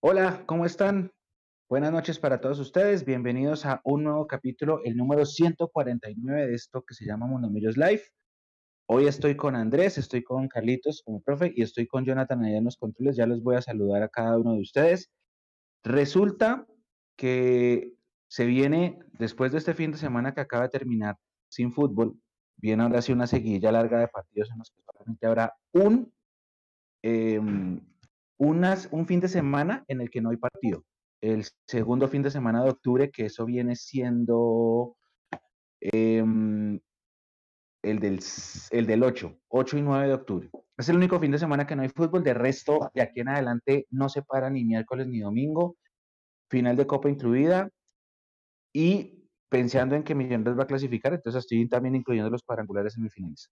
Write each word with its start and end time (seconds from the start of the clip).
Hola, 0.00 0.44
¿cómo 0.46 0.64
están? 0.64 1.10
Buenas 1.68 1.90
noches 1.90 2.20
para 2.20 2.40
todos 2.40 2.60
ustedes. 2.60 3.04
Bienvenidos 3.04 3.66
a 3.66 3.80
un 3.82 4.04
nuevo 4.04 4.28
capítulo, 4.28 4.80
el 4.84 4.96
número 4.96 5.26
149 5.26 6.46
de 6.46 6.54
esto 6.54 6.84
que 6.84 6.94
se 6.94 7.04
llama 7.04 7.26
Monomillos 7.26 7.76
Live. 7.76 8.02
Hoy 8.86 9.08
estoy 9.08 9.34
con 9.34 9.56
Andrés, 9.56 9.98
estoy 9.98 10.22
con 10.22 10.46
Carlitos 10.46 11.02
como 11.04 11.20
profe 11.20 11.52
y 11.52 11.62
estoy 11.62 11.88
con 11.88 12.04
Jonathan 12.04 12.44
allá 12.44 12.58
en 12.58 12.64
los 12.64 12.76
controles. 12.76 13.16
Ya 13.16 13.26
los 13.26 13.42
voy 13.42 13.56
a 13.56 13.60
saludar 13.60 14.04
a 14.04 14.08
cada 14.08 14.38
uno 14.38 14.52
de 14.52 14.60
ustedes. 14.60 15.10
Resulta 15.82 16.64
que 17.16 17.92
se 18.28 18.46
viene, 18.46 19.00
después 19.18 19.50
de 19.50 19.58
este 19.58 19.74
fin 19.74 19.90
de 19.90 19.98
semana 19.98 20.32
que 20.32 20.42
acaba 20.42 20.62
de 20.62 20.78
terminar 20.78 21.16
sin 21.48 21.72
fútbol, 21.72 22.16
viene 22.56 22.84
ahora 22.84 23.02
sí 23.02 23.10
una 23.10 23.26
seguidilla 23.26 23.72
larga 23.72 23.98
de 23.98 24.06
partidos 24.06 24.48
en 24.52 24.58
los 24.58 24.70
que 24.70 24.80
solamente 24.80 25.26
habrá 25.26 25.54
un, 25.72 26.12
em, 27.02 27.80
unas, 28.38 28.88
un 28.92 29.06
fin 29.06 29.20
de 29.20 29.28
semana 29.28 29.84
en 29.88 30.00
el 30.00 30.10
que 30.10 30.20
no 30.20 30.30
hay 30.30 30.36
partido. 30.36 30.84
El 31.20 31.44
segundo 31.66 32.08
fin 32.08 32.22
de 32.22 32.30
semana 32.30 32.62
de 32.62 32.70
octubre, 32.70 33.10
que 33.10 33.26
eso 33.26 33.44
viene 33.44 33.74
siendo 33.76 34.96
em, 35.80 36.78
el, 37.82 37.98
del, 37.98 38.20
el 38.70 38.86
del 38.86 39.02
8, 39.02 39.38
8 39.48 39.78
y 39.78 39.82
9 39.82 40.08
de 40.08 40.14
octubre. 40.14 40.50
Es 40.76 40.88
el 40.88 40.96
único 40.96 41.18
fin 41.18 41.32
de 41.32 41.38
semana 41.38 41.66
que 41.66 41.74
no 41.74 41.82
hay 41.82 41.88
fútbol. 41.88 42.22
De 42.22 42.34
resto, 42.34 42.90
de 42.94 43.02
aquí 43.02 43.20
en 43.20 43.28
adelante 43.28 43.86
no 43.90 44.08
se 44.08 44.22
para 44.22 44.48
ni 44.48 44.64
miércoles 44.64 45.08
ni 45.08 45.20
domingo. 45.20 45.76
Final 46.48 46.76
de 46.76 46.86
Copa 46.86 47.10
incluida. 47.10 47.68
Y 48.72 49.28
pensando 49.48 49.96
en 49.96 50.04
que 50.04 50.14
Millonarios 50.14 50.58
va 50.58 50.64
a 50.64 50.66
clasificar, 50.66 51.14
entonces 51.14 51.40
estoy 51.40 51.68
también 51.68 51.96
incluyendo 51.96 52.30
los 52.30 52.42
cuadrangulares 52.42 52.94
semifinales. 52.94 53.50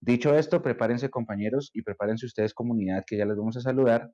Dicho 0.00 0.34
esto, 0.34 0.62
prepárense 0.62 1.10
compañeros 1.10 1.70
y 1.74 1.82
prepárense 1.82 2.26
ustedes 2.26 2.54
comunidad, 2.54 3.04
que 3.06 3.16
ya 3.16 3.24
les 3.24 3.36
vamos 3.36 3.56
a 3.56 3.60
saludar, 3.60 4.12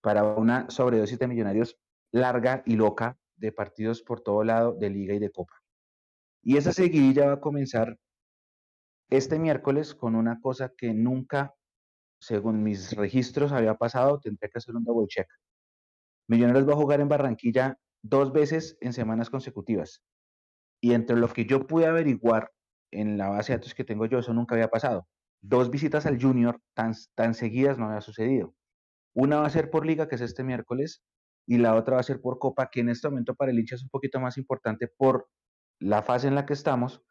para 0.00 0.24
una 0.24 0.68
sobredosis 0.70 1.18
de 1.18 1.28
millonarios 1.28 1.78
larga 2.12 2.62
y 2.66 2.76
loca 2.76 3.18
de 3.36 3.52
partidos 3.52 4.02
por 4.02 4.20
todo 4.20 4.44
lado 4.44 4.74
de 4.74 4.90
liga 4.90 5.14
y 5.14 5.18
de 5.18 5.30
copa. 5.30 5.54
Y 6.42 6.58
esa 6.58 6.72
seguidilla 6.72 7.26
va 7.26 7.32
a 7.34 7.40
comenzar 7.40 7.98
este 9.10 9.38
miércoles 9.38 9.94
con 9.94 10.14
una 10.14 10.40
cosa 10.40 10.72
que 10.76 10.92
nunca, 10.92 11.54
según 12.20 12.62
mis 12.62 12.94
registros, 12.94 13.52
había 13.52 13.74
pasado, 13.74 14.20
tendré 14.20 14.50
que 14.50 14.58
hacer 14.58 14.76
un 14.76 14.84
double 14.84 15.08
check. 15.08 15.26
Millonarios 16.28 16.68
va 16.68 16.72
a 16.72 16.76
jugar 16.76 17.00
en 17.00 17.08
Barranquilla 17.08 17.78
dos 18.02 18.32
veces 18.32 18.76
en 18.80 18.92
semanas 18.92 19.30
consecutivas. 19.30 20.02
Y 20.82 20.92
entre 20.92 21.16
lo 21.16 21.28
que 21.28 21.46
yo 21.46 21.66
pude 21.66 21.86
averiguar 21.86 22.52
en 23.00 23.18
la 23.18 23.28
base 23.28 23.52
de 23.52 23.58
datos 23.58 23.74
que 23.74 23.84
tengo 23.84 24.06
yo, 24.06 24.18
eso 24.18 24.32
nunca 24.32 24.54
había 24.54 24.68
pasado. 24.68 25.06
Dos 25.40 25.70
visitas 25.70 26.06
al 26.06 26.20
Junior 26.20 26.60
tan, 26.74 26.94
tan 27.14 27.34
seguidas 27.34 27.78
no 27.78 27.86
había 27.86 28.00
sucedido. 28.00 28.54
Una 29.14 29.40
va 29.40 29.46
a 29.46 29.50
ser 29.50 29.70
por 29.70 29.86
liga, 29.86 30.08
que 30.08 30.14
es 30.14 30.20
este 30.20 30.42
miércoles, 30.42 31.02
y 31.46 31.58
la 31.58 31.74
otra 31.74 31.94
va 31.94 32.00
a 32.00 32.04
ser 32.04 32.20
por 32.20 32.38
Copa, 32.38 32.70
que 32.70 32.80
en 32.80 32.88
este 32.88 33.08
momento 33.08 33.34
para 33.34 33.50
el 33.50 33.58
hincha 33.58 33.74
es 33.74 33.82
un 33.82 33.90
poquito 33.90 34.20
más 34.20 34.38
importante 34.38 34.88
por 34.88 35.28
la 35.78 36.02
fase 36.02 36.28
en 36.28 36.34
la 36.34 36.46
que 36.46 36.54
estamos, 36.54 37.02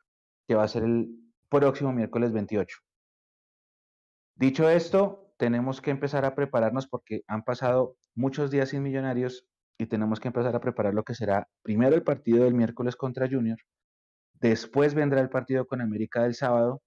que 0.47 0.55
va 0.55 0.63
a 0.63 0.67
ser 0.67 0.83
el 0.83 1.09
próximo 1.49 1.93
miércoles 1.93 2.33
28. 2.33 2.77
Dicho 4.35 4.69
esto, 4.69 5.33
tenemos 5.37 5.81
que 5.81 5.91
empezar 5.91 6.25
a 6.25 6.35
prepararnos 6.35 6.87
porque 6.87 7.21
han 7.27 7.43
pasado 7.43 7.97
muchos 8.15 8.49
días 8.49 8.69
sin 8.69 8.81
millonarios 8.81 9.45
y 9.77 9.85
tenemos 9.85 10.19
que 10.19 10.29
empezar 10.29 10.55
a 10.55 10.59
preparar 10.61 10.93
lo 10.93 11.03
que 11.03 11.13
será 11.13 11.47
primero 11.61 11.95
el 11.95 12.03
partido 12.03 12.43
del 12.43 12.53
miércoles 12.53 12.95
contra 12.95 13.29
Junior, 13.29 13.57
después 14.49 14.93
vendrá 14.93 15.21
el 15.21 15.29
partido 15.29 15.65
con 15.65 15.81
América 15.81 16.23
del 16.23 16.35
sábado. 16.35 16.81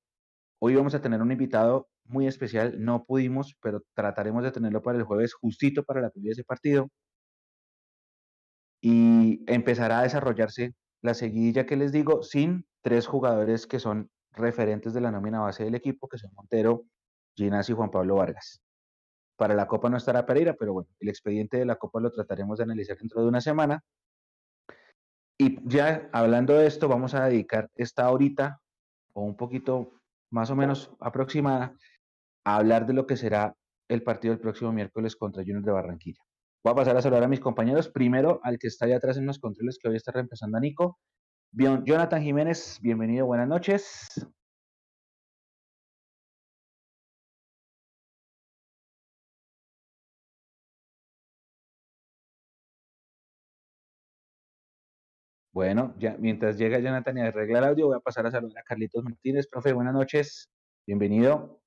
Hoy 0.61 0.75
vamos 0.77 0.95
a 0.95 1.01
tener 1.01 1.23
un 1.23 1.33
invitado 1.33 1.89
muy 2.05 2.27
especial, 2.27 2.83
no 2.85 3.05
pudimos, 3.05 3.57
pero 3.63 3.83
trataremos 3.95 4.45
de 4.45 4.53
tenerlo 4.53 4.83
para 4.83 4.99
el 4.99 5.05
jueves 5.05 5.35
justito 5.35 5.83
para 5.83 6.03
la 6.03 6.11
previa 6.11 6.29
de 6.31 6.33
ese 6.35 6.45
partido. 6.45 6.91
Y 8.83 9.43
empezará 9.47 10.01
a 10.01 10.03
desarrollarse 10.03 10.75
la 11.03 11.15
seguidilla 11.15 11.67
que 11.67 11.77
les 11.77 11.93
digo 11.93 12.23
sin 12.23 12.67
tres 12.83 13.07
jugadores 13.07 13.67
que 13.67 13.81
son 13.81 14.11
referentes 14.33 14.93
de 14.93 15.01
la 15.01 15.11
nómina 15.11 15.41
base 15.41 15.65
del 15.65 15.75
equipo, 15.75 16.09
que 16.09 16.19
son 16.19 16.31
Montero, 16.35 16.85
Ginás 17.37 17.71
y 17.71 17.73
Juan 17.73 17.91
Pablo 17.91 18.17
Vargas. 18.17 18.61
Para 19.37 19.55
la 19.55 19.67
Copa 19.67 19.89
no 19.89 19.97
estará 19.97 20.27
Pereira, 20.27 20.55
pero 20.55 20.75
bueno, 20.75 20.89
el 21.01 21.09
expediente 21.09 21.57
de 21.57 21.65
la 21.65 21.77
Copa 21.77 22.01
lo 22.01 22.13
trataremos 22.13 22.59
de 22.59 22.65
analizar 22.65 22.99
dentro 22.99 23.23
de 23.23 23.29
una 23.29 23.41
semana. 23.41 23.83
Y 25.39 25.59
ya 25.69 26.09
hablando 26.13 26.55
de 26.55 26.67
esto, 26.67 26.89
vamos 26.89 27.15
a 27.15 27.27
dedicar 27.27 27.71
esta 27.75 28.11
horita, 28.11 28.61
o 29.13 29.23
un 29.23 29.37
poquito 29.37 29.93
más 30.31 30.51
o 30.51 30.57
menos 30.57 30.91
aproximada, 31.01 31.75
a 32.45 32.57
hablar 32.57 32.87
de 32.87 32.95
lo 32.95 33.07
que 33.07 33.17
será 33.17 33.55
el 33.89 34.03
partido 34.03 34.33
del 34.33 34.41
próximo 34.41 34.73
miércoles 34.73 35.17
contra 35.17 35.43
Junior 35.43 35.63
de 35.63 35.73
Barranquilla. 35.73 36.21
Voy 36.65 36.73
a 36.73 36.77
pasar 36.77 36.97
a 36.97 37.03
saludar 37.03 37.25
a 37.25 37.29
mis 37.29 37.41
compañeros. 37.41 37.89
Primero 37.89 38.41
al 38.43 38.59
que 38.59 38.67
está 38.67 38.87
allá 38.87 38.97
atrás 38.97 39.17
en 39.19 39.27
los 39.27 39.39
controles, 39.39 39.79
que 39.81 39.89
hoy 39.89 39.97
está 39.97 40.13
reemplazando 40.13 40.57
a 40.57 40.61
Nico. 40.61 40.99
Jonathan 41.53 42.23
Jiménez, 42.23 42.79
bienvenido, 42.83 43.27
buenas 43.27 43.49
noches. 43.49 44.09
Bueno, 55.57 55.95
ya, 55.99 56.15
mientras 56.19 56.59
llega 56.59 56.81
Jonathan 56.81 57.17
y 57.17 57.23
arregla 57.23 57.61
el 57.61 57.65
audio, 57.65 57.87
voy 57.87 57.97
a 57.97 58.01
pasar 58.01 58.27
a 58.27 58.31
saludar 58.31 58.59
a 58.59 58.63
Carlitos 58.63 59.03
Martínez. 59.03 59.47
Profe, 59.47 59.73
buenas 59.73 59.95
noches. 59.95 60.51
Bienvenido. 60.87 61.63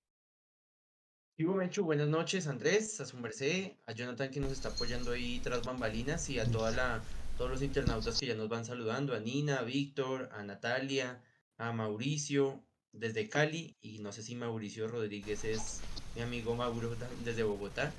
Vivo 1.35 1.55
Menchu, 1.55 1.83
buenas 1.83 2.07
noches, 2.07 2.45
Andrés, 2.45 3.01
a 3.01 3.05
su 3.07 3.17
a 3.17 3.91
Jonathan 3.93 4.29
que 4.29 4.39
nos 4.39 4.51
está 4.51 4.69
apoyando 4.69 5.11
ahí 5.11 5.39
tras 5.39 5.65
bambalinas 5.65 6.29
y 6.29 6.37
a 6.37 6.45
toda 6.45 6.69
la, 6.69 7.01
todos 7.35 7.49
los 7.49 7.63
internautas 7.63 8.19
que 8.19 8.27
ya 8.27 8.35
nos 8.35 8.47
van 8.47 8.63
saludando, 8.63 9.15
a 9.15 9.19
Nina, 9.19 9.57
a 9.57 9.63
Víctor, 9.63 10.29
a 10.33 10.43
Natalia, 10.43 11.23
a 11.57 11.73
Mauricio, 11.73 12.63
desde 12.91 13.29
Cali, 13.29 13.75
y 13.81 13.99
no 13.99 14.11
sé 14.11 14.23
si 14.23 14.35
Mauricio 14.35 14.87
Rodríguez 14.87 15.43
es 15.43 15.81
mi 16.15 16.21
amigo 16.21 16.55
Mauro 16.55 16.95
desde 17.23 17.43
Bogotá. 17.43 17.91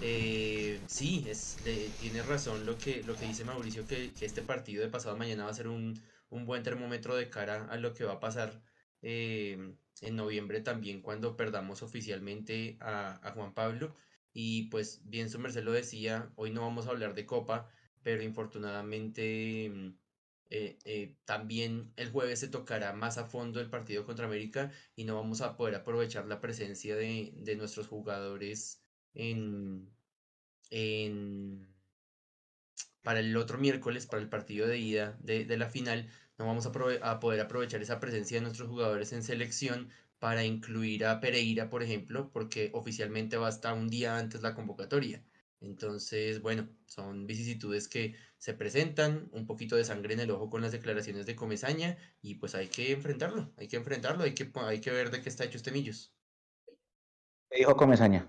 Eh, 0.00 0.80
sí, 0.86 1.24
es, 1.28 1.58
tiene 2.00 2.22
razón 2.22 2.64
lo 2.66 2.78
que, 2.78 3.02
lo 3.04 3.14
que 3.16 3.26
dice 3.26 3.44
Mauricio, 3.44 3.86
que, 3.86 4.10
este 4.20 4.42
partido 4.42 4.82
de 4.82 4.88
pasado 4.88 5.16
mañana 5.16 5.44
va 5.44 5.50
a 5.50 5.54
ser 5.54 5.68
un, 5.68 6.00
buen 6.30 6.62
termómetro 6.62 7.16
de 7.16 7.28
cara 7.28 7.66
a 7.66 7.76
lo 7.76 7.92
que 7.92 8.04
va 8.04 8.14
a 8.14 8.20
pasar 8.20 8.62
eh, 9.02 9.74
en 10.00 10.16
noviembre 10.16 10.60
también 10.60 11.02
cuando 11.02 11.36
perdamos 11.36 11.82
oficialmente 11.82 12.76
a, 12.80 13.32
Juan 13.34 13.54
Pablo. 13.54 13.94
Y 14.32 14.64
pues 14.64 15.00
bien 15.04 15.28
su 15.28 15.38
merced 15.38 15.64
lo 15.64 15.72
decía, 15.72 16.30
hoy 16.36 16.50
no 16.50 16.62
vamos 16.62 16.86
a 16.86 16.90
hablar 16.90 17.14
de 17.14 17.26
Copa, 17.26 17.68
pero 18.02 18.22
infortunadamente 18.22 19.94
eh, 20.50 20.78
eh, 20.84 21.14
también 21.24 21.92
el 21.96 22.10
jueves 22.10 22.40
se 22.40 22.48
tocará 22.48 22.92
más 22.92 23.18
a 23.18 23.24
fondo 23.24 23.60
el 23.60 23.70
partido 23.70 24.04
contra 24.04 24.26
América 24.26 24.72
y 24.96 25.04
no 25.04 25.14
vamos 25.14 25.40
a 25.42 25.56
poder 25.56 25.76
aprovechar 25.76 26.26
la 26.26 26.40
presencia 26.40 26.96
de, 26.96 27.54
nuestros 27.56 27.86
jugadores 27.86 28.82
en, 29.14 29.88
para 33.02 33.20
el 33.20 33.36
otro 33.36 33.58
miércoles, 33.58 34.06
para 34.06 34.22
el 34.22 34.28
partido 34.28 34.66
de 34.66 34.78
ida 34.78 35.16
de, 35.20 35.56
la 35.56 35.68
final, 35.68 36.10
no 36.36 36.46
vamos 36.46 36.66
a, 36.66 36.72
a, 37.10 37.20
poder 37.20 37.40
aprovechar 37.40 37.80
esa 37.82 38.00
presencia 38.00 38.38
de 38.38 38.42
nuestros 38.42 38.68
jugadores 38.68 39.12
en 39.12 39.22
selección 39.22 39.88
para 40.18 40.44
incluir 40.44 41.06
a 41.06 41.20
Pereira, 41.20 41.70
por 41.70 41.82
ejemplo, 41.82 42.30
porque 42.32 42.70
oficialmente 42.74 43.36
va 43.36 43.48
hasta 43.48 43.72
un 43.72 43.88
día 43.88 44.18
antes 44.18 44.42
la 44.42 44.54
convocatoria. 44.54 45.24
Entonces, 45.60 46.40
bueno, 46.42 46.68
son 46.86 47.26
vicisitudes 47.26 47.88
que 47.88 48.16
se 48.40 48.54
presentan, 48.54 49.28
un 49.32 49.46
poquito 49.46 49.76
de 49.76 49.84
sangre 49.84 50.14
en 50.14 50.20
el 50.20 50.30
ojo 50.30 50.48
con 50.48 50.62
las 50.62 50.72
declaraciones 50.72 51.26
de 51.26 51.36
Comezaña 51.36 51.98
y 52.22 52.36
pues 52.36 52.54
hay 52.54 52.68
que 52.68 52.90
enfrentarlo, 52.92 53.52
hay 53.58 53.68
que 53.68 53.76
enfrentarlo, 53.76 54.24
hay 54.24 54.34
que, 54.34 54.50
hay 54.54 54.80
que 54.80 54.90
ver 54.90 55.10
de 55.10 55.20
qué 55.20 55.28
está 55.28 55.44
hecho 55.44 55.58
este 55.58 55.70
Millos. 55.70 56.14
¿Qué 57.50 57.58
dijo 57.58 57.76
Comezaña? 57.76 58.26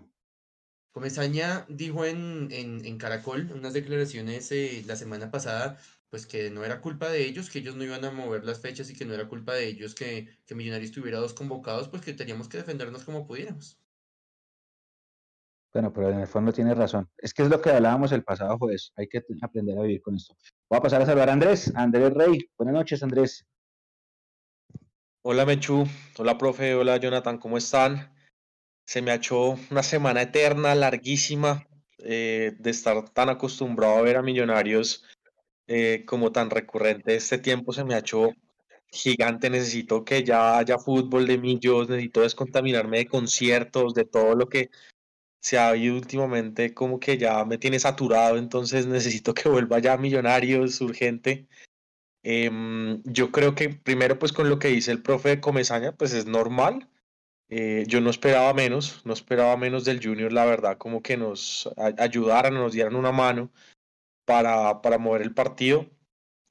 Comezaña 0.91 1.65
dijo 1.69 2.03
en, 2.03 2.49
en, 2.51 2.97
Caracol 2.97 3.49
unas 3.53 3.71
declaraciones 3.71 4.51
eh, 4.51 4.83
la 4.85 4.97
semana 4.97 5.31
pasada, 5.31 5.79
pues 6.09 6.25
que 6.25 6.49
no 6.49 6.65
era 6.65 6.81
culpa 6.81 7.09
de 7.09 7.25
ellos, 7.25 7.49
que 7.49 7.59
ellos 7.59 7.77
no 7.77 7.85
iban 7.85 8.03
a 8.03 8.11
mover 8.11 8.43
las 8.43 8.59
fechas 8.59 8.89
y 8.89 8.93
que 8.93 9.05
no 9.05 9.13
era 9.13 9.29
culpa 9.29 9.53
de 9.53 9.65
ellos 9.65 9.95
que, 9.95 10.27
que 10.45 10.55
Millonarios 10.55 10.91
tuviera 10.91 11.19
dos 11.19 11.33
convocados, 11.33 11.87
pues 11.87 12.01
que 12.01 12.11
teníamos 12.11 12.49
que 12.49 12.57
defendernos 12.57 13.05
como 13.05 13.25
pudiéramos. 13.25 13.79
Bueno, 15.73 15.93
pero 15.93 16.09
en 16.09 16.19
el 16.19 16.27
fondo 16.27 16.51
tiene 16.51 16.75
razón. 16.75 17.09
Es 17.17 17.33
que 17.33 17.43
es 17.43 17.49
lo 17.49 17.61
que 17.61 17.69
hablábamos 17.69 18.11
el 18.11 18.23
pasado 18.23 18.57
jueves. 18.57 18.91
Hay 18.97 19.07
que 19.07 19.23
aprender 19.41 19.77
a 19.77 19.83
vivir 19.83 20.01
con 20.01 20.15
esto. 20.15 20.35
Voy 20.69 20.77
a 20.77 20.81
pasar 20.81 21.01
a 21.01 21.05
saludar 21.05 21.29
a 21.29 21.33
Andrés. 21.33 21.71
Andrés 21.75 22.13
Rey. 22.13 22.49
Buenas 22.57 22.75
noches, 22.75 23.01
Andrés. 23.03 23.45
Hola, 25.21 25.45
Mechu. 25.45 25.85
Hola, 26.17 26.37
profe. 26.37 26.75
Hola, 26.75 26.97
Jonathan. 26.97 27.37
¿Cómo 27.37 27.57
están? 27.57 28.13
Se 28.85 29.01
me 29.01 29.11
ha 29.11 29.15
hecho 29.15 29.55
una 29.69 29.83
semana 29.83 30.23
eterna, 30.23 30.75
larguísima, 30.75 31.65
eh, 31.99 32.53
de 32.59 32.69
estar 32.69 33.07
tan 33.09 33.29
acostumbrado 33.29 33.95
a 33.95 34.01
ver 34.01 34.17
a 34.17 34.21
millonarios 34.21 35.05
eh, 35.67 36.03
como 36.05 36.33
tan 36.33 36.49
recurrente. 36.49 37.15
Este 37.15 37.37
tiempo 37.37 37.71
se 37.71 37.85
me 37.85 37.93
ha 37.93 37.99
hecho 37.99 38.31
gigante. 38.87 39.49
Necesito 39.49 40.03
que 40.03 40.25
ya 40.25 40.57
haya 40.57 40.77
fútbol 40.77 41.27
de 41.27 41.37
millos. 41.37 41.87
Necesito 41.87 42.21
descontaminarme 42.21 42.97
de 42.97 43.07
conciertos, 43.07 43.93
de 43.93 44.03
todo 44.03 44.35
lo 44.35 44.49
que 44.49 44.69
se 45.41 45.57
ha 45.57 45.75
ido 45.75 45.95
últimamente 45.95 46.73
como 46.73 46.99
que 46.99 47.17
ya 47.17 47.43
me 47.45 47.57
tiene 47.57 47.79
saturado, 47.79 48.37
entonces 48.37 48.85
necesito 48.85 49.33
que 49.33 49.49
vuelva 49.49 49.79
ya 49.79 49.97
Millonarios 49.97 50.79
urgente. 50.81 51.47
Em, 52.23 53.01
yo 53.03 53.31
creo 53.31 53.55
que 53.55 53.69
primero 53.69 54.19
pues 54.19 54.31
con 54.31 54.49
lo 54.49 54.59
que 54.59 54.67
dice 54.67 54.91
el 54.91 55.01
profe 55.01 55.29
de 55.29 55.41
Comesaña 55.41 55.93
pues 55.93 56.13
es 56.13 56.27
normal. 56.27 56.87
Eh, 57.49 57.83
yo 57.87 57.99
no 58.01 58.11
esperaba 58.11 58.53
menos, 58.53 59.01
no 59.05 59.13
esperaba 59.13 59.57
menos 59.57 59.83
del 59.83 60.01
Junior, 60.01 60.31
la 60.31 60.45
verdad, 60.45 60.77
como 60.77 61.01
que 61.01 61.17
nos 61.17 61.69
ayudaran, 61.97 62.53
nos 62.53 62.71
dieran 62.73 62.95
una 62.95 63.11
mano 63.11 63.51
para, 64.25 64.81
para 64.81 64.97
mover 64.99 65.21
el 65.23 65.33
partido. 65.33 65.89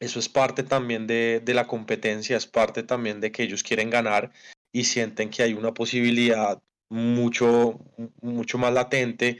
Eso 0.00 0.18
es 0.18 0.28
parte 0.28 0.62
también 0.62 1.06
de, 1.06 1.40
de 1.44 1.54
la 1.54 1.66
competencia, 1.66 2.36
es 2.36 2.46
parte 2.46 2.82
también 2.82 3.20
de 3.20 3.32
que 3.32 3.44
ellos 3.44 3.62
quieren 3.62 3.88
ganar 3.90 4.32
y 4.72 4.84
sienten 4.84 5.30
que 5.30 5.42
hay 5.42 5.54
una 5.54 5.72
posibilidad 5.72 6.60
mucho, 6.90 7.80
mucho 8.20 8.58
más 8.58 8.72
latente 8.74 9.38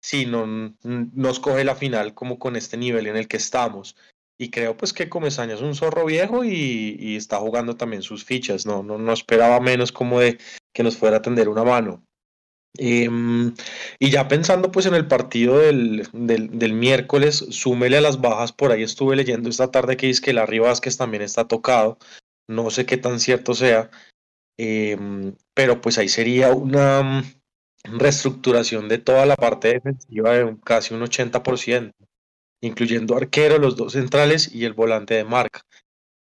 si 0.00 0.26
no 0.26 0.74
nos 0.82 1.40
coge 1.40 1.64
la 1.64 1.74
final 1.74 2.14
como 2.14 2.38
con 2.38 2.56
este 2.56 2.76
nivel 2.76 3.06
en 3.06 3.16
el 3.16 3.28
que 3.28 3.36
estamos. 3.36 3.96
Y 4.38 4.50
creo 4.50 4.76
pues 4.76 4.92
que 4.92 5.08
Comesaña 5.08 5.54
es 5.54 5.60
un 5.60 5.74
zorro 5.74 6.06
viejo 6.06 6.44
y, 6.44 7.16
está 7.16 7.38
jugando 7.38 7.76
también 7.76 8.02
sus 8.02 8.24
fichas, 8.24 8.66
¿no? 8.66 8.82
No, 8.82 8.98
no 8.98 9.12
esperaba 9.12 9.60
menos 9.60 9.92
como 9.92 10.20
de 10.20 10.38
que 10.72 10.82
nos 10.82 10.96
fuera 10.96 11.18
a 11.18 11.22
tender 11.22 11.48
una 11.48 11.64
mano. 11.64 12.04
Em, 12.76 13.54
y 14.00 14.10
ya 14.10 14.26
pensando 14.26 14.72
pues 14.72 14.86
en 14.86 14.94
el 14.94 15.06
partido 15.06 15.58
del, 15.58 16.08
del, 16.12 16.72
miércoles, 16.72 17.46
súmele 17.50 17.98
a 17.98 18.00
las 18.00 18.20
bajas, 18.20 18.52
por 18.52 18.72
ahí 18.72 18.82
estuve 18.82 19.14
leyendo 19.14 19.48
esta 19.48 19.70
tarde 19.70 19.96
que 19.96 20.08
dice 20.08 20.20
que 20.20 20.32
Larry 20.32 20.58
Vázquez 20.58 20.96
también 20.96 21.22
está 21.22 21.46
tocado, 21.46 21.98
no 22.48 22.70
sé 22.70 22.84
qué 22.84 22.96
tan 22.96 23.20
cierto 23.20 23.54
sea, 23.54 23.90
Em, 24.56 25.34
pero 25.54 25.80
pues 25.80 25.98
ahí 25.98 26.08
sería 26.08 26.52
una 26.52 27.02
mm, 27.02 27.24
reestructuración 27.98 28.88
de 28.88 28.98
toda 28.98 29.26
la 29.26 29.36
parte 29.36 29.68
defensiva 29.68 30.32
de 30.32 30.56
casi 30.64 30.94
un 30.94 31.02
80%, 31.02 31.94
incluyendo 32.60 33.16
arquero, 33.16 33.58
los 33.58 33.76
dos 33.76 33.92
centrales 33.94 34.54
y 34.54 34.64
el 34.64 34.74
volante 34.74 35.14
de 35.14 35.24
marca. 35.24 35.62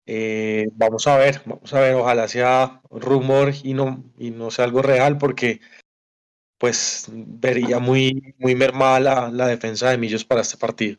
Eh, 0.08 0.70
vamos 0.74 1.08
a 1.08 1.18
ver, 1.18 1.42
vamos 1.46 1.74
a 1.74 1.82
ver, 1.82 1.96
ojalá 1.96 2.28
sea 2.28 2.82
rumor 2.92 3.54
y 3.64 3.74
no, 3.74 4.04
y 4.20 4.32
no 4.32 4.52
sea 4.52 4.66
algo 4.66 4.82
real, 4.82 5.18
porque 5.18 5.62
pues 6.58 7.08
vería 7.12 7.80
muy, 7.80 8.36
muy 8.38 8.56
mermada 8.56 9.00
la, 9.00 9.30
la 9.32 9.48
defensa 9.48 9.90
de 9.90 9.98
Millos 9.98 10.26
para 10.26 10.42
este 10.42 10.58
partido. 10.58 10.98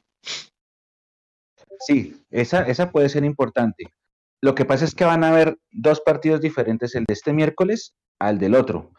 Sí, 1.86 2.24
esa, 2.30 2.62
esa 2.62 2.90
puede 2.92 3.08
ser 3.08 3.24
importante. 3.24 3.84
Lo 4.40 4.54
que 4.54 4.64
pasa 4.64 4.84
es 4.84 4.94
que 4.94 5.04
van 5.04 5.24
a 5.24 5.30
haber 5.30 5.58
dos 5.72 6.00
partidos 6.00 6.40
diferentes, 6.40 6.94
el 6.94 7.04
de 7.04 7.14
este 7.14 7.32
miércoles 7.32 7.94
al 8.20 8.38
del 8.38 8.54
otro, 8.54 8.92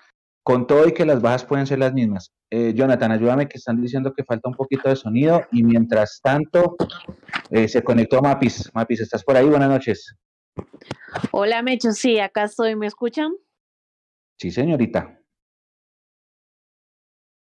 con 0.43 0.67
todo 0.67 0.87
y 0.87 0.93
que 0.93 1.05
las 1.05 1.21
bajas 1.21 1.45
pueden 1.45 1.65
ser 1.65 1.79
las 1.79 1.93
mismas. 1.93 2.31
Eh, 2.51 2.73
Jonathan, 2.73 3.11
ayúdame 3.11 3.47
que 3.47 3.57
están 3.57 3.81
diciendo 3.81 4.13
que 4.13 4.23
falta 4.23 4.49
un 4.49 4.55
poquito 4.55 4.89
de 4.89 4.95
sonido 4.95 5.43
y 5.51 5.63
mientras 5.63 6.19
tanto 6.21 6.75
eh, 7.51 7.67
se 7.67 7.83
conectó 7.83 8.21
Mapis. 8.21 8.69
Mapis, 8.73 9.01
¿estás 9.01 9.23
por 9.23 9.37
ahí? 9.37 9.47
Buenas 9.47 9.69
noches. 9.69 10.15
Hola, 11.31 11.61
Mecho, 11.61 11.91
sí, 11.91 12.19
acá 12.19 12.43
estoy. 12.43 12.75
¿Me 12.75 12.87
escuchan? 12.87 13.31
Sí, 14.37 14.51
señorita. 14.51 15.21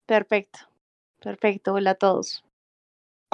Perfecto, 0.06 0.58
perfecto. 1.23 1.75
Hola 1.75 1.90
a 1.90 1.94
todos. 1.94 2.44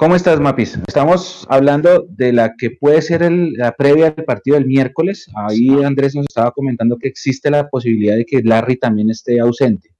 ¿Cómo 0.01 0.15
estás, 0.15 0.39
Mapis? 0.39 0.79
Estamos 0.87 1.45
hablando 1.47 2.07
de 2.09 2.33
la 2.33 2.55
que 2.57 2.71
puede 2.71 3.03
ser 3.03 3.21
la 3.31 3.71
previa 3.73 4.09
del 4.09 4.25
partido 4.25 4.55
del 4.55 4.65
miércoles. 4.65 5.29
Ahí 5.35 5.69
Andrés 5.83 6.15
nos 6.15 6.25
estaba 6.27 6.49
comentando 6.49 6.97
que 6.97 7.07
existe 7.07 7.51
la 7.51 7.69
posibilidad 7.69 8.15
de 8.15 8.25
que 8.25 8.41
Larry 8.41 8.79
también 8.79 9.11
esté 9.11 9.39
ausente. 9.39 9.93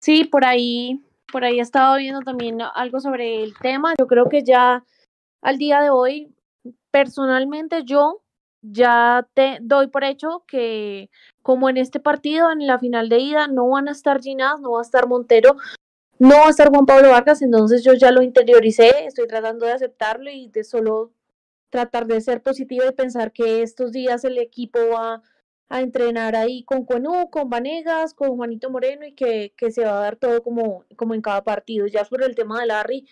Sí, 0.00 0.26
por 0.26 0.44
ahí, 0.44 1.02
por 1.32 1.42
ahí 1.42 1.58
he 1.58 1.62
estado 1.62 1.96
viendo 1.96 2.20
también 2.20 2.60
algo 2.62 3.00
sobre 3.00 3.42
el 3.42 3.52
tema. 3.58 3.94
Yo 3.98 4.06
creo 4.06 4.28
que 4.28 4.44
ya 4.44 4.84
al 5.42 5.58
día 5.58 5.80
de 5.80 5.90
hoy, 5.90 6.32
personalmente 6.92 7.82
yo 7.84 8.22
ya 8.62 9.26
te 9.34 9.58
doy 9.60 9.88
por 9.88 10.04
hecho 10.04 10.44
que 10.46 11.10
como 11.42 11.68
en 11.68 11.78
este 11.78 11.98
partido, 11.98 12.52
en 12.52 12.68
la 12.68 12.78
final 12.78 13.08
de 13.08 13.18
ida, 13.18 13.48
no 13.48 13.68
van 13.70 13.88
a 13.88 13.92
estar 13.92 14.20
Ginás, 14.20 14.60
no 14.60 14.70
va 14.70 14.78
a 14.78 14.82
estar 14.82 15.08
Montero, 15.08 15.56
no 16.20 16.36
va 16.36 16.46
a 16.48 16.50
estar 16.50 16.68
Juan 16.68 16.84
Pablo 16.84 17.10
Vargas, 17.10 17.40
entonces 17.40 17.82
yo 17.82 17.94
ya 17.94 18.12
lo 18.12 18.22
interioricé, 18.22 19.06
estoy 19.06 19.26
tratando 19.26 19.64
de 19.64 19.72
aceptarlo 19.72 20.30
y 20.30 20.48
de 20.48 20.64
solo 20.64 21.12
tratar 21.70 22.06
de 22.06 22.20
ser 22.20 22.42
positivo 22.42 22.84
y 22.86 22.92
pensar 22.92 23.32
que 23.32 23.62
estos 23.62 23.90
días 23.90 24.22
el 24.24 24.36
equipo 24.36 24.78
va 24.92 25.22
a 25.70 25.80
entrenar 25.80 26.36
ahí 26.36 26.62
con 26.64 26.84
Cuenú, 26.84 27.30
con 27.30 27.48
Vanegas, 27.48 28.12
con 28.12 28.36
Juanito 28.36 28.68
Moreno 28.68 29.06
y 29.06 29.14
que, 29.14 29.54
que 29.56 29.70
se 29.70 29.84
va 29.84 29.98
a 29.98 30.02
dar 30.02 30.16
todo 30.16 30.42
como, 30.42 30.84
como 30.96 31.14
en 31.14 31.22
cada 31.22 31.42
partido. 31.42 31.86
Ya 31.86 32.04
sobre 32.04 32.26
el 32.26 32.34
tema 32.34 32.60
de 32.60 32.66
Larry, 32.66 33.06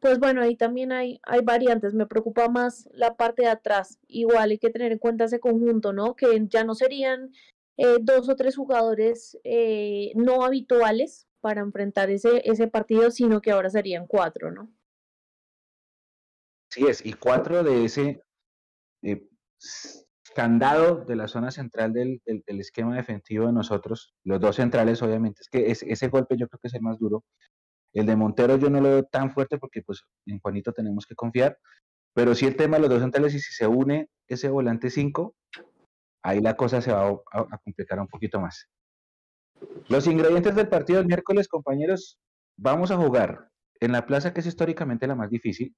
pues 0.00 0.18
bueno, 0.18 0.42
ahí 0.42 0.56
también 0.56 0.92
hay, 0.92 1.20
hay 1.22 1.40
variantes. 1.40 1.94
Me 1.94 2.06
preocupa 2.06 2.48
más 2.48 2.86
la 2.92 3.16
parte 3.16 3.42
de 3.42 3.48
atrás. 3.48 3.98
Igual 4.08 4.50
hay 4.50 4.58
que 4.58 4.70
tener 4.70 4.92
en 4.92 4.98
cuenta 4.98 5.24
ese 5.24 5.40
conjunto, 5.40 5.94
¿no? 5.94 6.16
Que 6.16 6.44
ya 6.48 6.64
no 6.64 6.74
serían 6.74 7.32
eh, 7.78 7.96
dos 8.00 8.28
o 8.28 8.36
tres 8.36 8.56
jugadores 8.56 9.38
eh, 9.44 10.12
no 10.16 10.44
habituales, 10.44 11.26
para 11.46 11.60
enfrentar 11.60 12.10
ese, 12.10 12.42
ese 12.44 12.66
partido, 12.66 13.08
sino 13.12 13.40
que 13.40 13.52
ahora 13.52 13.70
serían 13.70 14.08
cuatro, 14.08 14.50
¿no? 14.50 14.68
Sí 16.72 16.88
es, 16.88 17.06
y 17.06 17.12
cuatro 17.12 17.62
de 17.62 17.84
ese 17.84 18.20
eh, 19.04 19.28
candado 20.34 21.04
de 21.04 21.14
la 21.14 21.28
zona 21.28 21.52
central 21.52 21.92
del, 21.92 22.20
del, 22.24 22.58
esquema 22.58 22.96
defensivo 22.96 23.46
de 23.46 23.52
nosotros, 23.52 24.12
los 24.24 24.40
dos 24.40 24.56
centrales 24.56 25.00
obviamente, 25.02 25.42
es 25.42 25.48
que 25.48 25.70
ese 25.70 26.08
golpe 26.08 26.36
yo 26.36 26.48
creo 26.48 26.58
que 26.60 26.66
es 26.66 26.74
el 26.74 26.82
más 26.82 26.98
duro. 26.98 27.22
El 27.94 28.06
de 28.06 28.16
Montero 28.16 28.56
yo 28.56 28.68
no 28.68 28.80
lo 28.80 28.88
veo 28.88 29.04
tan 29.04 29.30
fuerte 29.30 29.56
porque 29.56 29.82
pues 29.82 30.02
en 30.26 30.40
Juanito 30.40 30.72
tenemos 30.72 31.06
que 31.06 31.14
confiar, 31.14 31.56
pero 32.12 32.34
sí 32.34 32.46
el 32.46 32.56
tema 32.56 32.78
de 32.78 32.80
los 32.80 32.90
dos 32.90 33.02
centrales 33.02 33.36
y 33.36 33.38
si 33.38 33.52
se 33.52 33.68
une 33.68 34.08
ese 34.26 34.48
volante 34.48 34.90
5, 34.90 35.32
ahí 36.24 36.40
la 36.40 36.56
cosa 36.56 36.82
se 36.82 36.90
va 36.90 37.06
a 37.06 37.58
complicar 37.62 38.00
un 38.00 38.08
poquito 38.08 38.40
más. 38.40 38.68
Los 39.88 40.06
ingredientes 40.06 40.54
del 40.54 40.68
partido 40.68 40.98
del 40.98 41.06
miércoles, 41.06 41.48
compañeros, 41.48 42.18
vamos 42.56 42.90
a 42.90 42.96
jugar 42.96 43.50
en 43.80 43.92
la 43.92 44.06
plaza 44.06 44.32
que 44.32 44.40
es 44.40 44.46
históricamente 44.46 45.06
la 45.06 45.14
más 45.14 45.30
difícil, 45.30 45.74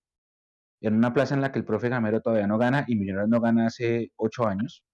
en 0.81 0.95
una 0.95 1.13
plaza 1.13 1.35
en 1.35 1.41
la 1.41 1.53
que 1.53 1.59
el 1.59 1.65
profe 1.65 1.89
Gamero 1.89 2.21
todavía 2.21 2.47
no 2.47 2.59
gana 2.59 2.85
y 2.87 2.97
Millonarios 2.97 3.29
no 3.29 3.41
gana 3.41 3.67
hace 3.67 4.13
ocho 4.17 4.47
años, 4.47 4.85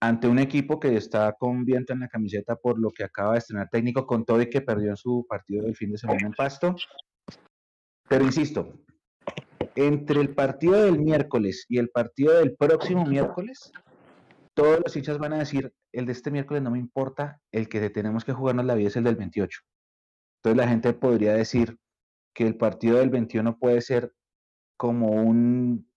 ante 0.00 0.28
un 0.28 0.38
equipo 0.38 0.78
que 0.78 0.96
está 0.96 1.32
con 1.38 1.64
viento 1.64 1.92
en 1.92 2.00
la 2.00 2.08
camiseta 2.08 2.56
por 2.56 2.78
lo 2.78 2.90
que 2.90 3.04
acaba 3.04 3.32
de 3.32 3.38
estrenar 3.38 3.68
técnico 3.70 4.06
con 4.06 4.24
todo 4.24 4.40
y 4.42 4.50
que 4.50 4.60
perdió 4.60 4.96
su 4.96 5.26
partido 5.28 5.64
del 5.64 5.76
fin 5.76 5.92
de 5.92 5.98
semana 5.98 6.26
en 6.26 6.32
Pasto. 6.32 6.76
Pero 8.08 8.24
insisto, 8.24 8.72
entre 9.74 10.20
el 10.20 10.34
partido 10.34 10.82
del 10.82 10.98
miércoles 10.98 11.66
y 11.68 11.78
el 11.78 11.90
partido 11.90 12.34
del 12.38 12.56
próximo 12.56 13.04
miércoles, 13.04 13.72
todos 14.56 14.80
los 14.82 14.96
hinchas 14.96 15.18
van 15.18 15.34
a 15.34 15.38
decir, 15.38 15.72
el 15.92 16.06
de 16.06 16.12
este 16.12 16.30
miércoles 16.30 16.62
no 16.62 16.70
me 16.70 16.78
importa, 16.78 17.40
el 17.52 17.68
que 17.68 17.90
tenemos 17.90 18.24
que 18.24 18.32
jugarnos 18.32 18.64
la 18.64 18.74
vida 18.74 18.88
es 18.88 18.96
el 18.96 19.04
del 19.04 19.16
28. 19.16 19.60
Entonces 20.38 20.56
la 20.56 20.68
gente 20.68 20.92
podría 20.94 21.34
decir 21.34 21.76
que 22.34 22.46
el 22.46 22.56
partido 22.56 22.98
del 22.98 23.10
21 23.10 23.58
puede 23.58 23.82
ser 23.82 24.12
como 24.78 25.08
un 25.08 25.90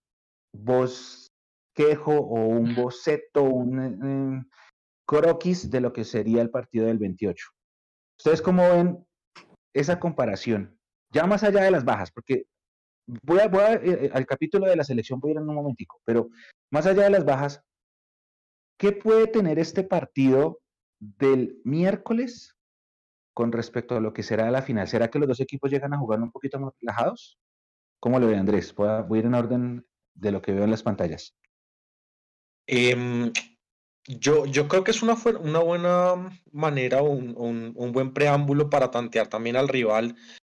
bosquejo 0.54 2.12
o 2.12 2.48
un 2.48 2.76
boceto, 2.76 3.44
un 3.44 4.44
eh, 4.44 4.46
croquis 5.08 5.70
de 5.72 5.80
lo 5.80 5.94
que 5.94 6.04
sería 6.04 6.42
el 6.42 6.50
partido 6.50 6.86
del 6.88 6.98
28. 6.98 7.48
¿Ustedes 8.20 8.42
cómo 8.42 8.64
ven 8.64 9.06
esa 9.74 10.00
comparación? 10.00 10.78
Ya 11.14 11.26
más 11.26 11.44
allá 11.44 11.64
de 11.64 11.72
las 11.72 11.86
bajas, 11.86 12.12
porque 12.12 12.44
voy 13.24 13.40
a, 13.40 13.48
voy 13.48 13.62
a, 13.62 13.74
eh, 13.76 13.82
eh, 13.86 14.12
al 14.14 14.26
capítulo 14.26 14.68
de 14.68 14.76
la 14.76 14.84
selección 14.84 15.20
voy 15.20 15.32
a 15.32 15.34
ir 15.34 15.38
en 15.38 15.48
un 15.48 15.56
momentico, 15.56 16.02
pero 16.04 16.30
más 16.72 16.86
allá 16.86 17.04
de 17.04 17.10
las 17.10 17.24
bajas, 17.24 17.64
¿Qué 18.80 18.94
puede 18.94 19.28
tener 19.28 19.60
este 19.60 19.84
partido 19.84 20.62
del 21.00 21.60
miércoles 21.66 22.56
con 23.34 23.52
respecto 23.52 23.98
a 23.98 24.00
lo 24.00 24.14
que 24.14 24.24
será 24.24 24.50
la 24.52 24.62
final? 24.62 24.88
¿Será 24.88 25.10
que 25.10 25.20
los 25.20 25.28
dos 25.28 25.42
equipos 25.42 25.70
llegan 25.70 25.94
a 25.94 25.98
jugar 25.98 26.22
un 26.22 26.32
poquito 26.32 26.58
más 26.62 26.72
relajados? 26.80 27.38
¿Cómo 28.00 28.22
lo 28.22 28.28
ve 28.28 28.38
Andrés? 28.38 28.74
Voy 28.74 28.88
a, 28.88 29.06
ir 29.20 29.26
en 29.26 29.34
orden 29.34 29.86
de 30.14 30.32
lo 30.32 30.42
que 30.42 30.54
veo 30.54 30.64
en 30.64 30.72
las 30.72 30.82
pantallas. 30.82 31.36
Em, 32.68 33.34
yo, 34.08 34.46
yo 34.46 34.70
creo 34.70 34.86
que 34.86 34.92
es 34.92 35.04
una, 35.04 35.18
una 35.42 35.60
buena 35.60 36.40
manera, 36.54 37.02
un, 37.02 37.34
un, 37.76 37.92
buen 37.92 38.14
preámbulo 38.14 38.70
para 38.70 38.92
tantear 38.92 39.28
también 39.28 39.58
al 39.58 39.68
rival, 39.68 40.16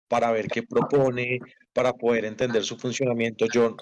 para 0.07 0.31
ver 0.31 0.47
qué 0.47 0.61
propone, 0.61 1.39
para 1.73 1.93
poder 1.93 2.25
entender 2.25 2.63
su 2.65 2.77
funcionamiento. 2.77 3.47
Yo, 3.51 3.77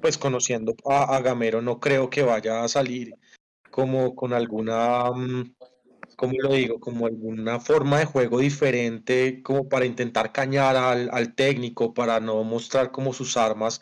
pues 0.00 0.16
conociendo 0.16 0.74
a, 0.88 1.14
a 1.14 1.20
Gamero, 1.20 1.60
no 1.60 1.80
creo 1.80 2.08
que 2.08 2.22
vaya 2.22 2.64
a 2.64 2.68
salir 2.68 3.14
como 3.74 4.14
con 4.14 4.32
alguna, 4.32 5.10
mm, 5.10 5.56
¿cómo 6.14 6.34
lo 6.40 6.52
digo? 6.52 6.78
Como 6.78 7.06
alguna 7.06 7.58
forma 7.58 7.98
de 7.98 8.04
juego 8.04 8.38
diferente, 8.38 9.42
como 9.42 9.68
para 9.68 9.84
intentar 9.84 10.30
cañar 10.30 10.76
al, 10.76 11.10
al 11.10 11.34
técnico, 11.34 11.92
para 11.92 12.20
no 12.20 12.44
mostrar 12.44 12.92
como 12.92 13.12
sus 13.12 13.36
armas 13.36 13.80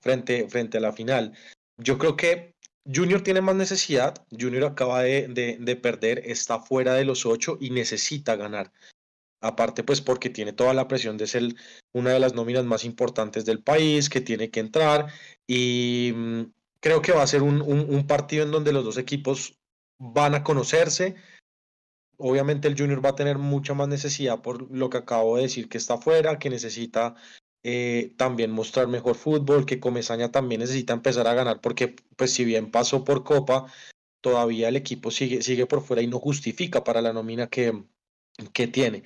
frente, 0.00 0.48
frente 0.48 0.78
a 0.78 0.80
la 0.80 0.92
final. 0.92 1.32
Yo 1.76 1.98
creo 1.98 2.14
que 2.14 2.54
Junior 2.86 3.20
tiene 3.22 3.40
más 3.40 3.56
necesidad. 3.56 4.14
Junior 4.30 4.64
acaba 4.64 5.02
de, 5.02 5.80
perder, 5.82 6.22
está 6.24 6.60
fuera 6.60 6.94
de 6.94 7.04
los 7.04 7.26
ocho 7.26 7.58
y 7.60 7.70
necesita 7.70 8.36
ganar. 8.36 8.72
Aparte, 9.40 9.82
pues 9.82 10.00
porque 10.00 10.30
tiene 10.30 10.52
toda 10.52 10.72
la 10.72 10.86
presión 10.86 11.16
de 11.16 11.26
ser 11.26 11.42
una 11.92 12.10
de 12.10 12.20
las 12.20 12.34
nóminas 12.34 12.64
más 12.64 12.84
importantes 12.84 13.44
del 13.44 13.60
país, 13.60 14.08
que 14.08 14.20
tiene 14.20 14.50
que 14.52 14.60
entrar. 14.60 15.08
Y 15.48 16.12
mm, 16.14 16.42
creo 16.82 17.00
que 17.00 17.12
va 17.12 17.22
a 17.22 17.26
ser 17.26 17.42
un, 17.42 18.06
partido 18.06 18.44
en 18.44 18.50
donde 18.50 18.72
los 18.72 18.84
dos 18.84 18.98
equipos 18.98 19.58
van 19.98 20.34
a 20.34 20.42
conocerse. 20.42 21.14
Obviamente 22.18 22.68
el 22.68 22.76
Junior 22.76 23.04
va 23.04 23.10
a 23.10 23.14
tener 23.14 23.38
mucha 23.38 23.72
más 23.72 23.88
necesidad 23.88 24.42
por 24.42 24.70
lo 24.70 24.90
que 24.90 24.98
acabo 24.98 25.36
de 25.36 25.44
decir 25.44 25.68
que 25.68 25.78
está 25.78 25.96
fuera, 25.96 26.38
que 26.38 26.50
necesita 26.50 27.14
eh, 27.62 28.12
también 28.16 28.50
mostrar 28.50 28.88
mejor 28.88 29.14
fútbol, 29.14 29.64
que 29.64 29.80
Comesaña 29.80 30.32
también 30.32 30.60
necesita 30.60 30.92
empezar 30.92 31.26
a 31.28 31.34
ganar 31.34 31.60
porque 31.60 31.94
pues 32.16 32.32
si 32.32 32.44
bien 32.44 32.70
pasó 32.70 33.04
por 33.04 33.22
Copa, 33.22 33.72
todavía 34.20 34.68
el 34.68 34.76
equipo 34.76 35.12
sigue, 35.12 35.42
sigue 35.42 35.66
por 35.66 35.82
fuera 35.82 36.02
y 36.02 36.08
no 36.08 36.18
justifica 36.18 36.82
para 36.82 37.00
la 37.00 37.12
nómina 37.12 37.46
que, 37.46 37.84
que 38.52 38.66
tiene. 38.66 39.04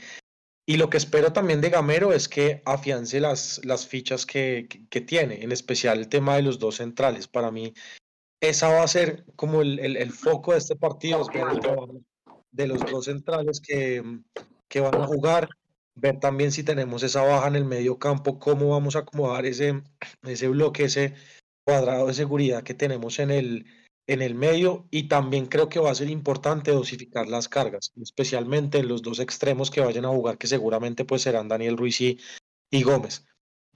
Y 0.68 0.78
lo 0.78 0.90
que 0.90 0.96
espero 0.96 1.32
también 1.32 1.61
de 1.61 1.70
Gamero 1.70 2.12
es 2.12 2.28
que 2.28 2.61
afiance 2.64 3.20
las, 3.20 3.64
las 3.64 3.87
fichas 3.87 4.26
que, 4.26 4.68
que, 4.90 5.00
tiene, 5.00 5.44
en 5.44 5.52
especial 5.52 5.99
el 5.99 6.08
tema 6.08 6.35
de 6.35 6.42
los 6.42 6.58
dos 6.58 6.76
centrales. 6.76 7.28
Para 7.28 7.52
mí, 7.52 7.73
esa 8.40 8.68
va 8.68 8.82
a 8.82 8.88
ser 8.88 9.25
como 9.37 9.62
el, 9.62 9.78
el, 9.78 10.11
foco 10.11 10.52
de 10.52 10.58
este 10.58 10.75
partido, 10.75 11.25
de 12.50 12.66
los 12.66 12.80
dos 12.85 13.04
centrales 13.04 13.61
que, 13.61 14.02
que 14.68 14.80
van 14.80 15.00
a 15.00 15.06
jugar 15.06 15.49
ver 15.96 16.20
también 16.20 16.52
si 16.52 16.62
tenemos 16.62 17.02
esa 17.02 17.23
baja 17.23 17.49
en 17.49 17.56
el 17.56 17.64
medio 17.64 17.99
campo, 17.99 18.38
cómo 18.38 18.68
vamos 18.68 18.96
a 18.96 19.00
acomodar 19.00 19.46
ese, 19.46 19.82
ese 20.23 20.49
bloque, 20.49 20.85
ese 20.85 21.14
cuadrado 21.64 22.06
de 22.06 22.14
seguridad 22.14 22.62
que 22.62 22.75
tenemos 22.75 23.18
en 23.18 23.30
el, 23.30 23.66
en 24.06 24.22
el 24.22 24.34
medio 24.34 24.86
y 24.90 25.04
también 25.04 25.46
creo 25.46 25.68
que 25.68 25.80
va 25.80 25.90
a 25.90 25.94
ser 25.94 26.08
importante 26.08 26.70
dosificar 26.70 27.28
las 27.28 27.48
cargas, 27.48 27.92
especialmente 28.00 28.78
en 28.78 28.88
los 28.88 29.02
dos 29.02 29.18
extremos 29.18 29.70
que 29.70 29.80
vayan 29.80 30.04
a 30.04 30.10
jugar, 30.10 30.38
que 30.38 30.46
seguramente 30.46 31.04
pues 31.04 31.22
serán 31.22 31.48
Daniel 31.48 31.76
Ruiz 31.76 32.00
y, 32.00 32.18
Gómez. 32.82 33.26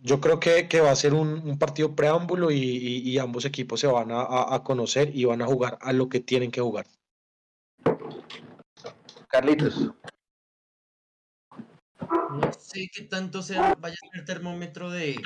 Yo 0.03 0.21
creo 0.21 0.41
que, 0.41 0.69
que, 0.69 0.81
va 0.81 0.91
a 0.91 0.97
ser 0.97 1.15
un, 1.15 1.59
partido 1.59 1.95
preámbulo 1.95 2.51
y, 2.51 3.19
ambos 3.19 3.45
equipos 3.45 3.81
se 3.81 3.87
van 3.87 4.09
a 4.13 4.63
conocer 4.65 5.15
y 5.15 5.25
van 5.25 5.43
a 5.43 5.47
jugar 5.47 5.79
a 5.81 5.93
lo 5.93 6.09
que 6.09 6.21
tienen 6.21 6.51
que 6.51 6.61
jugar. 6.61 6.87
Carlitos. 9.29 9.91
No 12.01 12.53
sé 12.53 12.89
qué 12.93 13.03
tanto 13.03 13.43
sea, 13.43 13.75
vaya 13.75 13.97
a 14.03 14.17
ser 14.17 14.25
termómetro 14.25 14.91
de, 14.91 15.17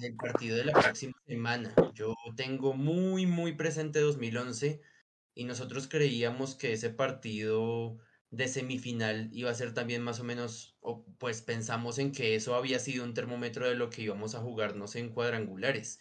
del 0.00 0.16
partido 0.16 0.56
de 0.56 0.64
la 0.64 0.72
próxima 0.72 1.14
semana. 1.26 1.74
Yo 1.94 2.14
tengo 2.36 2.74
muy, 2.74 3.26
muy 3.26 3.54
presente 3.54 4.00
2011 4.00 4.80
y 5.34 5.44
nosotros 5.44 5.88
creíamos 5.88 6.54
que 6.54 6.72
ese 6.72 6.90
partido 6.90 7.98
de 8.30 8.48
semifinal 8.48 9.28
iba 9.32 9.50
a 9.50 9.54
ser 9.54 9.74
también 9.74 10.02
más 10.02 10.20
o 10.20 10.24
menos, 10.24 10.76
o 10.80 11.04
pues 11.18 11.42
pensamos 11.42 11.98
en 11.98 12.12
que 12.12 12.34
eso 12.34 12.54
había 12.54 12.78
sido 12.78 13.04
un 13.04 13.12
termómetro 13.12 13.68
de 13.68 13.74
lo 13.74 13.90
que 13.90 14.02
íbamos 14.02 14.34
a 14.34 14.40
jugarnos 14.40 14.96
en 14.96 15.10
cuadrangulares. 15.10 16.00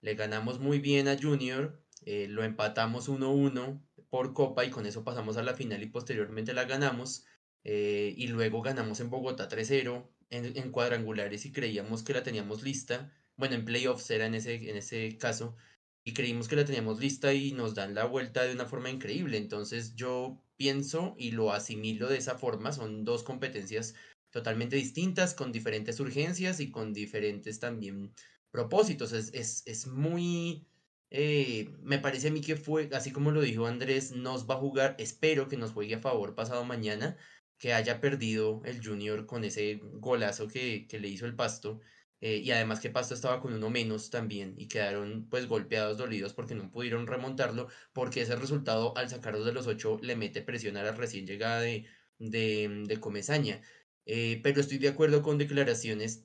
Le 0.00 0.14
ganamos 0.14 0.58
muy 0.58 0.80
bien 0.80 1.06
a 1.06 1.16
Junior, 1.20 1.80
eh, 2.04 2.26
lo 2.28 2.42
empatamos 2.42 3.08
1-1 3.08 3.80
por 4.10 4.32
Copa 4.32 4.64
y 4.64 4.70
con 4.70 4.86
eso 4.86 5.04
pasamos 5.04 5.36
a 5.36 5.42
la 5.42 5.54
final 5.54 5.82
y 5.82 5.86
posteriormente 5.86 6.52
la 6.52 6.64
ganamos. 6.64 7.24
Eh, 7.70 8.14
y 8.16 8.28
luego 8.28 8.62
ganamos 8.62 8.98
en 9.00 9.10
Bogotá 9.10 9.46
3-0 9.46 10.08
en, 10.30 10.72
cuadrangulares 10.72 11.44
y 11.44 11.52
creíamos 11.52 12.02
que 12.02 12.14
la 12.14 12.22
teníamos 12.22 12.62
lista. 12.62 13.12
Bueno, 13.36 13.56
en 13.56 13.66
playoffs 13.66 14.10
era 14.10 14.24
en 14.24 14.34
ese, 14.34 14.70
en 14.70 14.76
ese 14.78 15.18
caso. 15.18 15.54
Y 16.02 16.14
creímos 16.14 16.48
que 16.48 16.56
la 16.56 16.64
teníamos 16.64 16.98
lista 16.98 17.34
y 17.34 17.52
nos 17.52 17.74
dan 17.74 17.94
la 17.94 18.06
vuelta 18.06 18.44
de 18.44 18.54
una 18.54 18.64
forma 18.64 18.88
increíble. 18.88 19.36
Entonces 19.36 19.94
yo 19.96 20.42
pienso 20.56 21.14
y 21.18 21.32
lo 21.32 21.52
asimilo 21.52 22.08
de 22.08 22.16
esa 22.16 22.38
forma. 22.38 22.72
Son 22.72 23.04
dos 23.04 23.22
competencias 23.22 23.94
totalmente 24.30 24.76
distintas, 24.76 25.34
con 25.34 25.52
diferentes 25.52 26.00
urgencias 26.00 26.60
y 26.60 26.70
con 26.70 26.94
diferentes 26.94 27.60
también 27.60 28.14
propósitos. 28.50 29.12
Es, 29.12 29.30
es, 29.34 29.62
es 29.66 29.86
muy... 29.86 30.66
Eh, 31.10 31.70
me 31.82 31.98
parece 31.98 32.28
a 32.28 32.30
mí 32.30 32.40
que 32.40 32.56
fue, 32.56 32.88
así 32.94 33.12
como 33.12 33.30
lo 33.30 33.42
dijo 33.42 33.66
Andrés, 33.66 34.12
nos 34.12 34.48
va 34.48 34.54
a 34.54 34.58
jugar, 34.58 34.94
espero 34.98 35.48
que 35.48 35.56
nos 35.56 35.72
juegue 35.72 35.94
a 35.94 36.00
favor 36.00 36.34
pasado 36.34 36.64
mañana 36.64 37.16
que 37.58 37.74
haya 37.74 38.00
perdido 38.00 38.62
el 38.64 38.84
Junior 38.84 39.26
con 39.26 39.44
ese 39.44 39.80
golazo 39.82 40.48
que, 40.48 40.86
le 40.90 41.08
hizo 41.08 41.26
el 41.26 41.34
Pasto. 41.34 41.80
Eh, 42.20 42.38
y 42.44 42.50
además 42.50 42.80
que 42.80 42.90
Pasto 42.90 43.14
estaba 43.14 43.40
con 43.40 43.54
uno 43.54 43.70
menos 43.70 44.10
también 44.10 44.54
y 44.58 44.66
quedaron 44.66 45.28
pues 45.30 45.46
golpeados, 45.46 45.98
dolidos 45.98 46.34
porque 46.34 46.54
no 46.54 46.70
pudieron 46.70 47.06
remontarlo, 47.06 47.68
porque 47.92 48.22
ese 48.22 48.34
resultado 48.36 48.96
al 48.96 49.08
sacarlos 49.08 49.46
de 49.46 49.52
los 49.52 49.68
ocho 49.68 49.98
le 50.02 50.16
mete 50.16 50.42
presión 50.42 50.76
a 50.76 50.82
la 50.82 50.92
recién 50.92 51.26
llegada 51.26 51.60
de, 51.60 51.86
de, 52.18 52.98
Comezaña. 53.00 53.62
Eh, 54.06 54.40
pero 54.42 54.60
estoy 54.60 54.78
de 54.78 54.88
acuerdo 54.88 55.22
con 55.22 55.38
declaraciones 55.38 56.24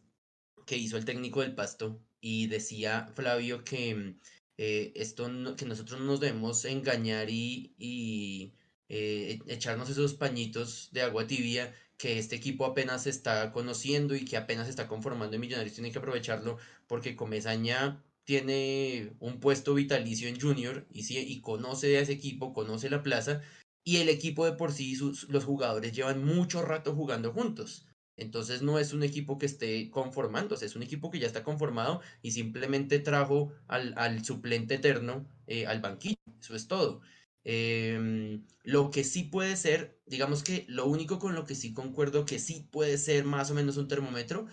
que 0.66 0.78
hizo 0.78 0.98
el 0.98 1.06
técnico 1.06 1.42
del 1.42 1.56
Pasto 1.56 2.02
y 2.22 2.48
decía 2.48 3.08
Flavio 3.16 3.64
que 3.64 4.16
eh, 4.58 4.94
esto 4.96 5.30
que 5.58 5.66
nosotros 5.66 6.00
no 6.00 6.08
nos 6.08 6.20
debemos 6.22 6.66
engañar 6.66 7.30
y 7.30 8.54
eh, 8.96 9.40
echarnos 9.48 9.90
esos 9.90 10.14
pañitos 10.14 10.90
de 10.92 11.02
agua 11.02 11.26
tibia 11.26 11.74
que 11.98 12.20
este 12.20 12.36
equipo 12.36 12.64
apenas 12.64 13.08
está 13.08 13.52
conociendo 13.52 14.16
y 14.16 14.24
que 14.24 14.38
apenas 14.38 14.68
está 14.68 14.88
conformando 14.88 15.34
en 15.34 15.42
Millonarios 15.42 15.74
tiene 15.74 15.92
que 15.92 15.98
aprovecharlo 15.98 16.60
porque 16.86 17.16
Comesaña 17.16 18.04
tiene 18.24 19.16
un 19.20 19.40
puesto 19.40 19.74
vitalicio 19.74 20.30
en 20.30 20.40
Junior 20.40 20.86
y, 20.92 21.18
y 21.18 21.42
conoce 21.42 21.98
a 21.98 22.02
ese 22.02 22.14
equipo, 22.14 22.54
conoce 22.54 22.88
la 22.92 23.02
plaza 23.02 23.42
y 23.84 23.98
el 23.98 24.10
equipo 24.10 24.46
de 24.46 24.52
por 24.54 24.72
sí, 24.72 24.96
sus, 24.96 25.28
los 25.30 25.44
jugadores 25.44 25.94
llevan 25.94 26.24
mucho 26.24 26.62
rato 26.62 26.94
jugando 26.94 27.34
juntos. 27.34 27.88
Entonces 28.16 28.62
no 28.62 28.78
es 28.78 28.94
un 28.94 29.02
equipo 29.02 29.40
que 29.40 29.48
esté 29.48 29.90
conformándose, 29.90 30.68
es 30.68 30.76
un 30.76 30.84
equipo 30.84 31.10
que 31.10 31.18
ya 31.18 31.26
está 31.26 31.44
conformado 31.44 32.02
y 32.22 32.30
simplemente 32.30 33.00
trajo 33.00 33.52
al, 33.68 34.24
suplente 34.24 34.76
eterno 34.76 35.26
eh, 35.48 35.66
al 35.66 35.82
banquillo. 35.82 36.20
Eso 36.40 36.56
es 36.56 36.68
todo. 36.68 37.02
Em, 37.46 38.46
lo 38.64 38.90
que 38.92 39.04
sí 39.04 39.24
puede 39.24 39.58
ser, 39.58 40.00
digamos 40.06 40.44
que 40.44 40.66
lo 40.68 40.86
único 40.86 41.20
con 41.20 41.36
lo 41.36 41.46
que 41.46 41.56
sí 41.56 41.74
concuerdo 41.74 42.26
que 42.26 42.40
sí 42.40 42.68
puede 42.72 42.98
ser 42.98 43.26
más 43.26 43.52
o 43.52 43.54
menos 43.54 43.78
un 43.78 43.88
termómetro 43.90 44.48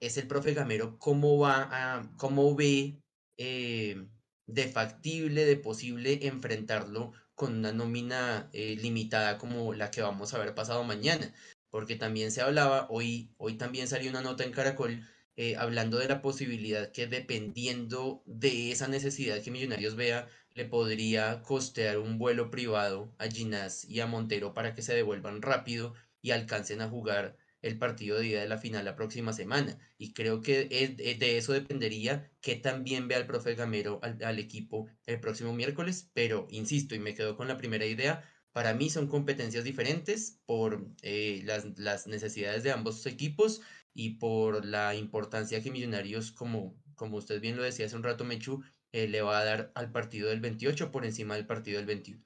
es 0.00 0.16
el 0.18 0.26
profe 0.26 0.54
Gamero, 0.54 0.98
cómo 0.98 1.38
va 1.38 1.68
a, 1.70 2.12
cómo 2.18 2.54
ve 2.54 3.00
eh, 3.38 4.06
de 4.46 4.68
factible, 4.68 5.44
de 5.44 5.56
posible 5.56 6.26
enfrentarlo 6.26 7.12
con 7.34 7.54
una 7.58 7.72
nómina 7.72 8.48
eh, 8.52 8.76
limitada 8.80 9.38
como 9.38 9.74
la 9.74 9.90
que 9.90 10.02
vamos 10.02 10.34
a 10.34 10.38
ver 10.38 10.54
pasado 10.54 10.84
mañana. 10.84 11.34
Porque 11.70 11.96
también 11.96 12.30
se 12.32 12.40
hablaba, 12.42 12.86
hoy, 12.90 13.34
hoy 13.38 13.56
también 13.58 13.88
salió 13.88 14.10
una 14.10 14.22
nota 14.22 14.44
en 14.44 14.52
Caracol 14.52 15.02
eh, 15.36 15.56
hablando 15.56 15.98
de 15.98 16.08
la 16.08 16.22
posibilidad 16.22 16.90
que 16.92 17.06
dependiendo 17.06 18.22
de 18.26 18.72
esa 18.72 18.88
necesidad 18.88 19.42
que 19.42 19.50
Millonarios 19.50 19.94
vea, 19.96 20.28
le 20.56 20.64
podría 20.64 21.42
costear 21.42 21.98
un 21.98 22.18
vuelo 22.18 22.50
privado 22.50 23.14
a 23.18 23.28
Ginás 23.28 23.84
y 23.84 24.00
a 24.00 24.06
Montero 24.06 24.54
para 24.54 24.74
que 24.74 24.82
se 24.82 24.94
devuelvan 24.94 25.42
rápido 25.42 25.94
y 26.22 26.30
alcancen 26.30 26.80
a 26.80 26.88
jugar 26.88 27.36
el 27.60 27.78
partido 27.78 28.18
de 28.18 28.26
ida 28.26 28.40
de 28.40 28.48
la 28.48 28.58
final 28.58 28.84
la 28.84 28.96
próxima 28.96 29.32
semana. 29.34 29.78
Y 29.98 30.14
creo 30.14 30.40
que 30.40 30.64
de 30.64 31.36
eso 31.36 31.52
dependería 31.52 32.30
que 32.40 32.56
también 32.56 33.06
vea 33.06 33.18
el 33.18 33.26
profe 33.26 33.54
Gamero 33.54 34.00
al, 34.02 34.38
equipo 34.38 34.88
el 35.04 35.20
próximo 35.20 35.52
miércoles. 35.52 36.10
Pero 36.14 36.46
insisto, 36.50 36.94
y 36.94 37.00
me 37.00 37.14
quedo 37.14 37.36
con 37.36 37.48
la 37.48 37.58
primera 37.58 37.84
idea, 37.84 38.24
para 38.52 38.72
mí 38.72 38.88
son 38.88 39.08
competencias 39.08 39.64
diferentes 39.64 40.40
por 40.46 40.86
eh, 41.02 41.42
las, 41.44 41.78
las, 41.78 42.06
necesidades 42.06 42.62
de 42.62 42.72
ambos 42.72 43.04
equipos 43.04 43.60
y 43.92 44.10
por 44.18 44.64
la 44.64 44.94
importancia 44.94 45.62
que 45.62 45.70
Millonarios, 45.70 46.32
como, 46.32 46.80
como 46.94 47.18
usted 47.18 47.40
bien 47.40 47.56
lo 47.56 47.62
decía 47.62 47.86
hace 47.86 47.96
un 47.96 48.02
rato, 48.02 48.24
Mechu, 48.24 48.62
eh, 48.96 49.08
le 49.08 49.20
va 49.20 49.38
a 49.38 49.44
dar 49.44 49.72
al 49.74 49.92
partido 49.92 50.30
del 50.30 50.40
28 50.40 50.90
por 50.90 51.04
encima 51.04 51.34
del 51.34 51.46
partido 51.46 51.76
del 51.76 51.84
21. 51.84 52.24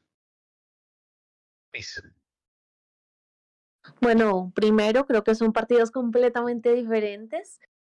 Bueno, 4.00 4.53
primero 4.55 5.05
creo 5.05 5.25
que 5.25 5.35
son 5.35 5.53
partidos 5.53 5.91
completamente 5.91 6.73
diferentes. 6.73 7.59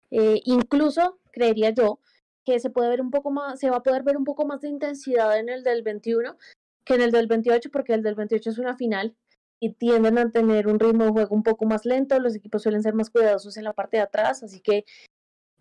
Eh, 0.09 0.41
incluso 0.45 1.19
creería 1.33 1.71
yo 1.71 1.99
que 2.45 2.61
se 2.61 2.69
puede 2.69 2.89
ver 2.89 3.01
un 3.01 3.11
poco 3.11 3.29
más, 3.29 3.59
se 3.59 3.69
va 3.69 3.77
a 3.77 3.83
poder 3.83 4.03
ver 4.03 4.15
un 4.15 4.23
poco 4.23 4.45
más 4.45 4.61
de 4.61 4.69
intensidad 4.69 5.37
en 5.37 5.49
el 5.49 5.63
del 5.63 5.83
21 5.83 6.37
que 6.85 6.95
en 6.95 7.01
el 7.01 7.11
del 7.11 7.27
28, 7.27 7.69
porque 7.71 7.93
el 7.93 8.03
del 8.03 8.15
28 8.15 8.51
es 8.51 8.57
una 8.57 8.77
final 8.77 9.17
y 9.59 9.73
tienden 9.73 10.17
a 10.17 10.31
tener 10.31 10.67
un 10.67 10.79
ritmo 10.79 11.03
de 11.05 11.11
juego 11.11 11.35
un 11.35 11.43
poco 11.43 11.65
más 11.65 11.85
lento, 11.85 12.19
los 12.19 12.35
equipos 12.35 12.63
suelen 12.63 12.81
ser 12.81 12.93
más 12.93 13.09
cuidadosos 13.09 13.57
en 13.57 13.65
la 13.65 13.73
parte 13.73 13.97
de 13.97 14.03
atrás, 14.03 14.43
así 14.43 14.61
que 14.61 14.85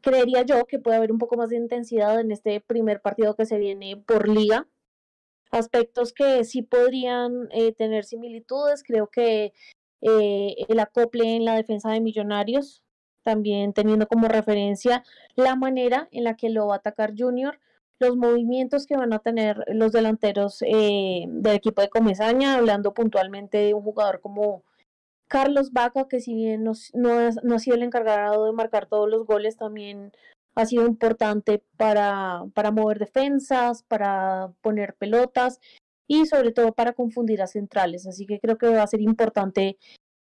creería 0.00 0.42
yo 0.42 0.66
que 0.66 0.78
puede 0.78 0.96
haber 0.96 1.12
un 1.12 1.18
poco 1.18 1.36
más 1.36 1.50
de 1.50 1.56
intensidad 1.56 2.20
en 2.20 2.32
este 2.32 2.60
primer 2.60 3.00
partido 3.00 3.34
que 3.34 3.46
se 3.46 3.58
viene 3.58 3.96
por 3.96 4.28
liga. 4.28 4.66
Aspectos 5.50 6.12
que 6.12 6.44
sí 6.44 6.62
podrían 6.62 7.48
eh, 7.50 7.72
tener 7.72 8.04
similitudes, 8.04 8.82
creo 8.84 9.08
que 9.08 9.52
eh, 10.00 10.54
el 10.68 10.80
acople 10.80 11.36
en 11.36 11.44
la 11.44 11.56
defensa 11.56 11.90
de 11.90 12.00
Millonarios, 12.00 12.84
también 13.22 13.72
teniendo 13.72 14.06
como 14.06 14.28
referencia 14.28 15.04
la 15.34 15.56
manera 15.56 16.08
en 16.12 16.24
la 16.24 16.36
que 16.36 16.50
lo 16.50 16.68
va 16.68 16.74
a 16.74 16.78
atacar 16.78 17.14
Junior, 17.16 17.58
los 17.98 18.16
movimientos 18.16 18.86
que 18.86 18.96
van 18.96 19.12
a 19.12 19.18
tener 19.18 19.62
los 19.68 19.92
delanteros 19.92 20.62
eh, 20.62 21.26
del 21.28 21.54
equipo 21.54 21.82
de 21.82 21.90
Comesaña, 21.90 22.54
hablando 22.54 22.94
puntualmente 22.94 23.58
de 23.58 23.74
un 23.74 23.82
jugador 23.82 24.20
como 24.20 24.64
Carlos 25.30 25.72
Vaca, 25.72 26.08
que 26.08 26.20
si 26.20 26.34
bien 26.34 26.64
no, 26.64 26.72
no, 26.92 27.54
ha 27.54 27.58
sido 27.60 27.76
el 27.76 27.84
encargado 27.84 28.46
de 28.46 28.52
marcar 28.52 28.86
todos 28.86 29.08
los 29.08 29.24
goles, 29.24 29.56
también 29.56 30.10
ha 30.56 30.66
sido 30.66 30.84
importante 30.86 31.62
para, 31.76 32.46
para 32.52 32.72
mover 32.72 32.98
defensas, 32.98 33.84
para 33.84 34.52
poner 34.60 34.94
pelotas 34.94 35.60
y 36.08 36.26
sobre 36.26 36.50
todo 36.50 36.72
para 36.72 36.94
confundir 36.94 37.42
a 37.42 37.46
centrales. 37.46 38.08
Así 38.08 38.26
que 38.26 38.40
creo 38.40 38.58
que 38.58 38.70
va 38.70 38.82
a 38.82 38.88
ser 38.88 39.02
importante 39.02 39.78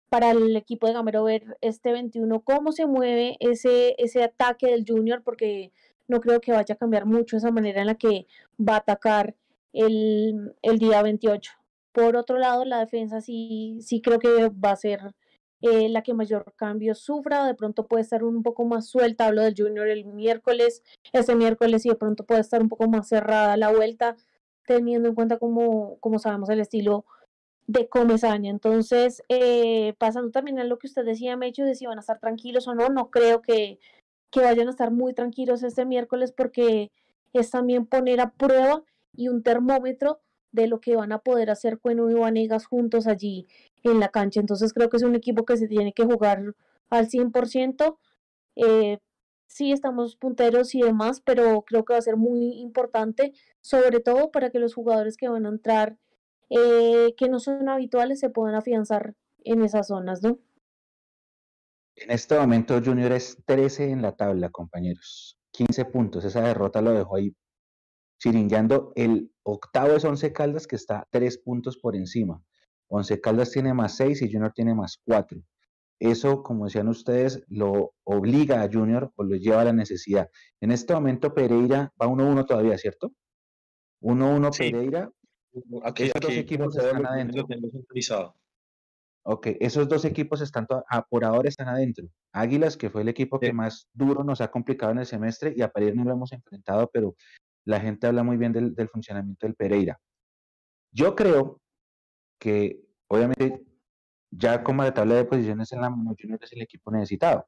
para 0.10 0.32
el 0.32 0.54
equipo 0.58 0.88
de 0.88 0.94
Gamero 0.94 1.24
ver 1.24 1.58
este 1.62 1.94
21 1.94 2.42
cómo 2.42 2.74
se 2.74 2.86
mueve 2.86 3.38
ese, 3.40 3.96
ese 4.00 4.24
ataque 4.24 4.68
del 4.68 4.84
Junior, 4.86 5.24
porque 5.24 5.72
no 6.10 6.20
creo 6.20 6.42
que 6.42 6.52
vaya 6.52 6.76
a 6.76 6.78
cambiar 6.78 7.06
mucho 7.06 7.38
esa 7.38 7.52
manera 7.52 7.80
en 7.80 7.88
la 7.88 7.96
que 7.96 8.28
va 8.60 8.74
a 8.74 8.80
atacar 8.80 9.36
el, 9.72 10.54
el 10.64 10.80
día 10.80 11.02
28. 11.02 11.54
Por 11.98 12.16
otro 12.16 12.38
lado, 12.38 12.64
la 12.64 12.78
defensa 12.78 13.22
sí, 13.22 13.80
sí 13.82 14.02
creo 14.02 14.20
que 14.20 14.50
va 14.50 14.70
a 14.70 14.76
ser 14.76 15.16
eh, 15.62 15.90
la 15.90 16.04
que 16.04 16.14
mayor 16.14 16.54
cambio 16.56 16.94
sufra, 16.94 17.44
de 17.48 17.56
pronto 17.56 17.88
puede 17.88 18.04
estar 18.04 18.24
un 18.24 18.44
poco 18.44 18.66
más 18.66 18.88
suelta, 18.88 19.26
hablo 19.26 19.42
del 19.42 19.56
Junior 19.58 19.88
el 19.88 20.06
miércoles, 20.06 20.84
ese 21.12 21.36
miércoles 21.36 21.88
y 21.88 21.90
de 21.90 21.96
pronto 21.96 22.24
puede 22.24 22.42
estar 22.42 22.62
un 22.62 22.70
poco 22.70 22.88
más 22.88 23.08
cerrada 23.08 23.58
la 23.58 23.72
vuelta, 23.72 24.16
teniendo 24.68 25.10
en 25.10 25.16
cuenta 25.16 25.40
como, 25.40 25.98
como 26.00 26.20
sabemos 26.20 26.50
el 26.50 26.60
estilo 26.60 27.04
de 27.66 27.90
Comesaña. 27.90 28.52
Entonces, 28.52 29.24
eh, 29.28 29.96
pasando 29.98 30.30
también 30.30 30.60
a 30.60 30.66
lo 30.66 30.78
que 30.78 30.86
usted 30.86 31.04
decía, 31.04 31.36
Mecho, 31.36 31.64
de 31.64 31.74
si 31.74 31.88
van 31.88 31.98
a 31.98 32.02
estar 32.02 32.20
tranquilos 32.20 32.68
o 32.68 32.76
no, 32.76 32.90
no 32.90 33.10
creo 33.10 33.42
que, 33.42 33.80
que 34.30 34.42
vayan 34.42 34.68
a 34.68 34.72
estar 34.72 34.92
muy 34.92 35.16
tranquilos 35.16 35.64
este 35.64 35.84
miércoles 35.84 36.32
porque 36.32 36.92
es 37.34 37.50
también 37.50 37.88
poner 37.88 38.22
a 38.22 38.30
prueba 38.30 38.84
y 39.16 39.30
un 39.30 39.42
termómetro 39.42 40.22
de 40.62 40.68
lo 40.68 40.80
que 40.80 40.96
van 40.96 41.12
a 41.12 41.20
poder 41.20 41.50
hacer 41.50 41.80
Cueno 41.80 42.10
y 42.10 42.14
Vanegas 42.14 42.66
juntos 42.66 43.08
allí 43.08 43.48
en 43.84 44.00
la 44.00 44.10
cancha. 44.10 44.40
Entonces 44.40 44.74
creo 44.74 44.90
que 44.90 44.98
es 44.98 45.04
un 45.04 45.16
equipo 45.16 45.46
que 45.46 45.58
se 45.58 45.68
tiene 45.68 45.94
que 45.94 46.06
jugar 46.06 46.56
al 46.90 47.08
100%. 47.08 47.98
Eh, 48.56 49.00
sí 49.48 49.72
estamos 49.72 50.16
punteros 50.16 50.76
y 50.76 50.82
demás, 50.82 51.22
pero 51.22 51.64
creo 51.64 51.86
que 51.86 51.94
va 51.94 52.00
a 52.00 52.02
ser 52.02 52.18
muy 52.18 52.60
importante, 52.60 53.34
sobre 53.62 54.00
todo 54.00 54.32
para 54.32 54.50
que 54.50 54.60
los 54.60 54.74
jugadores 54.74 55.18
que 55.18 55.30
van 55.30 55.46
a 55.46 55.50
entrar 55.50 55.98
eh, 56.50 57.14
que 57.18 57.30
no 57.30 57.40
son 57.40 57.68
habituales 57.70 58.20
se 58.20 58.30
puedan 58.30 58.56
afianzar 58.56 59.16
en 59.44 59.62
esas 59.64 59.88
zonas, 59.88 60.22
¿no? 60.22 60.40
En 61.96 62.12
este 62.12 62.38
momento 62.38 62.80
Junior 62.84 63.12
es 63.12 63.38
13 63.46 63.90
en 63.90 64.02
la 64.02 64.16
tabla, 64.16 64.50
compañeros. 64.50 65.38
15 65.52 65.86
puntos. 65.86 66.24
Esa 66.26 66.42
derrota 66.42 66.82
lo 66.82 66.92
dejó 66.92 67.16
ahí 67.16 67.36
chiringueando. 68.20 68.94
El 68.96 69.32
octavo 69.44 69.94
es 69.94 70.06
Once 70.06 70.32
Caldas, 70.34 70.68
que 70.68 70.76
está 70.76 71.08
3 71.12 71.38
puntos 71.40 71.78
por 71.78 71.96
encima. 71.96 72.42
Once 72.88 73.20
Caldas 73.20 73.52
tiene 73.52 73.74
más 73.74 73.96
6 73.98 74.22
y 74.22 74.32
Junior 74.32 74.52
tiene 74.54 74.74
más 74.74 75.02
4. 75.06 75.40
Eso, 76.00 76.44
como 76.44 76.66
decían 76.66 76.88
ustedes, 76.88 77.44
lo 77.48 77.94
obliga 78.04 78.62
a 78.62 78.70
Junior 78.72 79.12
o 79.16 79.24
lo 79.24 79.36
lleva 79.36 79.62
a 79.62 79.66
la 79.66 79.74
necesidad. 79.74 80.30
En 80.62 80.72
este 80.72 80.94
momento 80.94 81.34
Pereira 81.34 81.92
va 82.00 82.08
1-1 82.08 82.46
todavía, 82.46 82.78
¿cierto? 82.78 83.12
1-1 84.02 84.56
Pereira 84.56 85.12
Aquí, 85.84 86.04
esos 86.04 86.22
dos 86.22 86.32
equipos 86.32 86.78
están 86.78 87.06
adentro. 87.06 87.48
Ok, 89.24 89.48
esos 89.60 89.90
dos 89.90 90.06
equipos 90.06 90.42
están 90.42 90.66
por 91.10 91.26
ahora 91.26 91.50
están 91.50 91.68
adentro. 91.68 92.08
Águilas, 92.32 92.78
que 92.78 92.90
fue 92.90 93.02
el 93.02 93.10
equipo 93.10 93.40
que 93.40 93.52
más 93.52 93.90
duro 93.94 94.24
nos 94.24 94.40
ha 94.40 94.50
complicado 94.50 94.92
en 94.92 95.00
el 95.00 95.06
semestre, 95.06 95.54
y 95.56 95.62
a 95.62 95.70
Pereira 95.70 95.96
no 95.96 96.06
lo 96.06 96.14
hemos 96.14 96.32
enfrentado, 96.32 96.90
pero 96.94 97.16
la 97.68 97.82
gente 97.82 98.08
habla 98.08 98.24
muy 98.24 98.38
bien 98.38 98.54
del, 98.54 98.90
funcionamiento 98.90 99.46
del 99.46 99.56
Pereira. 99.56 100.00
Yo 100.92 101.16
creo 101.16 101.62
que, 102.40 102.82
obviamente, 103.08 103.66
ya 104.32 104.64
como 104.64 104.84
la 104.84 104.94
tabla 104.94 105.16
de 105.16 105.26
posiciones 105.26 105.72
en 105.74 105.82
la 105.82 105.90
mano, 105.90 106.16
Junior 106.20 106.40
es 106.42 106.54
el 106.54 106.62
equipo 106.62 106.92
necesitado. 106.92 107.46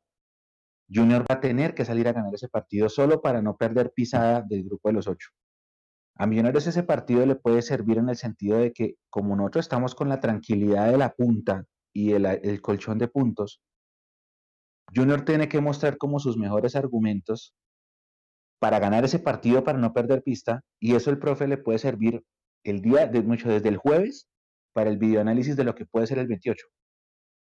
Junior 0.94 1.22
va 1.22 1.36
a 1.36 1.40
tener 1.40 1.74
que 1.74 1.86
salir 1.86 2.08
a 2.08 2.14
ganar 2.14 2.34
ese 2.36 2.50
partido 2.50 2.90
solo 2.90 3.22
para 3.22 3.42
no 3.42 3.56
perder 3.56 3.94
pisada 3.94 4.42
del 4.42 4.66
grupo 4.66 4.90
de 4.90 4.94
los 4.94 5.08
ocho. 5.08 5.30
A 6.16 6.28
Millonarios 6.28 6.68
ese 6.68 6.84
partido 6.84 7.26
le 7.26 7.36
puede 7.36 7.62
servir 7.62 7.98
en 7.98 8.10
el 8.10 8.18
sentido 8.18 8.58
de 8.58 8.74
que 8.74 8.96
como 9.10 9.38
nosotros 9.38 9.66
estamos 9.66 9.96
con 9.96 10.10
la 10.10 10.20
tranquilidad 10.20 10.92
de 10.92 10.98
la 10.98 11.14
punta 11.14 11.64
y 11.94 12.12
el, 12.12 12.62
colchón 12.62 12.98
de 12.98 13.08
puntos, 13.08 13.62
Junior 14.94 15.24
tiene 15.24 15.48
que 15.48 15.62
mostrar 15.62 15.98
como 15.98 16.20
sus 16.20 16.36
mejores 16.36 16.76
argumentos 16.76 17.56
para 18.60 18.80
ganar 18.80 19.06
ese 19.06 19.20
partido, 19.20 19.64
para 19.64 19.78
no 19.78 19.94
perder 19.94 20.22
pista, 20.24 20.62
y 20.80 20.96
eso 20.96 21.10
el 21.10 21.20
profe 21.20 21.48
le 21.48 21.58
puede 21.58 21.80
servir 21.80 22.24
el 22.64 22.82
día, 22.82 23.08
de 23.08 23.22
mucho 23.22 23.50
desde 23.50 23.70
el 23.70 23.78
jueves, 23.78 24.28
para 24.74 24.90
el 24.90 24.98
videoanálisis 24.98 25.56
de 25.56 25.64
lo 25.64 25.76
que 25.76 25.86
puede 25.86 26.08
ser 26.08 26.20
el 26.20 26.28
28. 26.28 26.68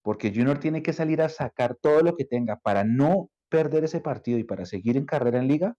Porque 0.03 0.31
Junior 0.31 0.59
tiene 0.59 0.83
que 0.83 0.93
salir 0.93 1.23
a 1.23 1.29
sacar 1.29 1.77
todo 1.81 2.03
lo 2.03 2.15
que 2.15 2.25
tenga 2.25 2.57
para 2.57 2.85
no 2.85 3.31
perder 3.49 3.85
ese 3.85 4.01
partido 4.01 4.39
y 4.39 4.45
para 4.45 4.67
seguir 4.67 4.97
en 4.97 5.07
carrera 5.07 5.39
en 5.39 5.49
liga, 5.49 5.75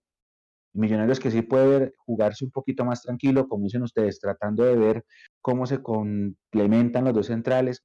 Millonarios 0.72 1.18
que 1.18 1.32
sí 1.32 1.42
puede 1.42 1.94
jugarse 1.98 2.44
un 2.44 2.52
poquito 2.52 2.84
más 2.84 3.02
tranquilo, 3.02 3.48
como 3.48 3.64
dicen 3.64 3.82
ustedes, 3.82 4.20
tratando 4.20 4.64
de 4.64 4.76
ver 4.76 5.04
cómo 5.40 5.66
se 5.66 5.82
complementan 5.82 7.04
los 7.04 7.14
dos 7.14 7.26
centrales. 7.26 7.82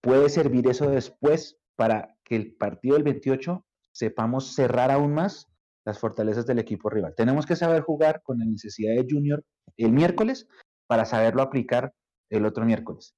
Puede 0.00 0.28
servir 0.28 0.66
eso 0.68 0.90
después 0.90 1.56
para 1.76 2.16
que 2.24 2.34
el 2.34 2.56
partido 2.56 2.94
del 2.94 3.04
28 3.04 3.64
sepamos 3.92 4.54
cerrar 4.54 4.90
aún 4.90 5.14
más 5.14 5.47
las 5.88 5.98
fortalezas 5.98 6.44
del 6.44 6.58
equipo 6.58 6.90
rival. 6.90 7.14
Tenemos 7.16 7.46
que 7.46 7.56
saber 7.56 7.80
jugar 7.80 8.20
con 8.22 8.38
la 8.38 8.44
necesidad 8.44 8.94
de 8.94 9.06
Junior 9.08 9.42
el 9.78 9.90
miércoles 9.90 10.46
para 10.86 11.06
saberlo 11.06 11.40
aplicar 11.40 11.94
el 12.28 12.44
otro 12.44 12.66
miércoles. 12.66 13.14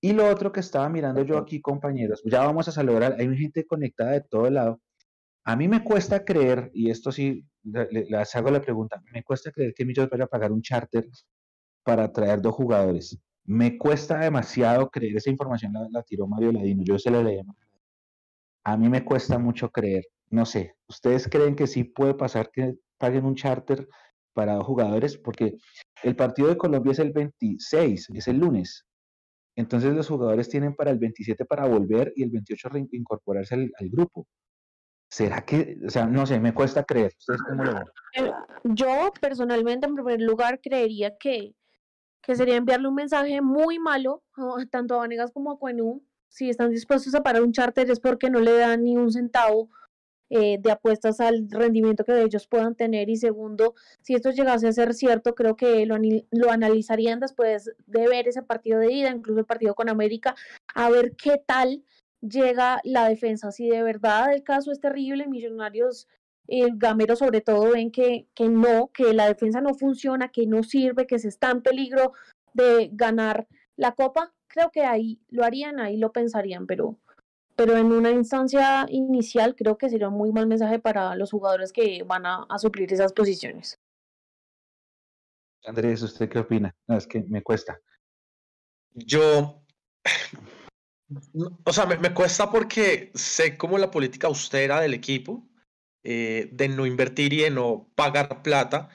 Y 0.00 0.14
lo 0.14 0.26
otro 0.26 0.50
que 0.50 0.60
estaba 0.60 0.88
mirando 0.88 1.22
yo 1.24 1.36
aquí, 1.36 1.60
compañeros, 1.60 2.22
ya 2.24 2.40
vamos 2.40 2.68
a 2.68 2.72
saludar, 2.72 3.16
hay 3.18 3.36
gente 3.36 3.66
conectada 3.66 4.12
de 4.12 4.22
todo 4.22 4.48
lado. 4.48 4.80
A 5.44 5.56
mí 5.56 5.68
me 5.68 5.84
cuesta 5.84 6.24
creer, 6.24 6.70
y 6.72 6.90
esto 6.90 7.12
sí 7.12 7.44
les 7.62 8.34
hago 8.34 8.50
la 8.50 8.62
pregunta, 8.62 9.02
me 9.12 9.22
cuesta 9.22 9.52
creer 9.52 9.74
que 9.74 9.84
Millos 9.84 10.08
vaya 10.08 10.24
a 10.24 10.28
pagar 10.28 10.52
un 10.52 10.62
charter 10.62 11.06
para 11.84 12.10
traer 12.10 12.40
dos 12.40 12.54
jugadores. 12.54 13.18
Me 13.44 13.76
cuesta 13.76 14.18
demasiado 14.18 14.88
creer, 14.88 15.16
esa 15.16 15.30
información 15.30 15.74
la, 15.90 16.02
tiró 16.02 16.26
Mario 16.26 16.52
Ladino, 16.52 16.82
yo 16.82 16.98
se 16.98 17.10
la 17.10 17.22
leí. 17.22 17.40
A 18.64 18.76
mí 18.78 18.88
me 18.88 19.04
cuesta 19.04 19.38
mucho 19.38 19.70
creer, 19.70 20.04
no 20.30 20.46
sé, 20.46 20.76
¿ustedes 20.88 21.28
creen 21.28 21.56
que 21.56 21.66
sí 21.66 21.84
puede 21.84 22.14
pasar 22.14 22.50
que 22.50 22.76
paguen 22.98 23.24
un 23.24 23.36
charter 23.36 23.88
para 24.32 24.54
dos 24.54 24.64
jugadores? 24.64 25.16
Porque 25.18 25.56
el 26.02 26.16
partido 26.16 26.48
de 26.48 26.56
Colombia 26.56 26.92
es 26.92 26.98
el 26.98 27.12
26, 27.12 28.10
es 28.10 28.28
el 28.28 28.38
lunes. 28.38 28.86
Entonces 29.56 29.94
los 29.94 30.08
jugadores 30.08 30.48
tienen 30.48 30.74
para 30.74 30.90
el 30.90 30.98
27 30.98 31.44
para 31.46 31.66
volver 31.66 32.12
y 32.14 32.22
el 32.22 32.30
28 32.30 32.68
reincorporarse 32.68 33.54
al 33.54 33.88
grupo. 33.90 34.26
¿Será 35.08 35.44
que, 35.44 35.78
o 35.86 35.90
sea, 35.90 36.06
no 36.06 36.26
sé, 36.26 36.40
me 36.40 36.52
cuesta 36.52 36.84
creer? 36.84 37.12
¿Ustedes 37.18 37.40
cómo 37.42 37.64
lo? 37.64 37.78
Eh, 37.78 38.32
yo 38.64 39.12
personalmente, 39.20 39.86
en 39.86 39.94
primer 39.94 40.20
lugar, 40.20 40.60
creería 40.60 41.16
que, 41.16 41.54
que 42.22 42.34
sería 42.34 42.56
enviarle 42.56 42.88
un 42.88 42.96
mensaje 42.96 43.40
muy 43.40 43.78
malo 43.78 44.24
tanto 44.70 44.94
a 44.94 44.98
Vanegas 44.98 45.30
como 45.32 45.52
a 45.52 45.58
Cuenú. 45.58 46.04
Si 46.28 46.50
están 46.50 46.70
dispuestos 46.70 47.14
a 47.14 47.22
parar 47.22 47.42
un 47.42 47.52
charter 47.52 47.88
es 47.90 48.00
porque 48.00 48.30
no 48.30 48.40
le 48.40 48.58
dan 48.58 48.82
ni 48.82 48.96
un 48.96 49.12
centavo 49.12 49.70
eh, 50.30 50.58
de 50.60 50.70
apuestas 50.72 51.20
al 51.20 51.48
rendimiento 51.50 52.04
que 52.04 52.22
ellos 52.22 52.46
puedan 52.46 52.74
tener. 52.74 53.08
Y 53.08 53.16
segundo, 53.16 53.74
si 54.00 54.14
esto 54.14 54.30
llegase 54.30 54.68
a 54.68 54.72
ser 54.72 54.94
cierto, 54.94 55.34
creo 55.34 55.56
que 55.56 55.86
lo, 55.86 55.96
lo 56.30 56.50
analizarían 56.50 57.20
después 57.20 57.72
de 57.86 58.08
ver 58.08 58.28
ese 58.28 58.42
partido 58.42 58.78
de 58.78 58.92
ida, 58.92 59.10
incluso 59.10 59.40
el 59.40 59.46
partido 59.46 59.74
con 59.74 59.88
América, 59.88 60.34
a 60.74 60.90
ver 60.90 61.14
qué 61.16 61.42
tal 61.44 61.84
llega 62.20 62.80
la 62.84 63.08
defensa. 63.08 63.52
Si 63.52 63.68
de 63.68 63.82
verdad 63.82 64.32
el 64.32 64.42
caso 64.42 64.72
es 64.72 64.80
terrible, 64.80 65.28
Millonarios, 65.28 66.08
el 66.48 66.76
Gamero 66.76 67.16
sobre 67.16 67.40
todo, 67.40 67.72
ven 67.72 67.90
que, 67.90 68.26
que 68.34 68.48
no, 68.48 68.90
que 68.92 69.12
la 69.12 69.26
defensa 69.26 69.60
no 69.60 69.74
funciona, 69.74 70.28
que 70.28 70.46
no 70.46 70.62
sirve, 70.62 71.06
que 71.06 71.18
se 71.18 71.28
está 71.28 71.50
en 71.50 71.62
peligro 71.62 72.12
de 72.54 72.90
ganar 72.92 73.46
la 73.76 73.92
copa, 73.92 74.32
creo 74.46 74.70
que 74.70 74.82
ahí 74.82 75.20
lo 75.28 75.44
harían, 75.44 75.78
ahí 75.80 75.96
lo 75.96 76.12
pensarían, 76.12 76.66
pero, 76.66 76.98
pero 77.56 77.76
en 77.76 77.92
una 77.92 78.10
instancia 78.10 78.86
inicial 78.88 79.56
creo 79.56 79.78
que 79.78 79.88
sería 79.88 80.08
un 80.08 80.14
muy 80.14 80.32
mal 80.32 80.46
mensaje 80.46 80.78
para 80.78 81.14
los 81.16 81.30
jugadores 81.30 81.72
que 81.72 82.02
van 82.04 82.26
a, 82.26 82.46
a 82.48 82.58
suplir 82.58 82.92
esas 82.92 83.12
posiciones. 83.12 83.78
Andrés, 85.64 86.02
¿usted 86.02 86.28
qué 86.28 86.38
opina? 86.38 86.74
No, 86.86 86.96
es 86.96 87.06
que 87.06 87.24
me 87.24 87.42
cuesta. 87.42 87.80
Yo 88.94 89.66
o 91.64 91.72
sea, 91.72 91.86
me, 91.86 92.14
cuesta 92.14 92.50
porque 92.50 93.12
sé 93.14 93.56
como 93.56 93.78
la 93.78 93.90
política 93.90 94.26
austera 94.26 94.80
del 94.80 94.94
equipo, 94.94 95.48
eh, 96.02 96.48
de 96.52 96.68
no 96.68 96.86
invertir 96.86 97.32
y 97.32 97.42
de 97.42 97.50
no 97.50 97.88
pagar 97.94 98.42
plata. 98.42 98.88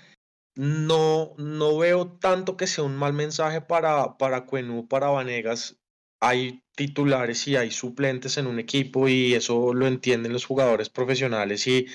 No, 0.55 1.33
no 1.37 1.77
veo 1.77 2.11
tanto 2.19 2.57
que 2.57 2.67
sea 2.67 2.83
un 2.83 2.97
mal 2.97 3.13
mensaje 3.13 3.61
para, 3.61 4.17
para 4.17 4.45
Cuenú, 4.45 4.87
para 4.87 5.07
Vanegas. 5.07 5.80
Hay 6.21 6.63
titulares 6.75 7.47
y 7.47 7.55
hay 7.55 7.71
suplentes 7.71 8.37
en 8.37 8.47
un 8.47 8.59
equipo 8.59 9.07
y 9.07 9.33
eso 9.33 9.73
lo 9.73 9.87
entienden 9.87 10.33
los 10.33 10.45
jugadores 10.45 10.89
profesionales 10.89 11.67
y 11.67 11.87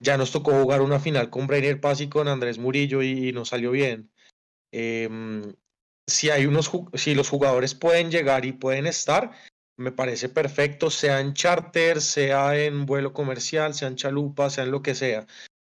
Ya 0.00 0.16
nos 0.16 0.32
tocó 0.32 0.52
jugar 0.52 0.82
una 0.82 0.98
final 1.00 1.30
con 1.30 1.46
Brainer 1.46 1.80
Paz 1.80 2.00
y 2.00 2.08
con 2.08 2.28
Andrés 2.28 2.58
Murillo 2.58 3.02
y, 3.02 3.32
nos 3.32 3.50
salió 3.50 3.70
bien. 3.70 4.10
Em, 4.72 5.54
si 6.06 6.30
hay 6.30 6.46
unos 6.46 6.70
si 6.94 7.14
los 7.14 7.28
jugadores 7.28 7.74
pueden 7.74 8.10
llegar 8.10 8.44
y 8.44 8.52
pueden 8.52 8.86
estar, 8.86 9.30
me 9.76 9.92
parece 9.92 10.28
perfecto, 10.28 10.90
sea 10.90 11.20
en 11.20 11.34
charter, 11.34 12.00
sea 12.00 12.58
en 12.58 12.86
vuelo 12.86 13.12
comercial, 13.12 13.74
sea 13.74 13.88
en 13.88 13.96
chalupa, 13.96 14.50
sea 14.50 14.64
en 14.64 14.72
lo 14.72 14.82
que 14.82 14.94
sea. 14.94 15.26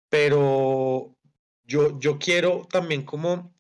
Pero 0.09 1.17
yo, 1.65 1.99
yo 2.01 2.19
quiero 2.19 2.67
también 2.71 3.05
como 3.05 3.56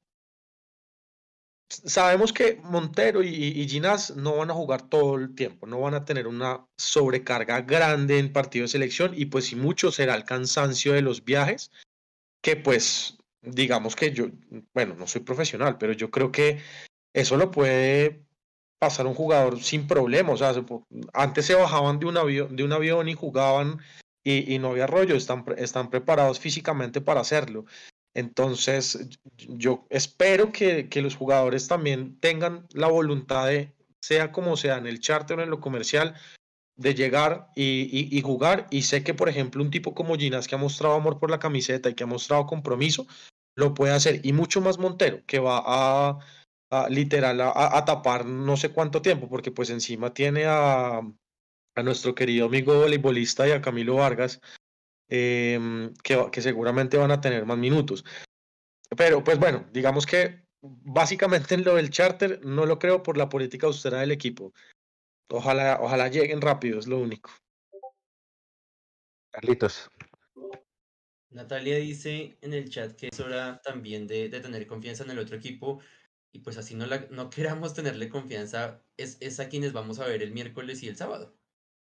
sabemos 1.68 2.33
que 2.33 2.61
Montero 2.62 3.22
y, 3.22 3.29
y, 3.29 3.68
Ginás 3.68 4.14
no 4.16 4.37
van 4.37 4.50
a 4.50 4.55
jugar 4.55 4.88
todo 4.88 5.16
el 5.16 5.35
tiempo, 5.35 5.66
no 5.66 5.81
van 5.81 5.94
a 5.94 6.05
tener 6.05 6.26
una 6.26 6.66
sobrecarga 6.76 7.61
grande 7.62 8.18
en 8.18 8.33
partido 8.33 8.64
de 8.64 8.68
selección 8.68 9.12
y 9.14 9.26
pues 9.26 9.46
si 9.46 9.57
mucho 9.57 9.90
será 9.90 10.14
el 10.14 10.24
cansancio 10.24 10.92
de 10.92 11.02
los 11.02 11.24
viajes, 11.24 11.70
que 12.42 12.57
pues 12.57 13.18
digamos 13.42 13.96
que 13.96 14.12
yo, 14.12 14.26
bueno, 14.74 14.94
no 14.94 15.07
soy 15.07 15.22
profesional, 15.22 15.79
pero 15.79 15.92
yo 15.92 16.11
creo 16.11 16.33
que 16.33 16.61
eso 17.14 17.37
lo 17.37 17.50
puede 17.50 18.24
pasar 18.79 19.07
un 19.07 19.14
jugador 19.14 19.62
sin 19.62 19.87
problemas. 19.87 20.42
Antes 21.12 21.46
se 21.46 21.55
bajaban 21.55 21.98
de 21.98 22.07
un 22.07 22.16
avión, 22.72 23.09
y 23.09 23.14
jugaban 23.14 23.79
y, 24.24 24.55
y 24.55 24.59
no 24.59 24.70
había 24.70 24.87
rollo, 24.87 25.16
están 25.16 25.90
preparados 25.90 26.40
físicamente 26.40 27.00
para 27.00 27.20
hacerlo. 27.20 27.64
Entonces, 28.16 29.11
yo 29.37 29.87
espero 29.90 30.50
que, 30.50 30.88
que, 30.88 31.02
los 31.02 31.14
jugadores 31.14 31.68
también 31.68 32.18
tengan 32.18 32.66
la 32.72 32.88
voluntad 32.88 33.46
de, 33.46 33.74
sea 34.00 34.33
como 34.33 34.57
sea, 34.57 34.79
en 34.79 34.87
el 34.87 35.00
charter 35.00 35.38
o 35.38 35.42
en 35.42 35.50
lo 35.50 35.61
comercial, 35.61 36.14
de 36.76 36.94
llegar 36.94 37.50
y, 37.55 38.09
y, 38.16 38.22
jugar. 38.22 38.68
Y 38.70 38.83
sé 38.83 39.05
que, 39.05 39.12
por 39.12 39.29
ejemplo, 39.29 39.62
un 39.62 39.70
tipo 39.70 39.94
como 39.94 40.16
Ginas, 40.16 40.48
que 40.48 40.55
ha 40.55 40.59
mostrado 40.59 40.94
amor 40.94 41.18
por 41.18 41.31
la 41.31 41.38
camiseta 41.38 41.90
y 41.90 41.94
que 41.94 42.05
ha 42.05 42.07
mostrado 42.07 42.46
compromiso, 42.46 43.07
lo 43.55 43.74
puede 43.74 43.92
hacer. 43.92 44.24
Y 44.24 44.33
mucho 44.33 44.62
más 44.62 44.79
Montero, 44.79 45.20
que 45.26 45.38
va 45.38 45.62
a, 45.66 46.18
literal 46.88 47.38
a, 47.42 47.76
a, 47.76 47.85
tapar 47.85 48.24
no 48.24 48.57
sé 48.57 48.70
cuánto 48.70 49.02
tiempo, 49.02 49.29
porque 49.29 49.50
pues 49.50 49.68
encima 49.68 50.14
tiene 50.14 50.46
a, 50.46 51.02
a 51.74 51.83
nuestro 51.83 52.14
querido 52.14 52.46
amigo 52.46 52.81
voleibolista 52.81 53.46
y 53.46 53.50
a 53.50 53.61
Camilo 53.61 53.96
Vargas, 53.96 54.40
Em, 55.09 55.95
que, 56.03 56.31
que 56.33 56.42
seguramente 56.42 56.97
van 56.97 57.12
a 57.12 57.21
tener 57.21 57.47
más 57.47 57.59
minutos. 57.59 58.05
Pero 58.97 59.23
pues 59.23 59.38
bueno, 59.38 59.66
digamos 59.73 60.05
que 60.05 60.45
básicamente 60.62 61.55
en 61.55 61.64
lo 61.64 61.77
del 61.77 61.90
charter 61.90 62.45
no 62.45 62.66
lo 62.66 62.79
creo 62.79 63.03
por 63.03 63.16
la 63.16 63.29
política 63.29 63.66
austera 63.66 64.01
del 64.01 64.11
equipo. 64.11 64.53
Ojalá, 65.29 65.79
ojalá 65.81 66.09
lleguen 66.09 66.40
rápido, 66.40 66.79
es 66.79 66.87
lo 66.87 66.99
único. 66.99 67.31
Carlitos. 69.31 69.90
Natalia 71.31 71.77
dice 71.77 72.38
en 72.40 72.55
el 72.55 72.71
chat 72.71 72.97
que 72.97 73.09
es 73.12 73.21
hora 73.21 73.61
también 73.62 74.07
de, 74.07 74.29
de 74.29 74.40
tener 74.40 74.66
confianza 74.66 75.05
en 75.05 75.11
el 75.11 75.19
otro 75.19 75.37
equipo 75.37 75.81
y 76.33 76.40
pues 76.40 76.57
así 76.59 76.75
no, 76.75 76.87
la, 76.87 77.07
no 77.11 77.31
queramos 77.31 77.75
tenerle 77.75 78.09
confianza, 78.09 78.83
es, 78.97 79.19
es 79.21 79.40
a 79.40 79.49
quienes 79.49 79.73
vamos 79.73 79.99
a 79.99 80.07
ver 80.07 80.23
el 80.23 80.33
miércoles 80.33 80.83
y 80.83 80.88
el 80.88 80.97
sábado. 80.97 81.37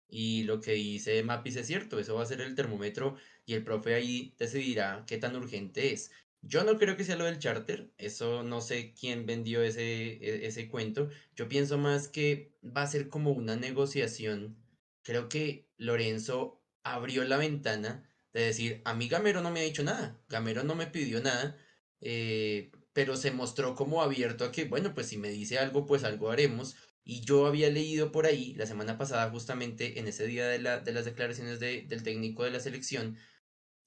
Y 0.07 0.43
lo 0.43 0.61
que 0.61 0.73
dice 0.73 1.23
Mapis 1.23 1.55
es 1.57 1.67
cierto, 1.67 1.99
eso 1.99 2.15
va 2.15 2.23
a 2.23 2.25
ser 2.27 2.41
el 2.41 2.55
termómetro 2.55 3.17
y 3.45 3.53
el 3.53 3.63
profe 3.63 3.95
ahí 3.95 4.33
decidirá 4.37 5.03
qué 5.07 5.17
tan 5.17 5.35
urgente 5.35 5.93
es. 5.93 6.11
Yo 6.41 6.63
no 6.63 6.77
creo 6.77 6.95
que 6.95 7.03
sea 7.03 7.15
lo 7.15 7.25
del 7.25 7.39
charter, 7.39 7.91
eso 7.97 8.43
no 8.43 8.61
sé 8.61 8.93
quién 8.93 9.25
vendió 9.25 9.63
ese, 9.63 10.13
e, 10.13 10.45
ese 10.47 10.69
cuento. 10.69 11.09
Yo 11.35 11.49
pienso 11.49 11.77
más 11.79 12.07
que 12.07 12.53
va 12.63 12.83
a 12.83 12.87
ser 12.87 13.09
como 13.09 13.31
una 13.31 13.55
negociación. 13.55 14.55
Creo 15.01 15.27
que 15.27 15.67
Lorenzo 15.77 16.61
abrió 16.83 17.23
la 17.23 17.37
ventana 17.37 18.07
de 18.33 18.41
decir, 18.41 18.81
a 18.85 18.93
mí 18.93 19.07
Gamero 19.07 19.41
no 19.41 19.49
me 19.51 19.61
ha 19.61 19.63
dicho 19.63 19.83
nada, 19.83 20.21
Gamero 20.29 20.63
no 20.63 20.75
me 20.75 20.87
pidió 20.87 21.21
nada, 21.21 21.57
eh, 22.01 22.71
pero 22.93 23.17
se 23.17 23.31
mostró 23.31 23.75
como 23.75 24.03
abierto 24.03 24.45
a 24.45 24.51
que, 24.51 24.65
bueno, 24.65 24.93
pues 24.93 25.07
si 25.07 25.17
me 25.17 25.29
dice 25.29 25.57
algo, 25.57 25.85
pues 25.85 26.03
algo 26.03 26.29
haremos. 26.31 26.75
Y 27.05 27.21
yo 27.21 27.45
había 27.45 27.69
leído 27.69 28.11
por 28.11 28.25
ahí 28.25 28.53
la 28.55 28.65
semana 28.65 28.97
pasada, 28.97 29.29
justamente 29.29 29.99
en 29.99 30.07
ese 30.07 30.25
día 30.27 30.47
de, 30.47 30.59
la, 30.59 30.79
de 30.79 30.91
las 30.91 31.05
declaraciones 31.05 31.59
de, 31.59 31.83
del 31.83 32.03
técnico 32.03 32.43
de 32.43 32.51
la 32.51 32.59
selección, 32.59 33.17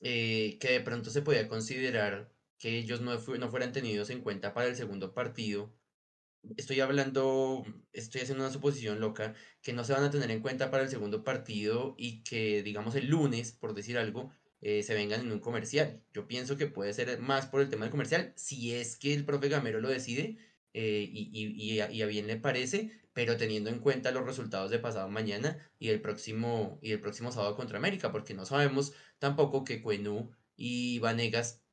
eh, 0.01 0.57
que 0.61 0.73
de 0.73 0.81
pronto 0.81 1.11
se 1.11 1.23
podía 1.23 1.49
considerar 1.49 2.33
que 2.59 2.79
ellos 2.79 3.01
no, 3.01 3.15
no 3.17 3.51
fueran 3.51 3.73
tenidos 3.73 4.11
en 4.11 4.23
cuenta 4.23 4.55
para 4.55 4.69
el 4.69 4.77
segundo 4.77 5.15
partido. 5.15 5.75
Estoy 6.57 6.81
hablando, 6.81 7.65
estoy 7.93 8.21
haciendo 8.23 8.45
una 8.45 8.53
suposición 8.53 9.01
loca, 9.01 9.35
que 9.63 9.73
no 9.73 9.85
se 9.85 9.93
van 9.93 10.05
a 10.05 10.11
tener 10.11 10.31
en 10.31 10.41
cuenta 10.41 10.71
para 10.71 10.85
el 10.85 10.89
segundo 10.89 11.25
partido 11.25 11.97
y 11.99 12.23
que, 12.23 12.63
digamos, 12.63 12.95
el 12.95 13.09
lunes, 13.09 13.53
por 13.53 13.75
decir 13.75 13.99
algo, 13.99 14.33
eh, 14.61 14.83
se 14.85 14.95
vengan 14.95 15.23
en 15.23 15.33
un 15.33 15.41
comercial. 15.41 16.03
Yo 16.13 16.29
pienso 16.29 16.57
que 16.57 16.67
puede 16.67 16.93
ser 16.93 17.19
más 17.21 17.47
por 17.47 17.61
el 17.61 17.69
tema 17.69 17.85
del 17.85 17.91
comercial, 17.91 18.33
si 18.37 18.75
es 18.75 18.97
que 18.97 19.15
el 19.15 19.25
profe 19.25 19.49
Gamero 19.49 19.81
lo 19.81 19.89
decide 19.89 20.39
eh, 20.75 21.09
y, 21.11 21.29
y, 21.33 21.81
a, 21.81 22.07
bien 22.07 22.27
le 22.27 22.37
parece, 22.37 22.93
pero 23.19 23.37
teniendo 23.37 23.69
en 23.69 23.81
cuenta 23.81 24.13
los 24.13 24.25
resultados 24.25 24.71
de 24.71 24.79
pasado 24.79 25.09
mañana 25.09 25.59
y 25.81 25.89
el 25.89 26.01
próximo, 26.01 26.79
y 26.81 26.93
el 26.93 27.01
próximo 27.01 27.33
sábado 27.33 27.57
contra 27.57 27.77
América, 27.77 28.13
porque 28.13 28.33
no 28.33 28.47
sabemos 28.47 28.93
tampoco 29.19 29.65
que 29.65 29.83
Cuenú 29.83 30.31
y 30.55 31.01
Vanegas 31.01 31.65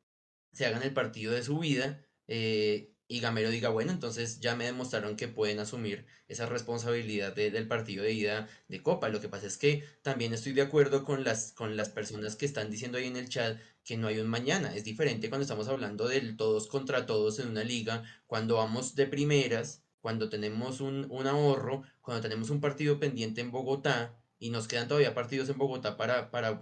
se 0.53 0.65
hagan 0.65 0.81
el 0.81 0.91
partido 0.91 1.33
de 1.33 1.43
su 1.43 1.59
vida 1.59 2.03
eh, 2.27 2.95
y 3.07 3.19
Gamero 3.19 3.51
diga, 3.51 3.69
bueno, 3.69 3.91
entonces 3.91 4.39
ya 4.39 4.55
me 4.55 4.65
demostraron 4.65 5.15
que 5.15 5.27
pueden 5.27 5.59
asumir 5.59 6.07
esa 6.27 6.47
responsabilidad 6.47 7.35
del 7.35 7.67
partido 7.67 8.03
de 8.03 8.13
ida 8.13 8.49
de 8.67 8.81
Copa. 8.81 9.09
Lo 9.09 9.21
que 9.21 9.29
pasa 9.29 9.45
es 9.45 9.59
que 9.59 9.83
también 10.01 10.33
estoy 10.33 10.53
de 10.53 10.63
acuerdo 10.63 11.03
con 11.03 11.23
las, 11.23 11.51
con 11.51 11.77
las 11.77 11.89
personas 11.89 12.35
que 12.35 12.47
están 12.47 12.71
diciendo 12.71 12.97
ahí 12.97 13.05
en 13.05 13.17
el 13.17 13.29
chat 13.29 13.59
que 13.83 13.97
no 13.97 14.07
hay 14.07 14.17
un 14.17 14.29
mañana. 14.29 14.75
Es 14.75 14.83
diferente 14.83 15.29
cuando 15.29 15.43
estamos 15.43 15.67
hablando 15.67 16.07
del 16.07 16.37
todos 16.37 16.65
contra 16.65 17.05
todos 17.05 17.37
en 17.37 17.49
una 17.49 17.63
liga, 17.63 18.03
cuando 18.25 18.55
vamos 18.55 18.95
de 18.95 19.05
primeras 19.05 19.84
cuando 20.05 20.29
tenemos 20.29 20.81
un, 20.81 21.07
un, 21.09 21.25
ahorro, 21.25 21.81
cuando 22.03 22.21
tenemos 22.21 22.51
un 22.51 22.61
partido 22.61 22.99
pendiente 22.99 23.41
en 23.41 23.49
Bogotá 23.49 24.15
y 24.37 24.51
nos 24.51 24.67
quedan 24.67 24.87
todavía 24.87 25.15
partidos 25.15 25.49
en 25.49 25.57
Bogotá 25.57 25.97
para, 25.97 26.29
para 26.29 26.61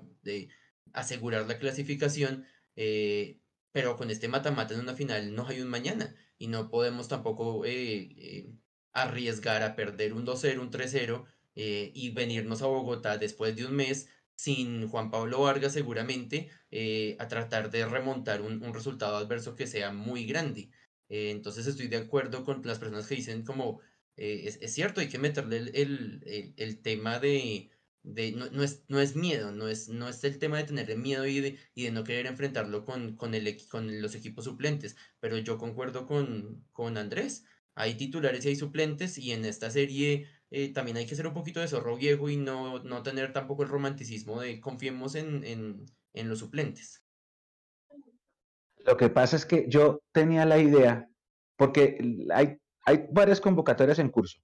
asegurar 0.93 1.45
la 1.45 1.59
clasificación, 1.59 2.45
eh, 2.77 3.41
pero 3.73 3.97
con 3.97 4.09
este 4.11 4.29
mata-mata 4.29 4.73
en 4.73 4.79
una 4.79 4.93
final 4.93 5.35
no 5.35 5.45
hay 5.45 5.59
un 5.59 5.67
mañana 5.67 6.15
y 6.37 6.47
no 6.47 6.69
podemos 6.69 7.09
tampoco 7.09 7.65
eh, 7.65 8.13
eh, 8.15 8.49
arriesgar 8.93 9.61
a 9.61 9.75
perder 9.75 10.13
un 10.13 10.25
2-0, 10.25 10.59
un 10.61 10.71
3-0 10.71 11.25
y 11.55 12.11
venirnos 12.11 12.61
a 12.61 12.67
Bogotá 12.67 13.17
después 13.17 13.57
de 13.57 13.65
un 13.65 13.73
mes 13.73 14.07
sin 14.35 14.87
Juan 14.87 15.11
Pablo 15.11 15.41
Vargas 15.41 15.73
seguramente 15.73 16.49
a 17.19 17.27
tratar 17.27 17.71
de 17.71 17.85
remontar 17.85 18.41
un, 18.41 18.63
un 18.63 18.73
resultado 18.73 19.17
adverso 19.17 19.57
que 19.57 19.67
sea 19.67 19.91
muy 19.91 20.25
grande. 20.25 20.69
Eh, 21.13 21.29
entonces 21.29 21.67
estoy 21.67 21.87
de 21.89 21.97
acuerdo 21.97 22.43
con 22.43 22.63
las 22.65 22.79
personas 22.79 23.05
que 23.07 23.13
dicen 23.15 23.43
como, 23.43 23.81
eh, 24.17 24.57
es, 24.61 24.73
cierto, 24.73 24.99
hay 24.99 25.09
que 25.09 25.19
meterle 25.19 25.57
el, 25.57 26.53
el, 26.57 26.81
tema 26.81 27.19
de, 27.19 27.69
no, 28.03 28.49
no, 28.49 28.63
es, 28.63 28.83
no 28.87 28.99
es 28.99 29.15
miedo, 29.15 29.51
no 29.51 29.67
es, 29.67 29.89
no 29.89 30.09
es 30.09 30.23
el 30.23 30.39
tema 30.39 30.57
de 30.57 30.63
tenerle 30.63 30.95
miedo 30.97 31.27
y 31.27 31.39
de, 31.39 31.59
y 31.75 31.83
de 31.83 31.91
no 31.91 32.03
querer 32.03 32.25
enfrentarlo 32.25 32.83
con, 32.83 33.15
con, 33.15 33.35
el, 33.35 33.57
con 33.67 34.01
los 34.01 34.15
equipos 34.15 34.45
suplentes, 34.45 34.95
pero 35.19 35.37
yo 35.37 35.59
concuerdo 35.59 36.07
con, 36.07 36.65
con 36.71 36.97
Andrés, 36.97 37.45
hay 37.75 37.93
titulares 37.95 38.43
y 38.45 38.49
hay 38.49 38.55
suplentes 38.55 39.19
y 39.19 39.33
en 39.33 39.45
esta 39.45 39.69
serie 39.69 40.27
eh, 40.49 40.69
también 40.73 40.97
hay 40.97 41.05
que 41.05 41.15
ser 41.15 41.27
un 41.27 41.33
poquito 41.35 41.59
de 41.59 41.67
zorro 41.67 41.95
viejo 41.95 42.29
y 42.31 42.37
no, 42.37 42.79
no 42.83 43.03
tener 43.03 43.33
tampoco 43.33 43.61
el 43.63 43.69
romanticismo 43.69 44.41
de 44.41 44.59
confiemos 44.59 45.13
en, 45.15 45.85
en 46.13 46.29
los 46.29 46.39
suplentes. 46.39 47.02
Lo 48.85 48.97
que 48.97 49.09
pasa 49.09 49.35
es 49.35 49.45
que 49.45 49.65
yo 49.69 50.01
tenía 50.11 50.45
la 50.45 50.57
idea, 50.57 51.07
porque 51.57 51.97
hay, 52.33 52.57
hay 52.85 53.05
varias 53.11 53.39
convocatorias 53.39 53.99
en 53.99 54.09
curso. 54.09 54.39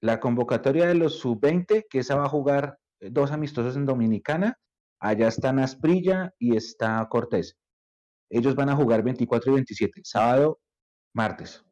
La 0.00 0.20
convocatoria 0.20 0.86
de 0.86 0.94
los 0.94 1.18
sub-20, 1.18 1.86
que 1.88 1.98
esa 2.00 2.16
va 2.16 2.24
a 2.24 2.28
jugar 2.28 2.78
dos 3.00 3.30
amistosos 3.30 3.76
en 3.76 3.86
Dominicana. 3.86 4.58
Allá 5.00 5.28
están 5.28 5.58
Asprilla 5.58 6.32
y 6.38 6.56
está 6.56 7.06
Cortés. 7.08 7.56
Ellos 8.30 8.54
van 8.54 8.68
a 8.68 8.76
jugar 8.76 9.02
24 9.02 9.52
y 9.52 9.54
27, 9.54 10.00
sábado, 10.04 10.58
martes. 11.14 11.64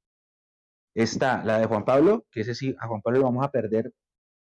Está 0.95 1.43
la 1.43 1.59
de 1.59 1.67
Juan 1.67 1.85
Pablo, 1.85 2.27
que 2.31 2.43
ese 2.43 2.55
sí, 2.55 2.75
a 2.79 2.87
Juan 2.87 3.01
Pablo 3.03 3.21
lo 3.21 3.25
vamos 3.27 3.45
a 3.45 3.51
perder 3.51 3.93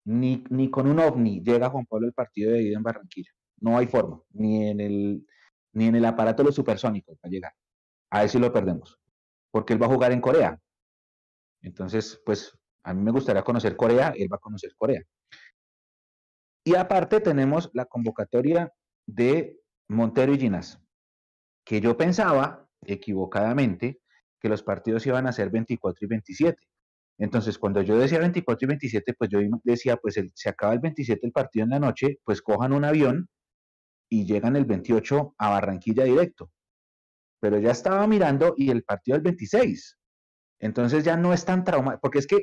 ni, 0.05 0.43
ni 0.49 0.69
con 0.69 0.88
un 0.88 0.99
ovni. 0.99 1.41
Llega 1.41 1.69
Juan 1.69 1.86
Pablo 1.86 2.07
el 2.07 2.13
partido 2.13 2.51
de 2.51 2.63
ida 2.63 2.77
en 2.77 2.84
Barranquilla. 2.84 3.29
No 3.60 3.77
hay 3.77 3.88
forma, 3.88 4.21
ni 4.31 4.67
en 4.67 4.79
el, 4.79 5.25
ni 5.73 5.86
en 5.86 5.95
el 5.95 6.05
aparato 6.05 6.43
de 6.43 6.47
los 6.47 6.55
supersónicos 6.55 7.15
va 7.15 7.27
a 7.27 7.29
llegar. 7.29 7.53
A 8.10 8.27
si 8.27 8.39
lo 8.39 8.51
perdemos, 8.51 8.99
porque 9.51 9.73
él 9.73 9.81
va 9.81 9.86
a 9.88 9.93
jugar 9.93 10.12
en 10.12 10.21
Corea. 10.21 10.60
Entonces, 11.62 12.21
pues 12.25 12.57
a 12.84 12.93
mí 12.93 13.01
me 13.01 13.12
gustaría 13.12 13.43
conocer 13.43 13.75
Corea, 13.75 14.13
él 14.15 14.27
va 14.31 14.38
a 14.38 14.39
conocer 14.39 14.73
Corea. 14.77 15.01
Y 16.63 16.75
aparte 16.75 17.21
tenemos 17.21 17.69
la 17.73 17.86
convocatoria 17.86 18.71
de 19.07 19.60
Montero 19.88 20.34
y 20.34 20.39
Ginas, 20.39 20.79
que 21.65 21.81
yo 21.81 21.97
pensaba 21.97 22.67
equivocadamente 22.84 24.01
que 24.39 24.49
los 24.49 24.63
partidos 24.63 25.05
iban 25.05 25.27
a 25.27 25.31
ser 25.31 25.49
24 25.49 26.05
y 26.05 26.07
27. 26.07 26.57
Entonces, 27.19 27.57
cuando 27.60 27.81
yo 27.81 27.97
decía 27.97 28.19
24 28.19 28.65
y 28.65 28.67
27, 28.67 29.13
pues 29.13 29.29
yo 29.29 29.39
decía, 29.63 29.97
pues 29.97 30.19
se 30.34 30.49
acaba 30.49 30.73
el 30.73 30.79
27 30.79 31.27
el 31.27 31.31
partido 31.31 31.63
en 31.65 31.69
la 31.69 31.79
noche, 31.79 32.19
pues 32.23 32.41
cojan 32.41 32.73
un 32.73 32.84
avión 32.84 33.29
y 34.12 34.26
llegan 34.26 34.56
el 34.58 34.65
28 34.65 35.36
a 35.38 35.50
Barranquilla 35.50 36.04
directo. 36.04 36.52
Pero 37.39 37.60
ya 37.60 37.71
estaba 37.71 38.06
mirando 38.08 38.54
y 38.58 38.69
el 38.69 38.84
partido 38.84 39.15
el 39.15 39.24
26. 39.24 39.97
Entonces 40.60 41.04
ya 41.04 41.15
no 41.17 41.34
es 41.34 41.45
tan 41.45 41.63
trauma, 41.63 41.97
porque 42.00 42.19
es 42.19 42.28
que 42.28 42.39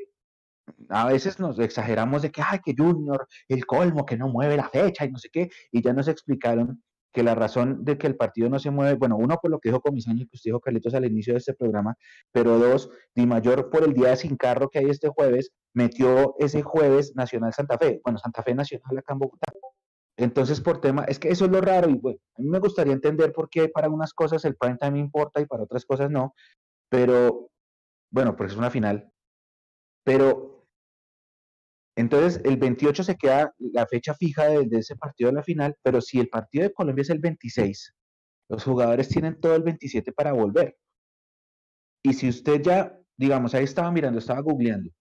a 0.88 1.06
veces 1.06 1.38
nos 1.38 1.58
exageramos 1.58 2.22
de 2.22 2.30
que, 2.30 2.42
ay, 2.42 2.58
que 2.64 2.74
Junior, 2.76 3.28
el 3.48 3.66
colmo, 3.66 4.04
que 4.06 4.16
no 4.16 4.28
mueve 4.28 4.56
la 4.56 4.68
fecha 4.68 5.04
y 5.04 5.10
no 5.12 5.18
sé 5.18 5.28
qué, 5.30 5.50
y 5.70 5.82
ya 5.82 5.92
nos 5.92 6.08
explicaron 6.08 6.82
que 7.12 7.22
la 7.22 7.34
razón 7.34 7.84
de 7.84 7.96
que 7.98 8.06
el 8.06 8.16
partido 8.16 8.48
no 8.48 8.58
se 8.58 8.70
mueve, 8.70 8.94
bueno, 8.94 9.16
uno 9.16 9.36
por 9.40 9.50
lo 9.50 9.60
que 9.60 9.68
dijo 9.70 9.80
Comisaño 9.80 10.22
y 10.22 10.26
que 10.26 10.36
usted 10.36 10.50
dijo 10.50 10.60
Carlitos 10.60 10.94
al 10.94 11.04
inicio 11.04 11.34
de 11.34 11.38
este 11.38 11.54
programa, 11.54 11.94
pero 12.32 12.58
dos, 12.58 12.90
Di 13.14 13.26
Mayor 13.26 13.70
por 13.70 13.84
el 13.84 13.94
día 13.94 14.16
sin 14.16 14.36
carro 14.36 14.68
que 14.68 14.78
hay 14.80 14.86
este 14.86 15.08
jueves, 15.08 15.50
metió 15.74 16.34
ese 16.38 16.62
jueves 16.62 17.14
Nacional 17.14 17.52
Santa 17.52 17.78
Fe, 17.78 18.00
bueno, 18.04 18.18
Santa 18.18 18.42
Fe 18.42 18.54
Nacional 18.54 18.98
acá 18.98 19.12
en 19.12 19.18
Bogotá. 19.18 19.52
Entonces, 20.18 20.60
por 20.60 20.80
tema, 20.80 21.04
es 21.04 21.18
que 21.18 21.28
eso 21.28 21.44
es 21.46 21.50
lo 21.50 21.60
raro 21.60 21.88
y 21.88 21.94
bueno, 21.94 22.18
a 22.36 22.42
mí 22.42 22.48
me 22.48 22.58
gustaría 22.58 22.92
entender 22.92 23.32
por 23.32 23.48
qué 23.48 23.68
para 23.68 23.88
unas 23.88 24.12
cosas 24.12 24.44
el 24.44 24.56
prime 24.56 24.76
time 24.76 24.98
importa 24.98 25.40
y 25.40 25.46
para 25.46 25.62
otras 25.62 25.86
cosas 25.86 26.10
no, 26.10 26.34
pero 26.90 27.50
bueno, 28.10 28.36
porque 28.36 28.52
es 28.52 28.58
una 28.58 28.70
final, 28.70 29.10
pero 30.04 30.58
entonces, 31.98 32.40
el 32.44 32.58
28 32.58 33.02
se 33.02 33.16
queda 33.16 33.52
la 33.58 33.84
fecha 33.88 34.14
fija 34.14 34.44
de, 34.44 34.68
ese 34.70 34.94
partido 34.94 35.30
de 35.30 35.34
la 35.34 35.42
final, 35.42 35.74
pero 35.82 36.00
si 36.00 36.20
el 36.20 36.28
partido 36.28 36.62
de 36.62 36.72
Colombia 36.72 37.02
es 37.02 37.10
el 37.10 37.18
26, 37.18 37.92
los 38.50 38.62
jugadores 38.62 39.08
tienen 39.08 39.40
todo 39.40 39.56
el 39.56 39.64
27 39.64 40.12
para 40.12 40.32
volver. 40.32 40.78
Y 42.04 42.12
si 42.14 42.28
usted 42.28 42.62
ya, 42.62 42.96
digamos, 43.16 43.52
ahí 43.52 43.64
estaba 43.64 43.90
mirando, 43.90 44.20
estaba 44.20 44.40
googleando, 44.42 44.92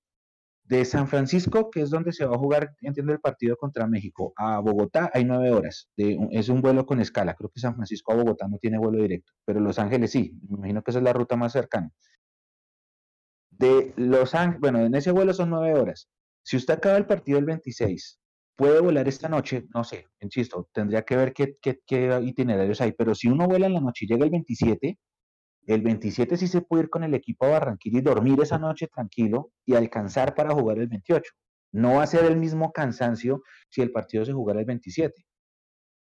de 0.68 0.84
San 0.84 1.08
Francisco, 1.08 1.72
que 1.72 1.82
es 1.82 1.90
donde 1.90 2.12
se 2.12 2.26
va 2.26 2.36
a 2.36 2.40
jugar, 2.40 2.76
entiendo, 2.82 3.14
el 3.14 3.22
partido 3.22 3.56
contra 3.56 3.88
México, 3.88 4.34
a 4.36 4.60
Bogotá 4.60 5.10
hay 5.14 5.24
nueve 5.24 5.52
horas. 5.52 5.90
es 5.96 6.50
un 6.50 6.62
vuelo 6.62 6.86
con 6.86 7.00
escala. 7.00 7.36
Creo 7.36 7.50
que 7.50 7.62
San 7.62 7.76
Francisco 7.76 8.12
a 8.12 8.16
Bogotá 8.16 8.48
no 8.48 8.58
tiene 8.58 8.78
vuelo 8.78 9.02
directo, 9.02 9.32
pero 9.46 9.62
Los 9.62 9.80
Ángeles 9.80 10.12
sí. 10.12 10.38
Me 10.50 10.58
imagino 10.58 10.82
que 10.84 10.92
esa 10.92 11.00
es 11.00 11.06
la 11.06 11.14
ruta 11.14 11.38
más 11.38 11.54
cercana. 11.54 11.90
De 13.50 13.94
Los 13.96 14.36
Ángeles, 14.36 14.60
bueno, 14.60 14.80
en 14.80 14.94
ese 14.94 15.12
vuelo 15.12 15.34
son 15.34 15.50
nueve 15.52 15.80
horas. 15.80 16.10
Si 16.44 16.58
usted 16.58 16.74
acaba 16.76 16.98
el 16.98 17.06
partido 17.06 17.40
el 17.40 17.46
26, 17.46 18.20
puede 18.58 18.82
volar 18.82 19.08
esta 19.08 19.30
noche, 19.30 19.68
no 19.74 19.86
sé, 19.86 20.08
insisto, 20.20 20.70
tendría 20.74 21.04
que 21.04 21.16
ver 21.16 21.34
qué, 21.34 21.58
itinerarios 22.24 22.82
hay, 22.82 22.92
pero 22.92 23.16
si 23.16 23.30
uno 23.30 23.48
vuela 23.48 23.68
en 23.68 23.74
la 23.74 23.80
noche 23.80 24.06
y 24.06 24.08
llega 24.10 24.26
el 24.26 24.32
27, 24.32 24.98
el 25.68 25.82
27 25.82 26.38
sí 26.38 26.48
se 26.48 26.62
puede 26.62 26.84
ir 26.84 26.90
con 26.90 27.04
el 27.04 27.14
equipo 27.14 27.46
a 27.46 27.50
Barranquilla 27.50 28.00
y 28.00 28.02
dormir 28.02 28.40
esa 28.42 28.58
noche 28.58 28.88
tranquilo 28.88 29.52
y 29.66 29.76
alcanzar 29.76 30.34
para 30.34 30.54
jugar 30.54 30.80
el 30.80 30.88
28. 30.88 31.32
No 31.74 31.96
va 31.96 32.04
a 32.04 32.08
ser 32.08 32.24
el 32.26 32.38
mismo 32.38 32.72
cansancio 32.72 33.44
si 33.70 33.82
el 33.82 33.92
partido 33.92 34.24
se 34.24 34.32
jugara 34.32 34.62
el 34.62 34.66
27. 34.66 35.26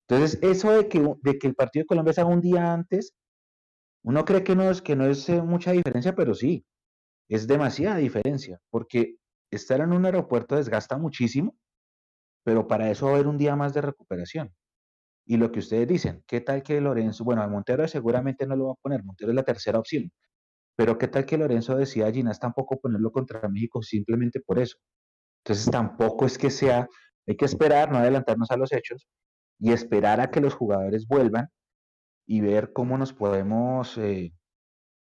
Entonces, 0.06 0.38
eso 0.42 0.70
de 0.70 0.86
que, 0.88 1.00
de 1.22 1.38
que 1.38 1.46
el 1.46 1.54
partido 1.54 1.82
de 1.82 1.86
Colombia 1.86 2.12
se 2.12 2.20
haga 2.20 2.30
un 2.30 2.42
día 2.42 2.74
antes, 2.74 3.14
uno 4.04 4.26
cree 4.26 4.44
que 4.44 4.54
no 4.54 4.70
es, 4.70 4.82
que 4.82 4.96
no 4.96 5.06
es 5.06 5.26
eh, 5.30 5.40
mucha 5.40 5.72
diferencia, 5.72 6.14
pero 6.14 6.34
sí, 6.34 6.66
es 7.30 7.46
demasiada 7.46 7.96
diferencia, 7.96 8.60
porque 8.68 9.16
estar 9.50 9.80
en 9.80 9.94
un 9.94 10.04
aeropuerto 10.04 10.56
desgasta 10.56 10.98
muchísimo, 10.98 11.56
pero 12.44 12.68
para 12.68 12.90
eso 12.90 13.06
va 13.06 13.12
a 13.12 13.14
haber 13.14 13.28
un 13.28 13.38
día 13.38 13.56
más 13.56 13.72
de 13.72 13.80
recuperación. 13.80 14.54
Y 15.26 15.36
lo 15.38 15.50
que 15.52 15.60
ustedes 15.60 15.88
dicen, 15.88 16.22
¿qué 16.26 16.40
tal 16.40 16.62
que 16.62 16.80
Lorenzo, 16.80 17.24
bueno, 17.24 17.42
a 17.42 17.48
Montero 17.48 17.86
seguramente 17.88 18.46
no 18.46 18.56
lo 18.56 18.66
va 18.66 18.72
a 18.72 18.76
poner, 18.82 19.04
Montero 19.04 19.30
es 19.30 19.36
la 19.36 19.42
tercera 19.42 19.78
opción, 19.78 20.12
pero 20.76 20.98
¿qué 20.98 21.08
tal 21.08 21.26
que 21.26 21.38
Lorenzo 21.38 21.76
decida 21.76 22.08
a 22.08 22.12
Ginás 22.12 22.40
tampoco 22.40 22.78
ponerlo 22.80 23.12
contra 23.12 23.48
México 23.48 23.82
simplemente 23.82 24.40
por 24.40 24.58
eso? 24.58 24.78
Entonces 25.44 25.70
tampoco 25.70 26.26
es 26.26 26.38
que 26.38 26.50
sea, 26.50 26.88
hay 27.26 27.36
que 27.36 27.46
esperar, 27.46 27.92
no 27.92 27.98
adelantarnos 27.98 28.50
a 28.50 28.56
los 28.56 28.72
hechos 28.72 29.08
y 29.58 29.72
esperar 29.72 30.20
a 30.20 30.30
que 30.30 30.40
los 30.40 30.54
jugadores 30.54 31.06
vuelvan 31.08 31.48
y 32.26 32.40
ver 32.40 32.72
cómo 32.72 32.98
nos 32.98 33.12
podemos 33.12 33.98
eh, 33.98 34.32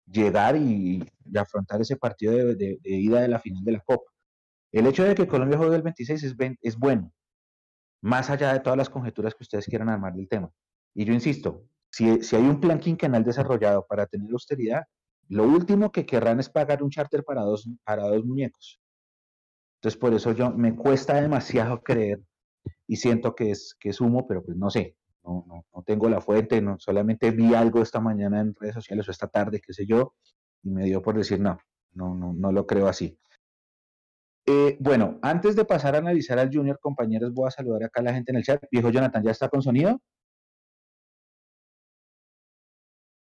llegar 0.08 0.56
y, 0.58 1.04
afrontar 1.36 1.82
ese 1.82 1.98
partido 1.98 2.34
de 2.56 2.80
ida 2.84 3.22
de 3.22 3.28
la 3.28 3.39
final 3.39 3.63
de 3.63 3.74
la 3.74 3.82
Copa. 3.82 4.12
El 4.72 4.88
hecho 4.88 5.04
de 5.04 5.15
que 5.15 5.28
Colombia 5.28 5.58
juegue 5.58 5.76
el 5.76 5.82
26 5.82 6.24
es, 6.24 6.36
es 6.62 6.78
bueno, 6.78 7.12
más 8.02 8.30
allá 8.30 8.54
de 8.54 8.60
todas 8.60 8.78
las 8.78 8.90
conjeturas 8.90 9.36
que 9.36 9.44
ustedes 9.44 9.66
quieran 9.66 9.90
armar 9.90 10.14
del 10.14 10.28
tema. 10.28 10.52
Y 10.94 11.06
yo 11.06 11.14
insisto, 11.14 11.66
si, 11.92 12.24
si 12.24 12.36
hay 12.36 12.44
un 12.44 12.60
plan 12.60 12.80
quinquenal 12.80 13.24
desarrollado 13.24 13.86
para 13.88 14.06
tener 14.06 14.32
austeridad, 14.32 14.84
lo 15.28 15.44
último 15.44 15.92
que 15.92 16.06
querrán 16.06 16.40
es 16.40 16.50
pagar 16.50 16.82
un 16.84 16.90
charter 16.90 17.24
para 17.24 17.42
dos, 17.42 17.70
para 17.84 18.08
dos 18.08 18.26
muñecos. 18.26 18.82
Entonces, 19.80 20.00
por 20.00 20.14
eso 20.14 20.34
yo 20.34 20.52
me 20.52 20.76
cuesta 20.76 21.22
demasiado 21.22 21.82
creer 21.82 22.20
y 22.88 22.98
siento 22.98 23.36
que 23.36 23.52
es, 23.52 23.76
que 23.80 23.90
es 23.90 24.02
humo, 24.02 24.28
pero 24.28 24.44
pues 24.44 24.58
no 24.58 24.70
sé, 24.70 24.98
no, 25.24 25.46
no, 25.48 25.66
no, 25.74 25.84
tengo 25.84 26.10
la 26.10 26.20
fuente, 26.20 26.62
no, 26.62 26.78
solamente 26.80 27.32
vi 27.32 27.54
algo 27.54 27.82
esta 27.82 28.00
mañana 28.00 28.42
en 28.42 28.56
redes 28.60 28.76
sociales 28.76 29.08
o 29.08 29.12
esta 29.12 29.28
tarde, 29.28 29.62
qué 29.66 29.74
sé 29.74 29.86
yo, 29.86 30.16
y 30.64 30.72
me 30.72 30.84
dio 30.86 31.02
por 31.02 31.16
decir, 31.16 31.40
no, 31.40 31.60
no, 31.94 32.16
no, 32.16 32.34
no 32.34 32.52
lo 32.52 32.66
creo 32.66 32.88
así. 32.88 33.18
Eh, 34.52 34.78
bueno, 34.80 35.20
antes 35.22 35.56
de 35.56 35.64
pasar 35.64 35.94
a 35.94 36.00
analizar 36.00 36.40
al 36.40 36.50
Junior, 36.52 36.80
compañeros, 36.80 37.32
voy 37.36 37.48
a 37.48 37.52
saludar 37.52 37.84
acá 37.84 38.02
a 38.02 38.04
la 38.06 38.14
gente 38.16 38.32
en 38.32 38.38
el 38.38 38.44
chat. 38.44 38.60
Viejo 38.72 38.90
Jonathan, 38.90 39.22
¿ya 39.24 39.30
está 39.30 39.48
con 39.48 39.62
sonido? 39.62 40.02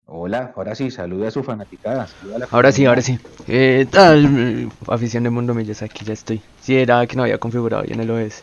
Hola, 0.06 0.52
ahora 0.56 0.74
sí, 0.74 0.90
saluda 0.90 1.28
a 1.28 1.30
su 1.30 1.44
fanaticada. 1.44 2.08
ahora 2.50 2.72
sí, 2.72 2.84
ahora 2.84 3.00
sí. 3.00 3.20
¿Qué 3.46 3.86
tal? 3.88 4.68
Afición 4.88 5.22
de 5.22 5.30
Mundo 5.30 5.54
Millos, 5.54 5.82
aquí 5.82 6.04
ya 6.04 6.14
estoy. 6.14 6.42
Sí, 6.60 6.76
era 6.76 7.06
que 7.06 7.14
no 7.14 7.22
había 7.22 7.38
configurado 7.38 7.84
bien 7.84 8.00
el 8.00 8.10
OS. 8.10 8.42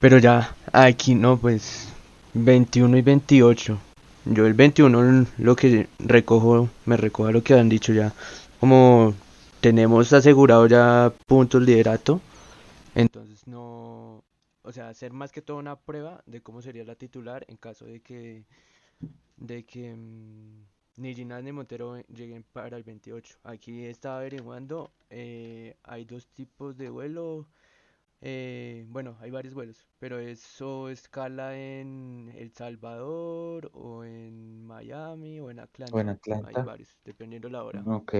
Pero 0.00 0.16
ya, 0.16 0.54
aquí 0.72 1.14
no, 1.14 1.36
pues 1.36 1.92
21 2.32 2.96
y 2.96 3.02
28. 3.02 3.78
Yo 4.24 4.46
el 4.46 4.54
21 4.54 5.26
lo 5.36 5.56
que 5.56 5.88
recojo, 5.98 6.70
me 6.86 6.96
recojo 6.96 7.30
lo 7.32 7.42
que 7.42 7.52
han 7.52 7.68
dicho 7.68 7.92
ya. 7.92 8.14
Como 8.60 9.12
tenemos 9.62 10.12
asegurado 10.12 10.66
ya 10.66 11.12
puntos 11.26 11.62
liderato. 11.62 12.20
Entonces 12.96 13.46
no, 13.46 14.24
o 14.62 14.72
sea, 14.72 14.88
hacer 14.88 15.12
más 15.12 15.30
que 15.30 15.40
todo 15.40 15.56
una 15.56 15.76
prueba 15.76 16.20
de 16.26 16.42
cómo 16.42 16.60
sería 16.60 16.84
la 16.84 16.96
titular 16.96 17.44
en 17.48 17.56
caso 17.56 17.86
de 17.86 18.00
que 18.00 18.44
de 19.36 19.64
que 19.64 19.94
mm, 19.94 20.64
ni 20.96 21.14
Ginás 21.14 21.44
ni 21.44 21.52
Montero 21.52 21.96
lleguen 22.08 22.44
para 22.52 22.76
el 22.76 22.82
28. 22.82 23.38
Aquí 23.44 23.84
estaba 23.84 24.18
averiguando, 24.18 24.90
eh, 25.10 25.76
hay 25.84 26.04
dos 26.04 26.26
tipos 26.26 26.76
de 26.76 26.90
vuelo. 26.90 27.46
Eh, 28.20 28.84
bueno, 28.88 29.16
hay 29.20 29.30
varios 29.30 29.54
vuelos, 29.54 29.86
pero 30.00 30.18
eso 30.18 30.88
escala 30.88 31.56
en 31.56 32.32
El 32.36 32.52
Salvador 32.52 33.70
o 33.74 34.04
en 34.04 34.64
Miami 34.64 35.38
o 35.38 35.50
en 35.52 35.60
Atlanta. 35.60 35.96
O 35.96 36.00
en 36.00 36.08
Atlanta. 36.08 36.48
Hay 36.52 36.64
varios, 36.64 36.98
dependiendo 37.04 37.48
la 37.48 37.62
hora. 37.62 37.82
Ok. 37.86 38.14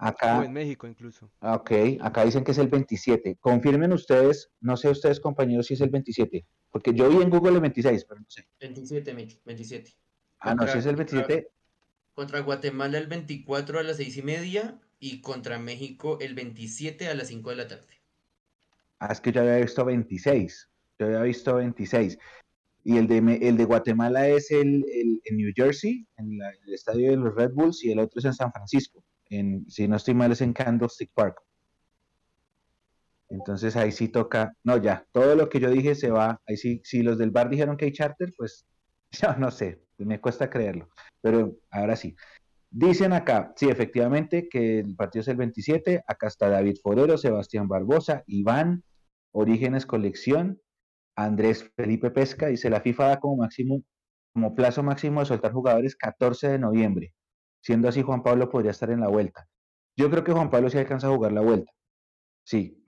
Acá, 0.00 0.38
o 0.38 0.44
en 0.44 0.52
México 0.52 0.86
incluso. 0.86 1.28
Ah, 1.40 1.56
ok, 1.56 1.72
acá 2.00 2.24
dicen 2.24 2.44
que 2.44 2.52
es 2.52 2.58
el 2.58 2.68
27. 2.68 3.36
Confirmen 3.40 3.92
ustedes, 3.92 4.48
no 4.60 4.76
sé 4.76 4.88
ustedes 4.88 5.18
compañeros 5.18 5.66
si 5.66 5.74
es 5.74 5.80
el 5.80 5.90
27, 5.90 6.46
porque 6.70 6.94
yo 6.94 7.08
vi 7.08 7.20
en 7.20 7.30
Google 7.30 7.56
el 7.56 7.60
26, 7.60 8.04
pero 8.04 8.20
no 8.20 8.26
sé. 8.28 8.46
27, 8.60 9.12
27. 9.44 9.92
Ah, 10.38 10.54
no, 10.54 10.68
si 10.68 10.78
es 10.78 10.86
el 10.86 10.94
27. 10.94 11.50
Contra, 12.14 12.40
Guatemala 12.40 12.98
el 12.98 13.08
24 13.08 13.80
a 13.80 13.82
las 13.82 13.96
6 13.96 14.16
y 14.18 14.22
media 14.22 14.80
y 15.00 15.20
contra 15.20 15.58
México 15.58 16.18
el 16.20 16.34
27 16.34 17.08
a 17.08 17.14
las 17.14 17.28
5 17.28 17.50
de 17.50 17.56
la 17.56 17.66
tarde. 17.66 18.00
Ah, 19.00 19.12
es 19.12 19.20
que 19.20 19.32
yo 19.32 19.40
había 19.40 19.56
visto 19.56 19.84
26. 19.84 20.70
Yo 21.00 21.06
había 21.06 21.22
visto 21.22 21.56
26. 21.56 22.18
Y 22.84 22.96
el 22.98 23.08
de, 23.08 23.18
el 23.42 23.56
de 23.56 23.64
Guatemala 23.64 24.28
es 24.28 24.52
el, 24.52 24.84
en 25.24 25.36
New 25.36 25.52
Jersey, 25.54 26.06
en 26.16 26.38
el 26.66 26.74
estadio 26.74 27.10
de 27.10 27.16
los 27.16 27.34
Red 27.34 27.50
Bulls, 27.52 27.84
y 27.84 27.90
el 27.90 27.98
otro 27.98 28.20
es 28.20 28.24
en 28.24 28.34
San 28.34 28.52
Francisco 28.52 29.04
si 29.28 29.88
no 29.88 29.96
estoy 29.96 30.14
mal, 30.14 30.32
es 30.32 30.40
en 30.40 30.52
Candlestick 30.52 31.10
Park. 31.14 31.40
Entonces 33.30 33.76
ahí 33.76 33.92
sí 33.92 34.08
toca, 34.08 34.54
no, 34.64 34.78
ya, 34.78 35.06
todo 35.12 35.34
lo 35.34 35.48
que 35.48 35.60
yo 35.60 35.70
dije 35.70 35.94
se 35.94 36.10
va, 36.10 36.40
ahí 36.46 36.56
sí, 36.56 36.80
si 36.84 37.02
los 37.02 37.18
del 37.18 37.30
bar 37.30 37.50
dijeron 37.50 37.76
que 37.76 37.84
hay 37.86 37.92
charter, 37.92 38.32
pues 38.36 38.66
yo 39.12 39.34
no 39.36 39.50
sé, 39.50 39.82
me 39.98 40.20
cuesta 40.20 40.48
creerlo, 40.48 40.88
pero 41.20 41.56
ahora 41.70 41.96
sí. 41.96 42.16
Dicen 42.70 43.14
acá, 43.14 43.54
sí, 43.56 43.68
efectivamente, 43.68 44.48
que 44.48 44.80
el 44.80 44.94
partido 44.94 45.22
es 45.22 45.28
el 45.28 45.36
27, 45.36 46.02
acá 46.06 46.26
está 46.26 46.50
David 46.50 46.76
Forero, 46.82 47.16
Sebastián 47.16 47.66
Barbosa, 47.66 48.24
Iván, 48.26 48.84
Orígenes 49.32 49.86
Colección, 49.86 50.60
Andrés 51.16 51.70
Felipe 51.76 52.10
Pesca, 52.10 52.48
dice 52.48 52.70
la 52.70 52.80
FIFA 52.80 53.08
da 53.08 53.20
como 53.20 53.36
máximo, 53.38 53.82
como 54.32 54.54
plazo 54.54 54.82
máximo 54.82 55.20
de 55.20 55.26
soltar 55.26 55.52
jugadores 55.52 55.96
14 55.96 56.48
de 56.48 56.58
noviembre. 56.58 57.14
Siendo 57.62 57.88
así, 57.88 58.02
Juan 58.02 58.22
Pablo 58.22 58.48
podría 58.48 58.70
estar 58.70 58.90
en 58.90 59.00
la 59.00 59.08
vuelta. 59.08 59.48
Yo 59.96 60.10
creo 60.10 60.24
que 60.24 60.32
Juan 60.32 60.50
Pablo 60.50 60.70
sí 60.70 60.78
alcanza 60.78 61.08
a 61.08 61.14
jugar 61.14 61.32
la 61.32 61.40
vuelta. 61.40 61.72
Sí. 62.44 62.84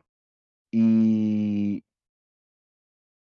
Y. 0.72 1.84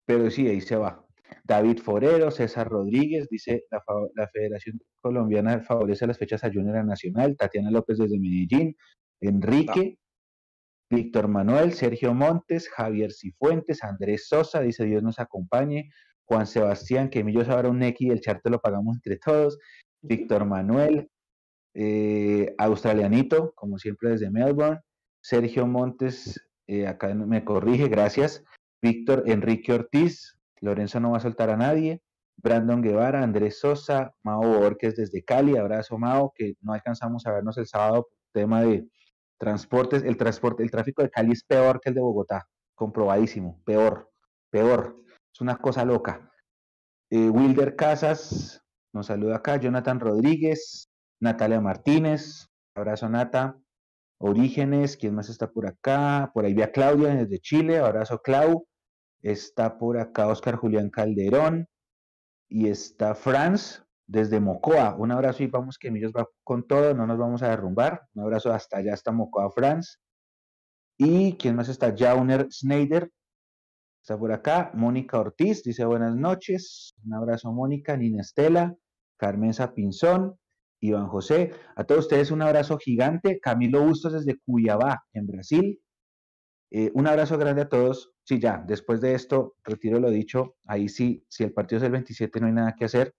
Pero 0.05 0.29
sí, 0.31 0.47
ahí 0.47 0.61
se 0.61 0.75
va. 0.75 1.05
David 1.43 1.79
Forero, 1.79 2.31
César 2.31 2.67
Rodríguez, 2.69 3.27
dice 3.29 3.65
la, 3.69 4.27
Federación 4.27 4.79
Colombiana 5.01 5.61
favorece 5.61 6.07
las 6.07 6.17
fechas 6.17 6.43
a 6.43 6.51
Junior 6.51 6.83
Nacional, 6.85 7.35
Tatiana 7.37 7.71
López 7.71 7.97
desde 7.97 8.19
Medellín, 8.19 8.75
Enrique, 9.21 9.97
Víctor 10.89 11.27
Manuel, 11.27 11.73
Sergio 11.73 12.13
Montes, 12.13 12.69
Javier 12.69 13.11
Cifuentes, 13.11 13.83
Andrés 13.83 14.27
Sosa, 14.27 14.61
dice 14.61 14.85
Dios 14.85 15.03
nos 15.03 15.19
acompañe, 15.19 15.89
Juan 16.25 16.47
Sebastián, 16.47 17.09
que 17.09 17.23
Millo 17.23 17.45
sabrá 17.45 17.69
un 17.69 17.83
y 17.83 18.09
el 18.09 18.21
charte 18.21 18.49
lo 18.49 18.59
pagamos 18.59 18.95
entre 18.95 19.17
todos, 19.17 19.59
Víctor 20.01 20.45
Manuel, 20.45 21.09
eh, 21.75 22.55
Australianito, 22.57 23.51
como 23.53 23.77
siempre 23.77 24.11
desde 24.11 24.31
Melbourne, 24.31 24.79
Sergio 25.21 25.67
Montes, 25.67 26.41
eh, 26.67 26.87
acá 26.87 27.13
me 27.13 27.43
corrige, 27.43 27.89
gracias, 27.89 28.43
Víctor 28.81 29.23
Enrique 29.27 29.73
Ortiz, 29.73 30.37
Lorenzo 30.61 30.99
no 30.99 31.11
va 31.11 31.17
a 31.17 31.21
soltar 31.21 31.49
a 31.49 31.57
nadie, 31.57 32.01
Brandon 32.37 32.81
Guevara, 32.81 33.21
Andrés 33.21 33.59
Sosa, 33.59 34.13
Mao 34.23 34.41
Borges 34.41 34.95
desde 34.95 35.23
Cali, 35.23 35.57
abrazo 35.57 35.97
Mao, 35.97 36.31
que 36.33 36.53
no 36.61 36.73
alcanzamos 36.73 37.25
a 37.25 37.33
vernos 37.33 37.57
el 37.57 37.67
sábado, 37.67 38.07
tema 38.31 38.61
de 38.61 38.87
transportes, 39.37 40.03
el 40.03 40.17
transporte, 40.17 40.63
el 40.63 40.71
tráfico 40.71 41.01
de 41.01 41.09
Cali 41.09 41.33
es 41.33 41.43
peor 41.43 41.81
que 41.81 41.89
el 41.89 41.95
de 41.95 42.01
Bogotá, 42.01 42.47
comprobadísimo, 42.73 43.61
peor, 43.65 44.09
peor, 44.49 44.95
es 45.33 45.41
una 45.41 45.57
cosa 45.57 45.83
loca. 45.83 46.31
Eh, 47.09 47.29
Wilder 47.29 47.75
Casas 47.75 48.63
nos 48.93 49.07
saluda 49.07 49.37
acá, 49.37 49.57
Jonathan 49.57 49.99
Rodríguez, 49.99 50.89
Natalia 51.19 51.61
Martínez, 51.61 52.49
abrazo 52.75 53.09
Nata, 53.09 53.57
Orígenes, 54.17 54.97
¿quién 54.97 55.15
más 55.15 55.29
está 55.29 55.51
por 55.51 55.67
acá? 55.67 56.31
Por 56.33 56.45
ahí 56.45 56.53
vía 56.53 56.71
Claudia 56.71 57.13
desde 57.15 57.39
Chile, 57.39 57.79
abrazo 57.79 58.21
Clau, 58.21 58.67
está 59.21 59.77
por 59.77 59.97
acá 59.97 60.27
Oscar 60.27 60.55
Julián 60.55 60.89
Calderón, 60.89 61.67
y 62.47 62.69
está 62.69 63.15
Franz 63.15 63.83
desde 64.07 64.39
Mocoa. 64.39 64.95
Un 64.95 65.11
abrazo 65.11 65.43
y 65.43 65.47
vamos 65.47 65.77
que 65.77 65.91
Millos 65.91 66.13
va 66.13 66.27
con 66.43 66.67
todo, 66.67 66.93
no 66.93 67.07
nos 67.07 67.17
vamos 67.17 67.41
a 67.43 67.49
derrumbar. 67.49 68.07
Un 68.13 68.23
abrazo 68.23 68.53
hasta 68.53 68.77
allá, 68.77 68.93
hasta 68.93 69.11
Mocoa, 69.11 69.51
Franz. 69.51 69.99
Y 70.97 71.33
quién 71.33 71.55
más 71.55 71.69
está, 71.69 71.93
Jauner 71.95 72.47
Schneider, 72.51 73.11
está 74.01 74.17
por 74.17 74.31
acá. 74.31 74.71
Mónica 74.73 75.19
Ortiz 75.19 75.63
dice 75.63 75.83
buenas 75.85 76.15
noches. 76.15 76.95
Un 77.05 77.13
abrazo, 77.13 77.51
Mónica, 77.51 77.97
Nina 77.97 78.21
Estela, 78.21 78.75
Carmen 79.17 79.51
Pinzón, 79.75 80.37
Iván 80.89 81.07
José. 81.07 81.51
A 81.75 81.83
todos 81.83 82.05
ustedes 82.05 82.31
un 82.31 82.41
abrazo 82.41 82.77
gigante. 82.77 83.39
Camilo 83.39 83.83
Bustos 83.83 84.13
desde 84.13 84.39
Cuyabá, 84.45 85.03
en 85.13 85.27
Brasil. 85.27 85.81
Eh, 86.71 86.91
un 86.93 87.07
abrazo 87.07 87.37
grande 87.37 87.63
a 87.63 87.69
todos. 87.69 88.13
Sí, 88.23 88.39
ya, 88.39 88.63
después 88.67 89.01
de 89.01 89.13
esto, 89.13 89.55
retiro 89.63 89.99
lo 89.99 90.09
dicho. 90.09 90.55
Ahí 90.65 90.89
sí, 90.89 91.25
si 91.29 91.43
el 91.43 91.53
partido 91.53 91.77
es 91.77 91.83
el 91.83 91.91
27, 91.91 92.39
no 92.39 92.47
hay 92.47 92.53
nada 92.53 92.75
que 92.77 92.85
hacer. 92.85 93.13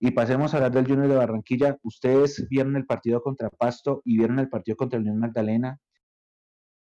Y 0.00 0.10
pasemos 0.10 0.52
a 0.52 0.58
hablar 0.58 0.72
del 0.72 0.86
Junior 0.86 1.08
de 1.08 1.16
Barranquilla. 1.16 1.78
Ustedes 1.82 2.46
vieron 2.48 2.76
el 2.76 2.84
partido 2.86 3.22
contra 3.22 3.48
Pasto 3.50 4.02
y 4.04 4.18
vieron 4.18 4.38
el 4.38 4.48
partido 4.48 4.76
contra 4.76 4.98
el 4.98 5.04
Unión 5.04 5.20
Magdalena. 5.20 5.78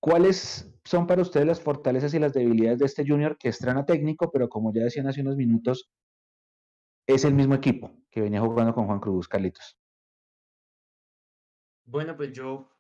¿Cuáles 0.01 0.69
son 0.85 1.07
para 1.07 1.23
ustedes 1.23 1.47
las 1.47 1.61
fortalezas 1.61 2.13
y 2.15 2.19
las 2.19 2.33
debilidades 2.33 2.81
de 2.81 2.87
este 2.87 3.05
Junior 3.07 3.37
que 3.39 3.49
estrena 3.49 3.87
técnico, 3.87 4.33
pero 4.33 4.49
como 4.49 4.73
ya 4.75 4.83
decían 4.83 5.07
hace 5.07 5.21
unos 5.21 5.37
minutos, 5.37 5.89
es 7.07 7.25
el 7.25 7.35
mismo 7.35 7.55
equipo 7.55 7.93
que 8.11 8.21
venía 8.21 8.41
jugando 8.41 8.75
con 8.75 8.87
Juan 8.87 8.99
Cruz, 8.99 9.29
Carlitos? 9.29 9.79
Bueno, 11.85 12.17
pues 12.17 12.33
yo 12.33 12.71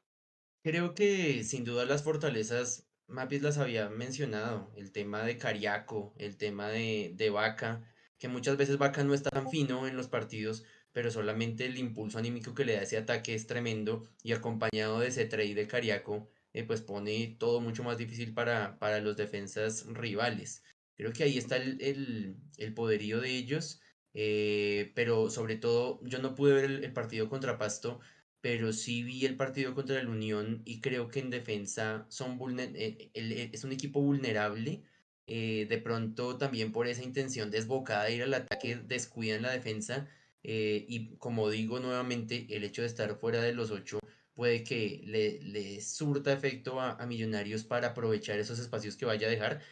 creo 0.62 0.94
que 0.94 1.44
sin 1.44 1.64
duda 1.64 1.84
las 1.84 2.02
fortalezas 2.04 2.88
Mapis 3.08 3.42
las 3.42 3.58
había 3.58 3.90
mencionado, 3.90 4.72
el 4.76 4.90
tema 4.92 5.22
de 5.22 5.36
Cariaco, 5.36 6.14
el 6.18 6.36
tema 6.36 6.68
de, 6.68 7.12
de 7.14 7.30
Vaca, 7.30 7.84
que 8.18 8.28
muchas 8.28 8.56
veces 8.56 8.78
Vaca 8.78 9.04
no 9.04 9.12
está 9.14 9.30
tan 9.30 9.50
fino 9.50 9.86
en 9.86 9.96
los 9.96 10.08
partidos, 10.08 10.64
pero 10.92 11.10
solamente 11.10 11.66
el 11.66 11.76
impulso 11.78 12.18
anímico 12.18 12.54
que 12.54 12.64
le 12.64 12.74
da 12.74 12.82
ese 12.82 12.96
ataque 12.96 13.34
es 13.34 13.46
tremendo 13.46 14.08
y 14.22 14.32
acompañado 14.32 15.00
de 15.00 15.08
ese 15.08 15.26
trade 15.26 15.54
de 15.54 15.66
Cariaco, 15.66 16.30
eh, 16.52 16.64
pues 16.64 16.80
pone 16.80 17.36
todo 17.38 17.60
mucho 17.60 17.82
más 17.82 17.98
difícil 17.98 18.32
para, 18.34 18.78
para 18.78 19.00
los 19.00 19.16
defensas 19.16 19.84
rivales. 19.88 20.62
Creo 20.96 21.12
que 21.12 21.24
ahí 21.24 21.38
está 21.38 21.56
el, 21.56 22.36
el, 22.56 22.74
poderío 22.74 23.20
de 23.20 23.30
ellos, 23.30 23.80
eh, 24.14 24.92
pero 24.94 25.30
sobre 25.30 25.56
todo 25.56 26.00
yo 26.04 26.18
no 26.20 26.34
pude 26.34 26.54
ver 26.54 26.70
el 26.84 26.92
partido 26.92 27.28
contra 27.28 27.58
Pasto 27.58 28.00
pero 28.42 28.72
sí 28.72 29.04
vi 29.04 29.24
el 29.24 29.36
partido 29.36 29.74
contra 29.74 30.00
el 30.00 30.08
Unión 30.08 30.62
y 30.66 30.80
creo 30.80 31.08
que 31.08 31.20
en 31.20 31.30
defensa 31.30 32.06
son 32.10 32.38
eh, 32.58 33.10
eh, 33.14 33.50
es 33.52 33.64
un 33.64 33.72
equipo 33.72 34.02
vulnerable. 34.02 34.82
Eh, 35.28 35.66
de 35.70 35.78
pronto 35.78 36.36
también 36.36 36.72
por 36.72 36.88
esa 36.88 37.04
intención 37.04 37.50
desbocada 37.50 38.04
de 38.04 38.16
ir 38.16 38.22
al 38.24 38.34
ataque 38.34 38.76
descuidan 38.76 39.42
la 39.42 39.52
defensa 39.52 40.08
y 40.42 41.16
como 41.18 41.48
digo 41.48 41.78
nuevamente 41.78 42.48
el 42.50 42.64
hecho 42.64 42.82
de 42.82 42.88
estar 42.88 43.16
fuera 43.16 43.40
de 43.40 43.54
los 43.54 43.70
ocho 43.70 44.00
puede 44.34 44.64
que 44.64 45.02
le, 45.06 45.40
le 45.42 45.80
surta 45.80 46.32
efecto 46.32 46.80
a, 46.80 46.92
a, 47.00 47.06
Millonarios 47.06 47.64
para 47.64 47.88
aprovechar 47.88 48.38
esos 48.40 48.58
espacios 48.58 48.96
que 48.96 49.04
vaya 49.06 49.28
a 49.28 49.30
dejar. 49.30 49.62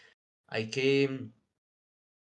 Hay 0.47 0.71
que, 0.71 1.31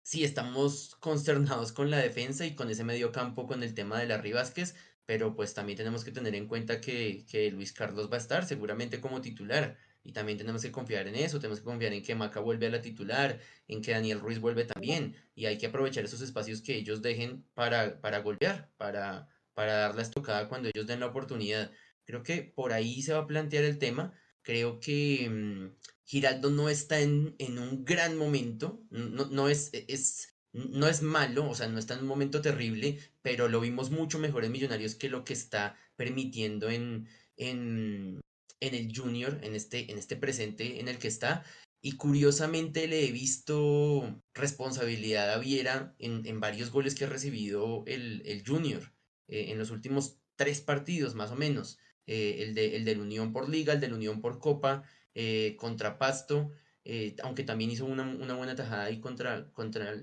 sí, 0.02 0.24
estamos 0.24 0.96
consternados 1.00 1.72
con 1.72 1.90
la 1.90 1.98
defensa 1.98 2.46
y 2.46 2.54
con 2.56 2.70
ese 2.70 2.84
medio 2.84 3.12
campo 3.12 3.46
con 3.46 3.62
el 3.62 3.74
tema 3.74 4.00
de 4.00 4.06
la 4.06 4.22
Vázquez, 4.34 4.74
pero 5.06 5.34
pues 5.34 5.54
también 5.54 5.76
tenemos 5.76 6.04
que 6.04 6.12
tener 6.12 6.34
en 6.34 6.46
cuenta 6.46 6.80
que, 6.80 7.24
que, 7.28 7.50
Luis 7.50 7.72
Carlos 7.72 8.10
va 8.10 8.16
a 8.16 8.20
estar 8.20 8.46
seguramente 8.46 9.00
como 9.00 9.20
titular 9.20 9.76
y 10.04 10.12
también 10.12 10.38
tenemos 10.38 10.62
que 10.62 10.72
confiar 10.72 11.06
en 11.06 11.16
eso, 11.16 11.38
tenemos 11.38 11.60
que 11.60 11.64
confiar 11.64 11.92
en 11.92 12.02
que 12.02 12.14
Maca 12.14 12.40
vuelve 12.40 12.66
a 12.66 12.70
la 12.70 12.82
titular, 12.82 13.38
en 13.68 13.82
que 13.82 13.92
Daniel 13.92 14.20
Ruiz 14.20 14.40
vuelve 14.40 14.64
también 14.64 15.16
y 15.34 15.46
hay 15.46 15.58
que 15.58 15.66
aprovechar 15.66 16.04
esos 16.04 16.20
espacios 16.22 16.62
que 16.62 16.76
ellos 16.76 17.02
dejen 17.02 17.44
para, 17.54 18.00
para 18.00 18.18
golpear, 18.18 18.70
para, 18.76 19.28
para 19.54 19.74
dar 19.74 19.94
la 19.94 20.02
estocada 20.02 20.48
cuando 20.48 20.68
ellos 20.68 20.86
den 20.86 21.00
la 21.00 21.06
oportunidad. 21.06 21.70
Creo 22.04 22.22
que 22.22 22.42
por 22.42 22.72
ahí 22.72 23.02
se 23.02 23.12
va 23.12 23.20
a 23.20 23.26
plantear 23.26 23.64
el 23.64 23.78
tema, 23.78 24.12
creo 24.42 24.80
que 24.80 25.28
mm, 25.30 25.76
Giraldo 26.04 26.50
no 26.50 26.68
está 26.68 27.00
en, 27.00 27.34
en, 27.38 27.58
un 27.58 27.84
gran 27.84 28.16
momento, 28.16 28.82
no, 28.90 29.26
no 29.26 29.48
es, 29.48 29.70
es 29.72 30.31
no 30.52 30.88
es 30.88 31.02
malo, 31.02 31.48
o 31.48 31.54
sea, 31.54 31.68
no 31.68 31.78
está 31.78 31.94
en 31.94 32.00
un 32.00 32.06
momento 32.06 32.42
terrible, 32.42 32.98
pero 33.22 33.48
lo 33.48 33.60
vimos 33.60 33.90
mucho 33.90 34.18
mejor 34.18 34.44
en 34.44 34.52
Millonarios 34.52 34.94
que 34.94 35.08
lo 35.08 35.24
que 35.24 35.32
está 35.32 35.76
permitiendo 35.96 36.70
en, 36.70 37.08
en, 37.36 38.20
en 38.60 38.74
el 38.74 38.94
Junior, 38.94 39.38
en 39.42 39.54
este, 39.54 39.90
en 39.90 39.98
este 39.98 40.16
presente 40.16 40.80
en 40.80 40.88
el 40.88 40.98
que 40.98 41.08
está. 41.08 41.44
Y 41.84 41.92
curiosamente 41.92 42.86
le 42.86 43.08
he 43.08 43.12
visto 43.12 44.22
responsabilidad 44.34 45.32
a 45.32 45.38
Viera 45.38 45.96
en, 45.98 46.24
en 46.26 46.38
varios 46.38 46.70
goles 46.70 46.94
que 46.94 47.06
ha 47.06 47.08
recibido 47.08 47.82
el, 47.86 48.22
el 48.24 48.46
Junior 48.46 48.92
eh, 49.26 49.46
en 49.48 49.58
los 49.58 49.70
últimos 49.70 50.18
tres 50.36 50.60
partidos 50.60 51.14
más 51.14 51.32
o 51.32 51.36
menos. 51.36 51.78
Eh, 52.06 52.42
el, 52.42 52.54
de, 52.54 52.76
el 52.76 52.84
del 52.84 53.00
Unión 53.00 53.32
por 53.32 53.48
Liga, 53.48 53.72
el 53.72 53.80
del 53.80 53.94
Unión 53.94 54.20
por 54.20 54.38
Copa, 54.38 54.84
eh, 55.14 55.56
contra 55.58 55.98
Pasto. 55.98 56.50
Eh, 56.84 57.14
aunque 57.22 57.44
también 57.44 57.70
hizo 57.70 57.86
una, 57.86 58.04
buena 58.34 58.56
tajada 58.56 58.84
ahí 58.84 59.00
contra, 59.00 59.50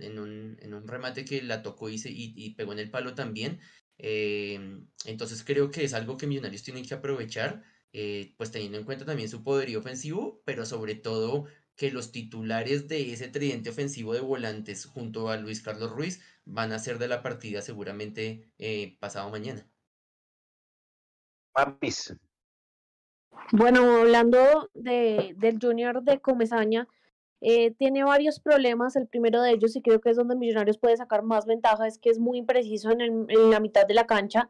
en, 0.01 0.19
un, 0.19 0.57
en 0.61 0.73
un 0.73 0.87
remate 0.87 1.25
que 1.25 1.41
la 1.41 1.61
tocó 1.61 1.89
y, 1.89 2.01
y, 2.05 2.53
pegó 2.55 2.73
en 2.73 2.79
el 2.79 2.89
palo 2.89 3.15
también. 3.15 3.59
Eh, 3.97 4.79
entonces 5.05 5.43
creo 5.43 5.71
que 5.71 5.83
es 5.83 5.93
algo 5.93 6.17
que 6.17 6.27
Millonarios 6.27 6.63
tienen 6.63 6.85
que 6.85 6.93
aprovechar, 6.93 7.63
eh, 7.91 8.33
pues 8.37 8.51
teniendo 8.51 8.77
en 8.77 8.85
cuenta 8.85 9.05
también 9.05 9.29
su 9.29 9.43
poderío 9.43 9.79
ofensivo, 9.79 10.41
pero 10.45 10.65
sobre 10.65 10.95
todo 10.95 11.47
que 11.75 11.91
los 11.91 12.11
titulares 12.11 12.87
de 12.87 13.11
ese 13.13 13.27
tridente 13.29 13.69
ofensivo 13.69 14.13
de 14.13 14.21
volantes 14.21 14.85
junto 14.85 15.29
a 15.29 15.37
Luis 15.37 15.61
Carlos 15.61 15.91
Ruiz 15.91 16.21
van 16.45 16.71
a 16.71 16.79
ser 16.79 16.97
de 16.99 17.07
la 17.07 17.21
partida 17.23 17.61
seguramente 17.61 18.51
pasado 18.99 19.29
mañana. 19.29 19.69
Papis, 21.53 22.13
bueno, 23.51 23.97
hablando 24.01 24.69
de, 24.73 25.33
del 25.37 25.59
Junior 25.61 26.03
de 26.03 26.19
Comesaña, 26.19 26.87
eh, 27.41 27.71
tiene 27.71 28.03
varios 28.03 28.39
problemas. 28.39 28.95
El 28.95 29.07
primero 29.07 29.41
de 29.41 29.51
ellos, 29.51 29.75
y 29.75 29.81
creo 29.81 30.01
que 30.01 30.09
es 30.09 30.17
donde 30.17 30.35
Millonarios 30.35 30.77
puede 30.77 30.97
sacar 30.97 31.23
más 31.23 31.45
ventaja, 31.45 31.87
es 31.87 31.97
que 31.97 32.09
es 32.09 32.19
muy 32.19 32.37
impreciso 32.37 32.91
en, 32.91 33.01
en 33.01 33.49
la 33.49 33.59
mitad 33.59 33.85
de 33.87 33.93
la 33.93 34.05
cancha. 34.05 34.49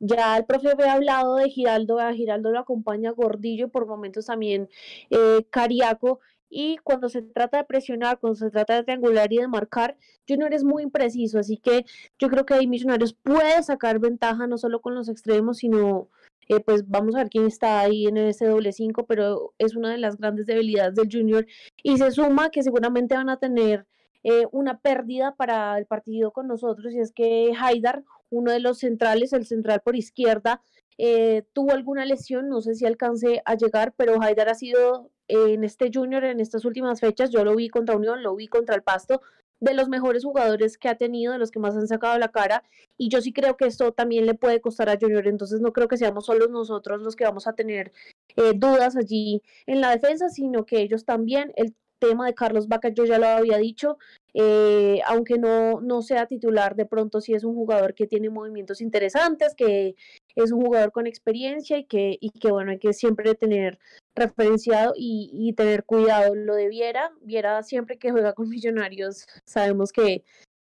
Ya 0.00 0.36
el 0.38 0.46
profe 0.46 0.70
había 0.70 0.94
hablado 0.94 1.36
de 1.36 1.50
Giraldo, 1.50 1.98
a 1.98 2.14
Giraldo 2.14 2.50
lo 2.50 2.58
acompaña 2.58 3.10
Gordillo 3.10 3.66
y 3.66 3.70
por 3.70 3.86
momentos 3.86 4.26
también 4.26 4.68
eh, 5.10 5.44
Cariaco. 5.50 6.20
Y 6.48 6.78
cuando 6.78 7.08
se 7.08 7.22
trata 7.22 7.58
de 7.58 7.64
presionar, 7.64 8.18
cuando 8.18 8.36
se 8.36 8.50
trata 8.50 8.74
de 8.74 8.82
triangular 8.82 9.32
y 9.32 9.38
de 9.38 9.46
marcar, 9.46 9.96
Junior 10.26 10.52
es 10.54 10.64
muy 10.64 10.82
impreciso. 10.82 11.38
Así 11.38 11.58
que 11.58 11.84
yo 12.18 12.28
creo 12.28 12.46
que 12.46 12.54
ahí 12.54 12.66
Millonarios 12.66 13.12
puede 13.12 13.62
sacar 13.62 13.98
ventaja 14.00 14.46
no 14.46 14.56
solo 14.58 14.80
con 14.80 14.94
los 14.94 15.08
extremos, 15.08 15.58
sino 15.58 16.08
eh, 16.50 16.58
pues 16.58 16.88
vamos 16.88 17.14
a 17.14 17.18
ver 17.18 17.30
quién 17.30 17.46
está 17.46 17.78
ahí 17.78 18.06
en 18.06 18.16
ese 18.16 18.46
doble 18.46 18.72
5, 18.72 19.06
pero 19.06 19.54
es 19.58 19.76
una 19.76 19.92
de 19.92 19.98
las 19.98 20.16
grandes 20.16 20.46
debilidades 20.46 20.96
del 20.96 21.08
Junior. 21.08 21.46
Y 21.84 21.96
se 21.96 22.10
suma 22.10 22.50
que 22.50 22.64
seguramente 22.64 23.14
van 23.14 23.28
a 23.28 23.38
tener 23.38 23.86
eh, 24.24 24.46
una 24.50 24.80
pérdida 24.80 25.36
para 25.36 25.78
el 25.78 25.86
partido 25.86 26.32
con 26.32 26.48
nosotros, 26.48 26.92
y 26.92 26.98
es 26.98 27.12
que 27.12 27.52
Haidar, 27.56 28.02
uno 28.30 28.50
de 28.50 28.58
los 28.58 28.78
centrales, 28.78 29.32
el 29.32 29.46
central 29.46 29.80
por 29.84 29.94
izquierda, 29.94 30.60
eh, 30.98 31.44
tuvo 31.52 31.70
alguna 31.70 32.04
lesión, 32.04 32.48
no 32.48 32.60
sé 32.60 32.74
si 32.74 32.84
alcance 32.84 33.42
a 33.44 33.54
llegar, 33.54 33.94
pero 33.96 34.20
Haidar 34.20 34.48
ha 34.48 34.54
sido 34.54 35.08
en 35.28 35.62
este 35.62 35.92
Junior 35.94 36.24
en 36.24 36.40
estas 36.40 36.64
últimas 36.64 36.98
fechas, 36.98 37.30
yo 37.30 37.44
lo 37.44 37.54
vi 37.54 37.68
contra 37.68 37.94
Unión, 37.94 38.24
lo 38.24 38.34
vi 38.34 38.48
contra 38.48 38.74
el 38.74 38.82
Pasto, 38.82 39.22
de 39.60 39.74
los 39.74 39.88
mejores 39.88 40.24
jugadores 40.24 40.78
que 40.78 40.88
ha 40.88 40.96
tenido, 40.96 41.32
de 41.32 41.38
los 41.38 41.50
que 41.50 41.58
más 41.58 41.76
han 41.76 41.86
sacado 41.86 42.18
la 42.18 42.30
cara, 42.30 42.64
y 42.96 43.08
yo 43.08 43.20
sí 43.20 43.32
creo 43.32 43.56
que 43.56 43.66
esto 43.66 43.92
también 43.92 44.26
le 44.26 44.34
puede 44.34 44.60
costar 44.60 44.88
a 44.88 44.98
Junior, 45.00 45.26
entonces 45.28 45.60
no 45.60 45.72
creo 45.72 45.88
que 45.88 45.96
seamos 45.96 46.26
solo 46.26 46.48
nosotros 46.48 47.02
los 47.02 47.16
que 47.16 47.24
vamos 47.24 47.46
a 47.46 47.52
tener 47.52 47.92
eh, 48.36 48.52
dudas 48.54 48.96
allí 48.96 49.42
en 49.66 49.80
la 49.80 49.90
defensa, 49.90 50.28
sino 50.28 50.64
que 50.64 50.80
ellos 50.80 51.04
también, 51.04 51.52
el 51.56 51.74
tema 52.00 52.26
de 52.26 52.34
Carlos 52.34 52.66
Vaca, 52.66 52.88
yo 52.88 53.04
ya 53.04 53.18
lo 53.18 53.26
había 53.26 53.58
dicho, 53.58 53.98
eh, 54.34 55.00
aunque 55.06 55.38
no, 55.38 55.80
no 55.80 56.02
sea 56.02 56.26
titular, 56.26 56.74
de 56.74 56.86
pronto 56.86 57.20
sí 57.20 57.34
es 57.34 57.44
un 57.44 57.54
jugador 57.54 57.94
que 57.94 58.06
tiene 58.06 58.30
movimientos 58.30 58.80
interesantes, 58.80 59.54
que 59.54 59.94
es 60.34 60.52
un 60.52 60.62
jugador 60.62 60.92
con 60.92 61.06
experiencia 61.06 61.78
y 61.78 61.84
que, 61.84 62.16
y 62.20 62.30
que 62.30 62.50
bueno, 62.50 62.72
hay 62.72 62.78
que 62.78 62.92
siempre 62.92 63.34
tener 63.34 63.78
referenciado 64.14 64.92
y, 64.96 65.30
y 65.32 65.52
tener 65.54 65.84
cuidado. 65.84 66.34
Lo 66.34 66.54
de 66.54 66.68
Viera, 66.68 67.12
Viera 67.20 67.62
siempre 67.62 67.98
que 67.98 68.10
juega 68.10 68.32
con 68.32 68.48
Millonarios, 68.50 69.26
sabemos 69.44 69.92
que, 69.92 70.24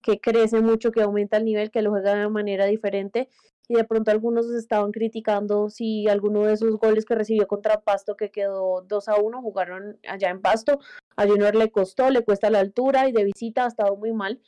que 0.02 0.20
crece 0.20 0.62
mucho, 0.62 0.92
que 0.92 1.02
aumenta 1.02 1.38
el 1.38 1.46
nivel, 1.46 1.72
que 1.72 1.82
lo 1.82 1.92
juega 1.92 2.16
de 2.16 2.30
manera 2.30 2.66
diferente 2.66 3.30
y 3.68 3.76
de 3.76 3.84
pronto 3.84 4.12
algunos 4.12 4.50
estaban 4.52 4.92
criticando 4.92 5.70
si 5.70 6.08
alguno 6.08 6.44
de 6.46 6.54
esos 6.54 6.78
goles 6.78 7.06
que 7.06 7.16
recibió 7.16 7.48
contra 7.48 7.82
Pasto, 7.82 8.16
que 8.16 8.32
quedó 8.32 8.82
2 8.82 9.10
a 9.10 9.16
1, 9.18 9.42
jugaron 9.42 10.00
allá 10.08 10.30
en 10.30 10.42
Pasto, 10.42 10.80
a 11.16 11.28
Junior 11.28 11.56
le 11.56 11.70
costó, 11.72 12.10
le 12.10 12.24
cuesta 12.24 12.50
la 12.50 12.60
altura 12.60 13.10
y 13.10 13.12
de 13.12 13.26
visita 13.26 13.66
ha 13.66 13.68
estado 13.68 13.96
muy 13.98 14.14
mal. 14.14 14.42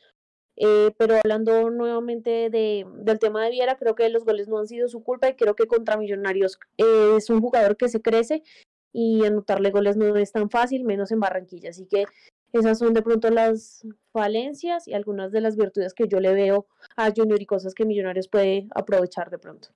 Eh, 0.61 0.91
pero 0.97 1.15
hablando 1.15 1.69
nuevamente 1.69 2.49
de, 2.49 2.85
del 2.97 3.19
tema 3.19 3.43
de 3.45 3.51
Viera, 3.51 3.77
creo 3.77 3.95
que 3.95 4.09
los 4.09 4.25
goles 4.25 4.49
no 4.49 4.57
han 4.57 4.67
sido 4.67 4.89
su 4.89 5.01
culpa 5.03 5.29
y 5.29 5.35
creo 5.35 5.55
que 5.55 5.67
contra 5.67 5.95
Millonarios 5.95 6.59
eh, 6.77 7.15
es 7.17 7.29
un 7.29 7.39
jugador 7.39 7.77
que 7.77 7.87
se 7.87 8.01
crece 8.01 8.43
y 8.91 9.25
anotarle 9.25 9.71
goles 9.71 9.97
no 9.97 10.15
es 10.15 10.31
tan 10.31 10.49
fácil, 10.49 10.83
menos 10.83 11.11
en 11.11 11.19
Barranquilla. 11.19 11.69
Así 11.69 11.85
que 11.85 12.05
esas 12.51 12.79
son 12.79 12.93
de 12.93 13.01
pronto 13.01 13.29
las 13.29 13.85
falencias 14.11 14.87
y 14.87 14.93
algunas 14.93 15.31
de 15.31 15.41
las 15.41 15.55
virtudes 15.55 15.93
que 15.93 16.07
yo 16.07 16.19
le 16.19 16.33
veo 16.33 16.67
a 16.95 17.11
Junior 17.15 17.41
y 17.41 17.45
cosas 17.45 17.73
que 17.73 17.85
Millonarios 17.85 18.27
puede 18.27 18.67
aprovechar 18.75 19.29
de 19.29 19.37
pronto. 19.37 19.69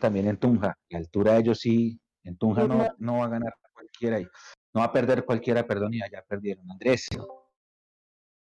También 0.00 0.26
en 0.26 0.36
Tunja, 0.36 0.76
la 0.88 0.98
altura 0.98 1.34
de 1.34 1.40
ellos 1.40 1.60
sí, 1.60 2.00
en 2.24 2.36
Tunja 2.36 2.66
no, 2.66 2.88
no 2.98 3.18
va 3.18 3.24
a 3.26 3.28
ganar 3.28 3.54
cualquiera, 3.72 4.18
no 4.18 4.80
va 4.80 4.84
a 4.84 4.92
perder 4.92 5.24
cualquiera, 5.24 5.66
perdón, 5.66 5.94
y 5.94 6.02
allá 6.02 6.24
perdieron. 6.26 6.68
Andrés. 6.70 7.08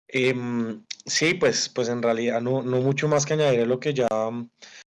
Eh, 0.08 0.36
sí, 1.06 1.34
pues, 1.34 1.70
pues 1.70 1.90
en 1.90 2.04
realidad 2.04 2.42
no, 2.42 2.62
no 2.62 2.80
mucho 2.82 3.08
más 3.08 3.26
que 3.26 3.34
añadir 3.34 3.62
a 3.62 3.66
lo 3.66 3.80
que 3.80 3.94
ya 3.94 4.08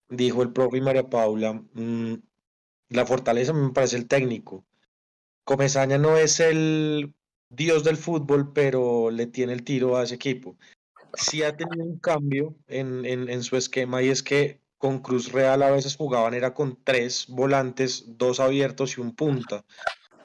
dijo 0.08 0.42
el 0.42 0.52
profe 0.52 0.80
María 0.80 1.08
Paula. 1.08 1.52
Mm, 1.74 2.14
la 2.92 3.06
fortaleza 3.06 3.52
me 3.52 3.72
parece 3.72 3.96
el 3.96 4.06
técnico. 4.06 4.64
Comesaña 5.44 5.98
no 5.98 6.16
es 6.16 6.40
el 6.40 7.14
dios 7.48 7.84
del 7.84 7.96
fútbol, 7.96 8.52
pero 8.52 9.10
le 9.10 9.26
tiene 9.26 9.52
el 9.52 9.64
tiro 9.64 9.96
a 9.96 10.04
ese 10.04 10.14
equipo. 10.14 10.56
Sí 11.14 11.42
ha 11.42 11.56
tenido 11.56 11.84
un 11.84 11.98
cambio 11.98 12.54
en, 12.68 13.04
en, 13.04 13.42
su 13.42 13.56
esquema 13.56 14.02
y 14.02 14.08
es 14.08 14.22
que 14.22 14.60
con 14.78 15.00
Cruz 15.00 15.30
Real 15.30 15.62
a 15.62 15.70
veces 15.70 15.96
jugaban 15.96 16.32
era 16.32 16.54
con 16.54 16.78
tres 16.82 17.26
volantes, 17.28 18.04
dos 18.16 18.40
abiertos 18.40 18.96
y 18.96 19.00
un 19.00 19.14
punta. 19.14 19.64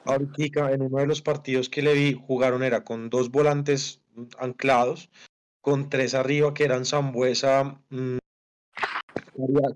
Ahorita 0.04 0.72
en 0.72 0.82
uno 0.82 0.98
de 0.98 1.06
los 1.06 1.20
partidos 1.20 1.68
que 1.68 1.82
le 1.82 1.92
vi 1.92 2.18
jugaron 2.26 2.62
era 2.62 2.84
con 2.84 3.10
dos 3.10 3.30
volantes 3.30 4.00
anclados, 4.38 5.10
con 5.60 5.90
tres 5.90 6.14
arriba 6.14 6.54
que 6.54 6.64
eran 6.64 6.86
Zambuesa, 6.86 7.78
mm, 7.90 8.18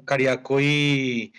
Cariaco 0.04 0.60
y, 0.60 1.32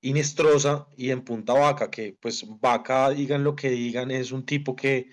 Inestrosa 0.00 0.86
y 0.96 1.10
en 1.10 1.22
Punta 1.22 1.54
Vaca, 1.54 1.90
que 1.90 2.16
pues 2.20 2.44
Vaca, 2.60 3.10
digan 3.10 3.44
lo 3.44 3.56
que 3.56 3.70
digan, 3.70 4.10
es 4.10 4.32
un 4.32 4.44
tipo 4.46 4.76
que 4.76 5.08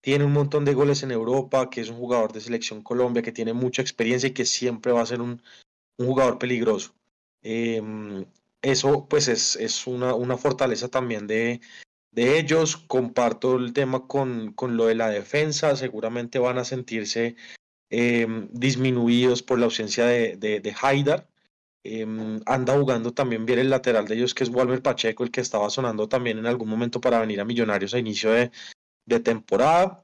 tiene 0.00 0.24
un 0.24 0.32
montón 0.32 0.64
de 0.64 0.74
goles 0.74 1.02
en 1.02 1.10
Europa, 1.10 1.68
que 1.70 1.80
es 1.82 1.90
un 1.90 1.96
jugador 1.96 2.32
de 2.32 2.40
selección 2.40 2.82
Colombia, 2.82 3.22
que 3.22 3.32
tiene 3.32 3.52
mucha 3.52 3.82
experiencia 3.82 4.28
y 4.28 4.32
que 4.32 4.46
siempre 4.46 4.92
va 4.92 5.02
a 5.02 5.06
ser 5.06 5.20
un, 5.20 5.42
un 5.98 6.06
jugador 6.06 6.38
peligroso. 6.38 6.94
Em, 7.42 8.24
eso 8.62 9.06
pues 9.08 9.28
es, 9.28 9.56
es 9.56 9.86
una, 9.86 10.14
una, 10.14 10.36
fortaleza 10.36 10.88
también 10.88 11.26
de, 11.26 11.60
de, 12.12 12.38
ellos. 12.38 12.76
Comparto 12.76 13.56
el 13.56 13.72
tema 13.72 14.06
con, 14.06 14.52
con, 14.52 14.76
lo 14.76 14.86
de 14.86 14.94
la 14.94 15.10
defensa, 15.10 15.76
seguramente 15.76 16.38
van 16.38 16.58
a 16.58 16.64
sentirse 16.64 17.36
eh, 17.90 18.26
disminuidos 18.52 19.42
por 19.42 19.58
la 19.58 19.66
ausencia 19.66 20.06
de, 20.06 20.36
de, 20.36 20.60
de 20.60 20.74
Haidar. 20.80 21.29
Em, 21.82 22.40
anda 22.44 22.78
jugando 22.78 23.14
también 23.14 23.46
bien 23.46 23.58
el 23.58 23.70
lateral 23.70 24.06
de 24.06 24.14
ellos, 24.14 24.34
que 24.34 24.44
es 24.44 24.50
Walmer 24.50 24.82
Pacheco, 24.82 25.24
el 25.24 25.30
que 25.30 25.40
estaba 25.40 25.70
sonando 25.70 26.08
también 26.08 26.38
en 26.38 26.46
algún 26.46 26.68
momento 26.68 27.00
para 27.00 27.20
venir 27.20 27.40
a 27.40 27.44
Millonarios 27.46 27.94
a 27.94 27.98
inicio 27.98 28.32
de, 28.32 28.50
de 29.06 29.20
temporada. 29.20 30.02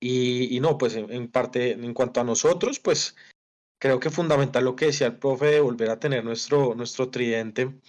Y, 0.00 0.56
y, 0.56 0.60
no, 0.60 0.78
pues 0.78 0.96
en, 0.96 1.30
parte, 1.30 1.72
en 1.72 1.94
cuanto 1.94 2.20
a 2.20 2.24
nosotros, 2.24 2.80
pues 2.80 3.16
creo 3.80 4.00
que 4.00 4.10
fundamental 4.10 4.64
lo 4.64 4.76
que 4.76 4.86
decía 4.86 5.08
el 5.08 5.18
profe 5.18 5.46
de 5.46 5.60
volver 5.60 5.90
a 5.90 6.00
tener 6.00 6.24
nuestro, 6.24 6.74
nuestro 6.74 7.10
tridente. 7.10 7.80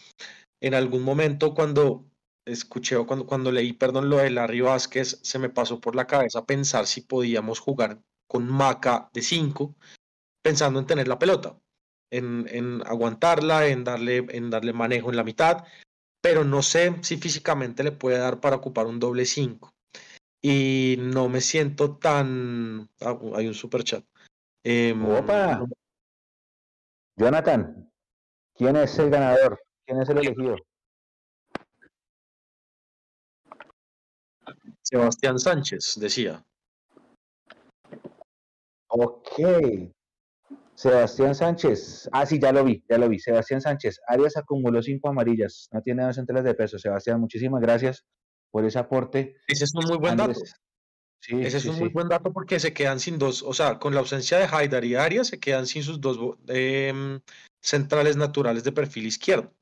En 0.62 0.76
algún 0.76 1.04
momento 1.04 1.56
cuando 1.56 2.06
escuché 2.46 2.98
o 2.98 3.08
cuando, 3.08 3.26
cuando 3.26 3.52
leí, 3.52 3.74
perdón, 3.74 4.10
lo 4.10 4.18
de 4.18 4.30
Larry 4.32 4.62
Vázquez, 4.62 5.20
se 5.24 5.40
me 5.40 5.50
pasó 5.50 5.80
por 5.82 5.96
la 5.96 6.08
cabeza 6.08 6.46
pensar 6.46 6.88
si 6.88 7.02
podíamos 7.02 7.60
jugar 7.60 8.02
con 8.28 8.48
Maca 8.48 9.10
de 9.14 9.22
5, 9.22 9.76
pensando 10.44 10.80
en 10.80 10.86
tener 10.88 11.08
la 11.08 11.20
pelota 11.20 11.58
en, 12.12 12.82
aguantarla, 12.86 13.68
en 13.68 13.84
darle, 13.84 14.26
en 14.30 14.50
darle 14.50 14.74
manejo 14.74 15.10
en 15.10 15.16
la 15.16 15.24
mitad, 15.24 15.66
pero 16.22 16.44
no 16.44 16.62
sé 16.62 16.96
si 17.02 17.18
físicamente 17.18 17.84
le 17.84 17.92
puede 17.92 18.18
dar 18.18 18.40
para 18.40 18.58
ocupar 18.58 18.86
un 18.86 19.00
doble 19.00 19.26
5. 19.26 19.74
Y 20.42 20.98
no 21.00 21.30
me 21.30 21.42
siento 21.42 21.98
tan... 21.98 22.90
Ah, 23.00 23.18
hay 23.36 23.48
un 23.48 23.54
super 23.54 23.84
chat. 23.84 24.04
Em, 24.64 25.04
Opa. 25.06 25.66
Jonathan, 27.18 27.92
¿quién 28.56 28.76
es 28.76 28.98
el 29.00 29.10
ganador? 29.10 29.62
¿Quién 29.86 30.02
es 30.02 30.10
el 30.10 30.18
elegido? 30.18 30.56
Sebastián 34.82 35.40
Sánchez, 35.40 35.98
decía. 36.00 36.44
Ok, 38.88 39.40
Sebastián 40.82 41.36
Sánchez, 41.36 42.10
ah, 42.12 42.26
sí, 42.26 42.40
ya 42.40 42.52
lo 42.52 42.64
vi, 42.64 42.84
ya 42.90 42.98
lo 42.98 43.08
vi. 43.08 43.20
Sebastián 43.20 43.62
Sánchez, 43.62 44.02
Arias 44.08 44.36
acumuló 44.36 44.82
cinco 44.82 45.10
amarillas, 45.10 45.70
no 45.72 45.80
tiene 45.84 46.04
dos 46.04 46.16
centrales 46.16 46.44
de 46.44 46.56
peso. 46.56 46.80
Sebastián, 46.80 47.20
muchísimas 47.20 47.62
gracias 47.62 48.04
por 48.50 48.66
ese 48.66 48.80
aporte. 48.80 49.36
Ese 49.48 49.66
es 49.66 49.76
un 49.76 49.86
muy 49.86 50.00
buen 50.00 50.18
dato. 50.18 50.40
Sí, 51.20 51.40
Ese 51.40 51.58
es 51.58 51.66
un 51.68 51.78
muy 51.78 51.90
buen 51.90 52.10
dato 52.10 52.34
porque 52.34 52.60
se 52.60 52.74
quedan 52.74 53.00
sin 53.00 53.20
dos, 53.20 53.44
o 53.44 53.54
sea, 53.54 53.78
con 53.78 53.94
la 53.94 54.00
ausencia 54.00 54.40
de 54.40 54.48
Haidar 54.52 54.84
y 54.84 54.96
Arias, 54.96 55.28
se 55.28 55.40
quedan 55.40 55.68
sin 55.68 55.84
sus 55.84 56.02
dos 56.02 56.18
em, 56.48 57.22
centrales 57.62 58.18
naturales 58.18 58.64
de 58.64 58.72
perfil 58.72 59.06
izquierdo. 59.06 59.54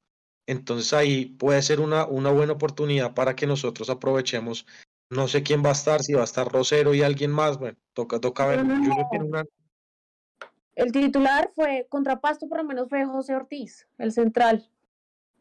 Entonces 0.47 0.93
ahí 0.93 1.26
puede 1.26 1.61
ser 1.61 1.82
una, 1.82 2.05
una 2.05 2.32
buena 2.32 2.53
oportunidad 2.53 3.13
para 3.13 3.36
que 3.36 3.45
nosotros 3.45 3.89
aprovechemos. 3.89 4.65
No 5.11 5.28
sé 5.28 5.43
quién 5.43 5.65
va 5.65 5.70
a 5.70 5.74
estar, 5.74 6.01
si 6.01 6.13
va 6.13 6.22
a 6.22 6.24
estar 6.24 6.49
Rosero 6.49 6.93
y 6.93 7.01
alguien 7.01 7.32
más. 7.32 7.57
Bueno, 7.57 7.78
toca, 7.91 8.22
toca 8.22 8.45
ver. 8.45 8.61
tiene 8.61 9.26
una, 9.26 9.43
el 10.80 10.91
titular 10.91 11.51
fue 11.53 11.86
contra 11.89 12.19
Pasto, 12.21 12.47
por 12.47 12.59
lo 12.59 12.63
menos 12.63 12.88
fue 12.89 13.05
José 13.05 13.36
Ortiz, 13.36 13.88
el 13.97 14.11
central. 14.11 14.69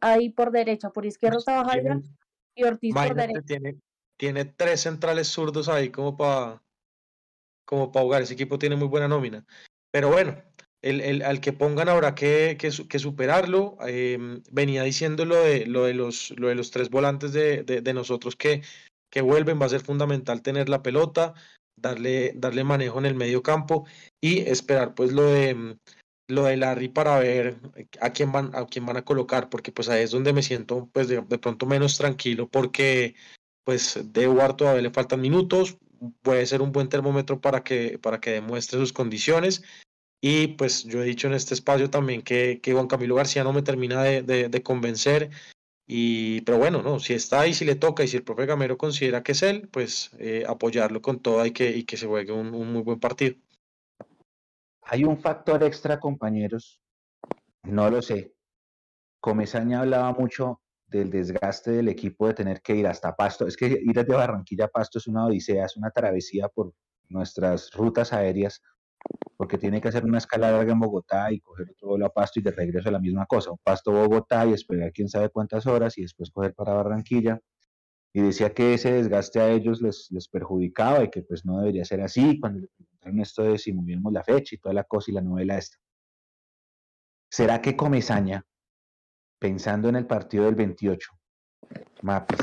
Ahí 0.01 0.31
por 0.31 0.51
derecha, 0.51 0.91
por 0.91 1.07
izquierda 1.07 1.39
estaba 1.39 1.65
Javier 1.65 2.03
y 2.55 2.65
Ortiz 2.65 2.95
por 2.95 3.15
derecha. 3.15 3.43
Tiene, 3.47 3.77
tiene 4.17 4.45
tres 4.45 4.81
centrales 4.81 5.29
zurdos 5.29 5.69
ahí 5.69 5.91
como 5.91 6.17
para 6.17 6.63
como 7.65 7.93
para 7.93 8.05
jugar. 8.05 8.23
Ese 8.23 8.35
equipo 8.35 8.59
tiene 8.59 8.77
muy 8.77 8.89
buena 8.89 9.09
nómina. 9.09 9.47
Pero 9.91 10.11
bueno, 10.11 10.43
el, 10.83 11.01
el, 11.01 11.23
al 11.23 11.41
que 11.41 11.53
pongan 11.53 11.89
habrá 11.89 12.15
que, 12.15 12.57
que, 12.59 12.71
que 12.89 12.99
superarlo. 12.99 13.77
Em, 13.87 14.43
venía 14.51 14.83
diciendo 14.83 15.25
lo 15.25 15.37
de, 15.37 15.67
lo, 15.67 15.85
de 15.85 15.95
los, 15.95 16.31
lo 16.39 16.49
de 16.49 16.55
los 16.55 16.71
tres 16.71 16.91
volantes 16.91 17.33
de, 17.33 17.63
de, 17.63 17.81
de, 17.81 17.95
nosotros 17.95 18.37
que, 18.37 18.63
que 19.11 19.21
vuelven. 19.21 19.61
Va 19.61 19.67
a 19.67 19.71
ser 19.71 19.83
fundamental 19.83 20.43
tener 20.43 20.69
la 20.69 20.83
pelota 20.83 21.35
darle, 21.81 22.33
darle 22.37 22.65
manejo 22.65 22.99
en 22.99 23.07
el 23.07 23.15
medio 23.15 23.43
campo 23.43 23.87
y 24.21 24.41
esperar 24.41 24.95
pues 24.95 25.13
lo 25.13 25.25
de 25.25 25.55
mm, 25.55 25.79
lo 26.29 26.45
de 26.45 26.57
Larry 26.59 26.89
para 26.89 27.19
ver 27.19 27.57
a 28.01 28.11
quién 28.11 28.33
van 28.33 28.55
a 28.55 28.67
quién 28.67 28.85
van 28.85 28.99
a 28.99 29.05
colocar 29.05 29.49
porque 29.49 29.73
pues 29.73 29.89
ahí 29.89 30.03
es 30.03 30.11
donde 30.11 30.33
me 30.33 30.43
siento 30.43 30.89
pues 30.93 31.09
de, 31.09 31.23
pronto 31.23 31.67
menos 31.67 31.97
tranquilo 31.97 32.49
porque 32.49 33.15
pues 33.65 33.99
de 34.13 34.25
Eduardo 34.25 34.57
todavía 34.57 34.83
le 34.83 34.91
faltan 34.91 35.21
minutos 35.21 35.79
puede 36.23 36.47
ser 36.47 36.63
un 36.63 36.73
buen 36.73 36.89
termómetro 36.89 37.41
para 37.41 37.65
que 37.65 37.99
para 37.99 38.21
que 38.21 38.31
demuestre 38.31 38.79
sus 38.79 38.93
condiciones. 38.93 39.63
Y 40.21 40.49
pues 40.49 40.83
yo 40.85 41.01
he 41.01 41.07
dicho 41.07 41.29
en 41.29 41.35
este 41.35 41.55
espacio 41.55 41.91
también 41.91 42.23
que, 42.23 42.61
que 42.61 42.73
Juan 42.73 42.89
Camilo 42.89 43.15
García 43.15 43.45
no 43.45 43.53
me 43.53 43.63
termina 43.63 44.03
de, 44.03 44.23
de, 44.23 44.49
de 44.49 44.63
convencer 44.65 45.31
y, 45.91 46.43
pero 46.43 46.59
bueno, 46.59 46.83
no, 46.83 47.01
si 47.01 47.15
está 47.15 47.41
ahí, 47.41 47.55
si 47.55 47.65
le 47.65 47.75
toca 47.75 48.05
y 48.05 48.09
si 48.09 48.19
el 48.19 48.23
profe 48.23 48.45
Gamero 48.45 48.77
considera 48.77 49.23
que 49.23 49.33
es 49.33 49.43
él, 49.43 49.69
pues 49.73 50.11
eh, 50.19 50.45
apoyarlo 50.47 51.01
con 51.01 51.21
todo 51.21 51.45
y 51.47 51.53
que, 51.53 51.71
y 51.75 51.85
que 51.85 51.97
se 51.97 52.07
juegue 52.07 52.31
un, 52.31 52.55
un, 52.55 52.71
muy 52.71 52.83
buen 52.83 53.01
partido. 53.01 53.37
Hay 54.83 55.05
un 55.05 55.19
factor 55.19 55.63
extra, 55.63 55.99
compañeros, 55.99 56.83
no 57.63 57.89
lo 57.89 58.03
sé. 58.03 58.35
Comesaña 59.19 59.81
hablaba 59.81 60.13
mucho 60.13 60.61
del 60.87 61.11
desgaste 61.11 61.71
del 61.71 61.89
equipo 61.89 62.27
de 62.27 62.35
tener 62.35 62.61
que 62.61 62.77
ir 62.77 62.87
hasta 62.87 63.17
Pasto. 63.17 63.47
Es 63.47 63.57
que 63.57 63.67
ir 63.67 63.95
desde 63.95 64.15
Barranquilla 64.15 64.67
a 64.67 64.69
Pasto 64.69 64.99
es 64.99 65.07
una 65.07 65.25
odisea, 65.25 65.65
es 65.65 65.77
una 65.79 65.91
travesía 65.91 66.49
por 66.49 66.75
nuestras 67.09 67.71
rutas 67.73 68.13
aéreas 68.13 68.63
porque 69.37 69.59
tiene 69.59 69.81
que 69.81 69.89
hacer 69.89 70.05
una 70.05 70.19
escala 70.19 70.51
larga 70.51 70.73
en 70.73 70.81
Bogotá 70.81 71.31
y 71.33 71.41
coger 71.41 71.71
otro 71.71 71.89
vuelo 71.89 72.07
a 72.07 72.13
Pasto 72.13 72.41
y 72.41 72.43
de 72.43 72.51
regreso 72.51 72.91
la 72.91 72.99
misma 72.99 73.25
cosa, 73.27 73.53
un 73.53 73.59
Pasto 73.63 73.93
Bogotá 73.93 74.47
y 74.47 74.53
esperar 74.53 74.93
quién 74.93 75.09
sabe 75.09 75.31
cuántas 75.31 75.67
horas 75.67 75.97
y 75.99 76.03
después 76.03 76.31
coger 76.31 76.55
para 76.55 76.75
Barranquilla. 76.75 77.41
y 78.13 78.23
decía 78.23 78.53
que 78.55 78.75
ese 78.75 78.93
desgaste 78.93 79.41
a 79.41 79.51
ellos 79.51 79.81
les, 79.83 80.09
les 80.11 80.29
perjudicaba 80.29 81.05
y 81.05 81.11
que 81.11 81.23
pues 81.23 81.45
no 81.45 81.59
debería 81.61 81.85
ser 81.85 82.01
así, 82.01 82.41
cuando 82.41 82.61
le 82.61 82.69
preguntaron 82.69 83.21
esto 83.21 83.43
de 83.45 83.59
si 83.59 83.73
movíamos 83.73 84.13
la 84.13 84.25
fecha 84.25 84.55
y 84.57 84.59
toda 84.59 84.75
la 84.75 84.85
cosa 84.85 85.11
y 85.11 85.15
la 85.15 85.21
novela 85.23 85.59
esta. 85.59 85.77
¿Será 87.31 87.61
que 87.61 87.77
Comesaña, 87.77 88.45
pensando 89.39 89.89
en 89.89 89.97
el 89.97 90.07
partido 90.07 90.47
del 90.47 90.55
28, 90.55 91.11
Mapis, 92.03 92.39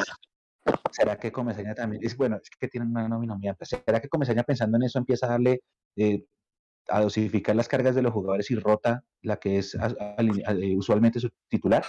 ¿será 0.91 1.17
que 1.17 1.31
Comesaña 1.31 1.73
también, 1.73 2.03
es 2.05 2.15
bueno, 2.15 2.37
es 2.37 2.49
que 2.49 2.67
tienen 2.67 2.89
una 2.89 3.07
nómina 3.09 3.35
muy 3.35 3.49
¿será 3.61 3.99
que 3.99 4.07
Comesaña 4.07 4.43
pensando 4.43 4.77
en 4.77 4.83
eso 4.83 4.99
empieza 4.99 5.25
a 5.25 5.29
darle, 5.31 5.61
eh, 5.95 6.23
a 6.89 7.01
dosificar 7.01 7.55
las 7.55 7.67
cargas 7.67 7.95
de 7.95 8.01
los 8.01 8.13
jugadores 8.13 8.49
y 8.51 8.55
rota 8.55 9.03
la 9.21 9.37
que 9.37 9.57
es 9.57 9.75
eh, 9.75 10.75
usualmente 10.77 11.19
su 11.19 11.29
titular? 11.49 11.83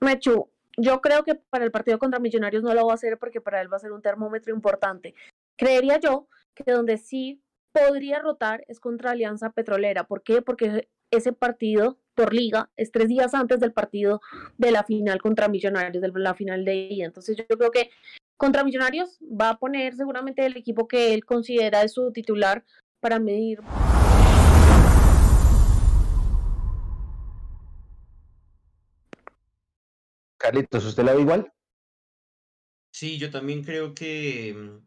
Mechu, 0.00 0.50
yo 0.76 1.00
creo 1.00 1.24
que 1.24 1.34
para 1.34 1.64
el 1.64 1.70
partido 1.70 1.98
contra 1.98 2.20
Millonarios 2.20 2.62
no 2.62 2.74
lo 2.74 2.86
va 2.86 2.92
a 2.92 2.94
hacer 2.94 3.18
porque 3.18 3.40
para 3.40 3.60
él 3.60 3.72
va 3.72 3.76
a 3.76 3.80
ser 3.80 3.92
un 3.92 4.02
termómetro 4.02 4.54
importante. 4.54 5.14
Creería 5.56 5.98
yo 5.98 6.28
que 6.54 6.70
donde 6.72 6.96
sí 6.96 7.42
podría 7.72 8.20
rotar 8.20 8.64
es 8.68 8.80
contra 8.80 9.12
Alianza 9.12 9.50
Petrolera. 9.50 10.04
¿Por 10.04 10.22
qué? 10.22 10.42
Porque 10.42 10.88
ese 11.10 11.32
partido 11.32 11.98
por 12.14 12.34
liga 12.34 12.70
es 12.76 12.92
tres 12.92 13.08
días 13.08 13.34
antes 13.34 13.60
del 13.60 13.72
partido 13.72 14.20
de 14.58 14.70
la 14.70 14.84
final 14.84 15.20
contra 15.20 15.48
Millonarios, 15.48 16.02
de 16.02 16.12
la 16.14 16.34
final 16.34 16.64
de 16.64 16.74
ida. 16.74 17.06
Entonces 17.06 17.36
yo 17.36 17.46
creo 17.46 17.70
que 17.70 17.90
contra 18.36 18.64
Millonarios 18.64 19.18
va 19.20 19.50
a 19.50 19.58
poner 19.58 19.94
seguramente 19.94 20.44
el 20.46 20.56
equipo 20.56 20.88
que 20.88 21.14
él 21.14 21.24
considera 21.24 21.80
de 21.80 21.88
su 21.88 22.12
titular 22.12 22.64
para 23.00 23.18
medir. 23.18 23.60
Carlitos, 30.40 30.86
¿usted 30.86 31.04
la 31.04 31.12
ve 31.12 31.20
igual? 31.20 31.52
Sí, 32.92 33.18
yo 33.18 33.30
también 33.30 33.62
creo 33.62 33.94
que 33.94 34.54
mm, 34.56 34.86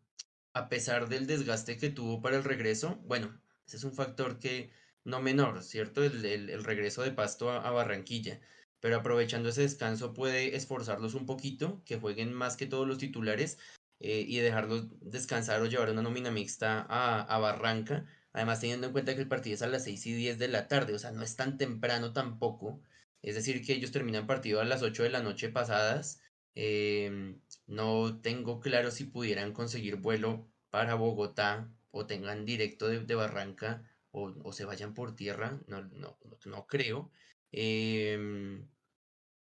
a 0.53 0.67
pesar 0.67 1.07
del 1.09 1.27
desgaste 1.27 1.77
que 1.77 1.91
tuvo 1.91 2.21
para 2.21 2.37
el 2.37 2.43
regreso, 2.43 2.95
bueno, 3.05 3.39
ese 3.67 3.77
es 3.77 3.83
un 3.83 3.93
factor 3.93 4.39
que 4.39 4.71
no 5.03 5.21
menor, 5.21 5.61
¿cierto? 5.61 6.03
El, 6.03 6.63
regreso 6.63 7.03
de 7.03 7.11
Pasto 7.11 7.51
a, 7.51 7.69
Barranquilla, 7.69 8.41
pero 8.79 8.97
aprovechando 8.97 9.49
ese 9.49 9.61
descanso 9.61 10.13
puede 10.13 10.55
esforzarlos 10.55 11.13
un 11.13 11.27
poquito, 11.27 11.83
que 11.85 11.99
jueguen 11.99 12.33
más 12.33 12.57
que 12.57 12.65
todos 12.65 12.87
los 12.87 12.97
titulares 12.97 13.59
eh, 13.99 14.25
y 14.27 14.37
dejarlos 14.39 14.87
descansar 15.01 15.61
o 15.61 15.67
llevar 15.67 15.91
una 15.91 16.01
nómina 16.01 16.31
mixta 16.31 16.83
a, 16.89 17.21
a 17.21 17.37
Barranca. 17.37 18.07
Además, 18.33 18.59
teniendo 18.59 18.87
en 18.87 18.93
cuenta 18.93 19.13
que 19.13 19.21
el 19.21 19.27
partido 19.27 19.53
es 19.53 19.61
a 19.61 19.67
las 19.67 19.83
6 19.83 20.07
y 20.07 20.13
10 20.13 20.39
de 20.39 20.47
la 20.47 20.67
tarde, 20.67 20.95
o 20.95 20.99
sea, 20.99 21.11
no 21.11 21.21
es 21.21 21.35
tan 21.35 21.59
temprano 21.59 22.11
tampoco 22.11 22.81
es 23.23 23.35
decir, 23.35 23.65
que 23.65 23.73
ellos 23.73 23.91
terminan 23.91 24.27
partido 24.27 24.61
a 24.61 24.65
las 24.65 24.83
8 24.83 25.03
de 25.03 25.09
la 25.09 25.23
noche 25.23 25.49
pasadas. 25.49 26.21
Em, 26.55 27.41
no 27.67 28.19
tengo 28.21 28.59
claro 28.59 28.91
si 28.91 29.05
pudieran 29.05 29.53
conseguir 29.53 29.95
vuelo 29.95 30.47
para 30.69 30.95
Bogotá 30.95 31.71
o 31.91 32.05
tengan 32.05 32.45
directo 32.45 32.87
de, 32.89 33.15
Barranca 33.15 33.83
o, 34.11 34.51
se 34.53 34.65
vayan 34.65 34.93
por 34.93 35.15
tierra, 35.15 35.59
no, 35.67 35.83
no, 35.83 36.17
no 36.45 36.67
creo. 36.67 37.11
Em, 37.51 38.67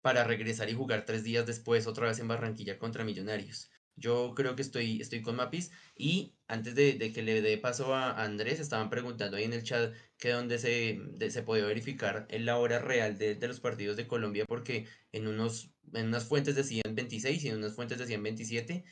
para 0.02 0.24
regresar 0.24 0.68
y 0.70 0.74
jugar 0.74 1.04
tres 1.04 1.24
días 1.24 1.46
después 1.46 1.86
otra 1.86 2.08
vez 2.08 2.18
en 2.18 2.28
Barranquilla 2.28 2.78
contra 2.78 3.04
Millonarios. 3.04 3.69
Yo 3.96 4.34
creo 4.34 4.56
que 4.56 4.62
estoy, 4.62 5.00
estoy 5.00 5.22
con 5.22 5.36
Mapis. 5.36 5.70
Y 5.96 6.34
antes 6.48 6.74
de, 6.74 7.12
que 7.12 7.22
le 7.22 7.42
dé 7.42 7.58
paso 7.58 7.94
a 7.94 8.22
Andrés, 8.22 8.60
estaban 8.60 8.90
preguntando 8.90 9.36
ahí 9.36 9.44
en 9.44 9.52
el 9.52 9.62
chat 9.62 9.94
que 10.18 10.30
dónde 10.30 10.58
se, 10.58 10.98
se 11.30 11.42
podía 11.42 11.66
verificar 11.66 12.26
en 12.30 12.46
la 12.46 12.58
hora 12.58 12.78
real 12.78 13.18
de, 13.18 13.36
los 13.46 13.60
partidos 13.60 13.96
de 13.96 14.06
Colombia, 14.06 14.44
porque 14.46 14.86
en, 15.12 15.26
unos, 15.26 15.72
en 15.92 16.06
unas 16.08 16.24
fuentes 16.24 16.54
decían 16.54 16.94
26 16.94 17.44
y 17.44 17.48
en 17.48 17.56
unas 17.56 17.74
fuentes 17.74 17.98
decían 17.98 18.22
27. 18.22 18.84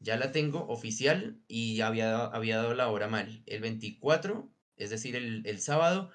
Ya 0.00 0.16
la 0.16 0.32
tengo 0.32 0.66
oficial 0.68 1.42
y 1.46 1.80
había, 1.82 2.24
había 2.24 2.56
dado 2.56 2.74
la 2.74 2.88
hora 2.88 3.08
mal. 3.08 3.42
El 3.46 3.60
24, 3.60 4.50
es 4.76 4.90
decir, 4.90 5.16
el, 5.16 5.46
el 5.46 5.60
sábado, 5.60 6.10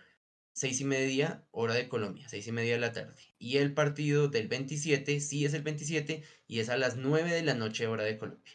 seis 0.55 0.79
y 0.79 0.85
media 0.85 1.45
hora 1.51 1.73
de 1.73 1.89
Colombia, 1.89 2.27
seis 2.29 2.47
y 2.47 2.51
media 2.51 2.73
de 2.75 2.79
la 2.79 2.93
tarde. 2.93 3.13
Y 3.37 3.57
el 3.57 3.73
partido 3.73 4.29
del 4.29 4.47
27 4.47 5.19
sí 5.19 5.45
es 5.45 5.53
el 5.53 5.63
27 5.63 6.23
y 6.47 6.59
es 6.59 6.69
a 6.69 6.77
las 6.77 6.95
9 6.95 7.31
de 7.31 7.43
la 7.43 7.53
noche 7.53 7.87
hora 7.87 8.03
de 8.03 8.17
Colombia. 8.17 8.53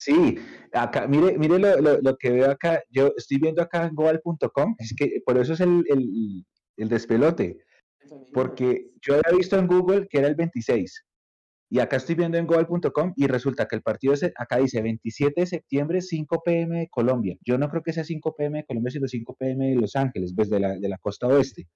Sí, 0.00 0.38
acá, 0.72 1.08
mire, 1.08 1.36
mire 1.36 1.58
lo, 1.58 2.16
que 2.16 2.30
veo 2.30 2.52
acá, 2.52 2.80
yo 2.88 3.12
estoy 3.16 3.38
viendo 3.38 3.60
acá 3.60 3.84
en 3.84 3.96
goal.com, 3.96 4.76
es 4.78 4.94
que 4.96 5.20
por 5.26 5.36
eso 5.38 5.54
es 5.54 5.60
el, 5.60 5.84
el, 5.88 6.46
el 6.76 6.88
despelote, 6.88 7.58
porque 8.32 8.92
yo 9.02 9.14
había 9.14 9.36
visto 9.36 9.58
en 9.58 9.66
Google 9.66 10.06
que 10.06 10.18
era 10.18 10.28
el 10.28 10.36
26, 10.36 11.04
y 11.70 11.80
acá 11.80 11.96
estoy 11.96 12.14
viendo 12.14 12.38
en 12.38 12.46
goal.com 12.46 13.12
y 13.16 13.26
resulta 13.26 13.66
que 13.66 13.76
el 13.76 13.82
partido 13.82 14.14
es, 14.14 14.22
acá 14.36 14.56
dice 14.56 14.80
27 14.80 15.42
de 15.42 15.46
septiembre, 15.46 16.00
5 16.00 16.42
pm 16.42 16.80
de 16.80 16.88
Colombia. 16.88 17.36
Yo 17.44 17.58
no 17.58 17.68
creo 17.68 17.82
que 17.82 17.92
sea 17.92 18.04
5 18.04 18.34
pm 18.36 18.58
de 18.58 18.64
Colombia, 18.64 18.90
sino 18.90 19.06
5 19.06 19.36
pm 19.38 19.68
de 19.68 19.74
Los 19.76 19.94
Ángeles, 19.94 20.34
desde 20.34 20.50
pues, 20.50 20.60
la, 20.62 20.78
de 20.78 20.88
la 20.88 20.96
costa 20.98 21.26
oeste, 21.26 21.68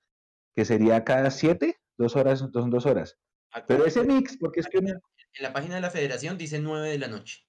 que 0.55 0.65
sería 0.65 1.05
cada 1.05 1.31
7, 1.31 1.77
dos 1.99 2.17
horas, 2.17 2.39
son 2.39 2.71
dos 2.71 2.87
horas. 2.87 3.19
Pero 3.67 3.85
ese 3.85 4.03
mix, 4.05 4.39
porque 4.39 4.61
es 4.61 4.69
que 4.69 4.79
En 4.79 4.99
la 5.41 5.53
página 5.53 5.75
de 5.75 5.83
la 5.83 5.91
federación 5.91 6.39
dice 6.39 6.59
9 6.59 6.89
de 6.89 6.99
la 6.99 7.09
noche. 7.09 7.43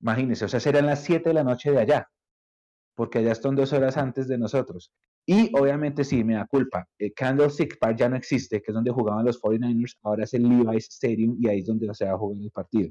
Imagínense, 0.00 0.44
o 0.44 0.48
sea, 0.48 0.60
serán 0.60 0.86
las 0.86 1.02
7 1.02 1.28
de 1.28 1.34
la 1.34 1.44
noche 1.44 1.72
de 1.72 1.80
allá, 1.80 2.08
porque 2.94 3.18
allá 3.18 3.32
están 3.32 3.56
dos 3.56 3.72
horas 3.72 3.96
antes 3.96 4.28
de 4.28 4.38
nosotros. 4.38 4.92
Y 5.26 5.50
obviamente 5.56 6.02
sí, 6.04 6.24
me 6.24 6.34
da 6.34 6.46
culpa. 6.46 6.88
El 6.98 7.12
Candlestick 7.14 7.78
Park 7.78 7.96
ya 7.98 8.08
no 8.08 8.16
existe, 8.16 8.60
que 8.60 8.70
es 8.72 8.74
donde 8.74 8.90
jugaban 8.90 9.24
los 9.24 9.40
49ers, 9.40 9.96
ahora 10.02 10.24
es 10.24 10.34
el 10.34 10.48
Levi's 10.48 10.88
Stadium 10.88 11.36
y 11.40 11.48
ahí 11.48 11.60
es 11.60 11.66
donde 11.66 11.92
se 11.94 12.06
va 12.06 12.12
a 12.12 12.18
jugar 12.18 12.42
el 12.42 12.50
partido. 12.50 12.90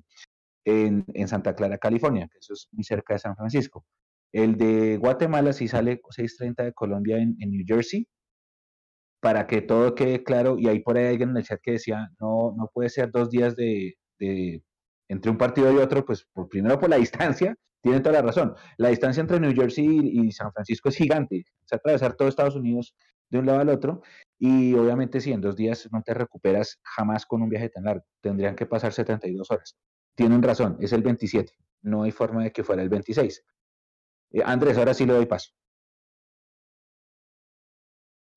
En, 0.63 1.05
Santa 1.27 1.55
Clara, 1.55 1.77
California, 1.77 2.29
que 2.31 2.37
eso 2.37 2.53
es 2.53 2.69
muy 2.71 2.83
cerca 2.83 3.15
de 3.15 3.19
San 3.19 3.35
Francisco. 3.35 3.85
El 4.31 4.55
de 4.55 4.97
Guatemala 4.97 5.51
sí 5.51 5.67
sale 5.67 6.01
6.30 6.01 6.63
de 6.63 6.73
Colombia 6.73 7.17
en, 7.17 7.35
en, 7.39 7.51
New 7.51 7.65
Jersey, 7.67 8.07
para 9.19 9.45
que 9.45 9.61
todo 9.61 9.93
quede 9.95 10.23
claro. 10.23 10.57
Y 10.57 10.67
ahí 10.69 10.79
por 10.79 10.97
ahí 10.97 11.07
alguien 11.07 11.31
en 11.31 11.37
el 11.37 11.43
chat 11.43 11.59
que 11.61 11.73
decía, 11.73 12.09
no, 12.19 12.53
no 12.57 12.69
puede 12.73 12.89
ser 12.89 13.11
dos 13.11 13.29
días 13.29 13.55
de, 13.55 13.95
de 14.19 14.63
entre 15.09 15.31
un 15.31 15.37
partido 15.37 15.71
y 15.73 15.77
otro, 15.77 16.05
pues 16.05 16.25
por, 16.31 16.47
primero 16.47 16.79
por 16.79 16.89
la 16.89 16.95
distancia 16.97 17.57
tiene 17.81 17.99
toda 17.99 18.13
la 18.13 18.21
razón. 18.21 18.55
La 18.77 18.89
distancia 18.89 19.21
entre 19.21 19.39
New 19.39 19.53
Jersey 19.53 19.87
y 19.87 20.31
San 20.31 20.51
Francisco 20.53 20.89
es 20.89 20.95
gigante. 20.95 21.45
Es 21.65 21.73
atravesar 21.73 22.15
todo 22.15 22.27
Estados 22.27 22.55
Unidos 22.55 22.95
de 23.29 23.39
un 23.39 23.45
lado 23.45 23.59
al 23.59 23.69
otro. 23.69 24.01
Y 24.37 24.73
obviamente 24.75 25.19
si 25.19 25.31
en 25.31 25.41
dos 25.41 25.55
días 25.55 25.89
no 25.91 26.01
te 26.03 26.13
recuperas 26.13 26.79
jamás 26.83 27.25
con 27.25 27.41
un 27.41 27.49
viaje 27.49 27.69
tan 27.69 27.85
largo. 27.85 28.05
Tendrían 28.21 28.55
que 28.55 28.65
pasar 28.65 28.93
72 28.93 29.49
horas. 29.49 29.75
Tienen 30.15 30.43
razón, 30.43 30.77
es 30.79 30.93
el 30.93 31.01
27. 31.01 31.53
No 31.81 32.03
hay 32.03 32.11
forma 32.11 32.43
de 32.43 32.51
que 32.51 32.63
fuera 32.63 32.83
el 32.83 32.89
26. 32.89 33.43
Eh, 34.31 34.41
Andrés, 34.45 34.77
ahora 34.77 34.93
sí 34.93 35.05
le 35.05 35.13
doy 35.13 35.25
paso. 35.25 35.51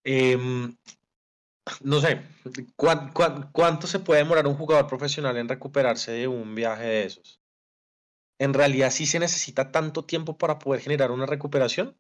Em, 0.05 0.76
no 1.82 2.01
sé, 2.01 2.22
cuánto 2.76 3.86
se 3.86 3.99
puede 3.99 4.20
demorar 4.20 4.47
un 4.47 4.55
jugador 4.55 4.86
profesional 4.86 5.36
en 5.36 5.49
recuperarse 5.49 6.12
de 6.12 6.28
un 6.28 6.55
viaje 6.55 6.84
de 6.84 7.05
esos? 7.05 7.43
En 8.39 8.55
realidad 8.55 8.91
sí 8.91 9.07
se 9.07 9.18
necesita 9.18 9.70
tanto 9.70 10.05
tiempo 10.05 10.37
para 10.37 10.59
poder 10.59 10.80
generar 10.80 11.11
una 11.11 11.26
recuperación. 11.26 11.97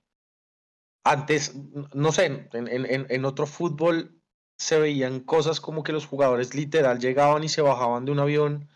Antes, 1.04 1.54
no 1.92 2.12
sé, 2.12 2.48
en, 2.52 3.24
otro 3.24 3.46
fútbol 3.46 4.22
se 4.58 4.78
veían 4.78 5.20
cosas 5.20 5.60
como 5.60 5.82
que 5.82 5.92
los 5.92 6.06
jugadores 6.06 6.54
literal 6.54 6.98
llegaban 6.98 7.44
y 7.44 7.48
se 7.48 7.60
bajaban 7.60 8.04
de 8.04 8.12
un 8.12 8.20
avión 8.20 8.68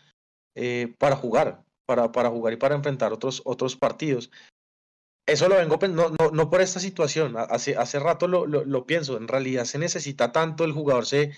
eh, 0.55 0.93
para 0.99 1.15
jugar, 1.15 1.65
para, 1.87 2.11
para, 2.11 2.29
jugar 2.29 2.53
y 2.53 2.57
para 2.57 2.75
enfrentar 2.75 3.13
otros, 3.13 3.41
otros 3.45 3.75
partidos. 3.75 4.29
Eso 5.25 5.47
lo 5.47 5.55
vengo, 5.55 5.77
no, 5.87 6.09
no, 6.31 6.49
por 6.49 6.61
esta 6.61 6.79
situación, 6.79 7.35
hace, 7.37 7.77
hace 7.77 7.99
rato 7.99 8.27
lo, 8.27 8.45
lo, 8.47 8.85
pienso, 8.85 9.15
en 9.17 9.27
realidad 9.27 9.65
se 9.65 9.77
necesita 9.77 10.31
tanto, 10.31 10.63
el 10.63 10.71
jugador 10.71 11.05
se, 11.05 11.33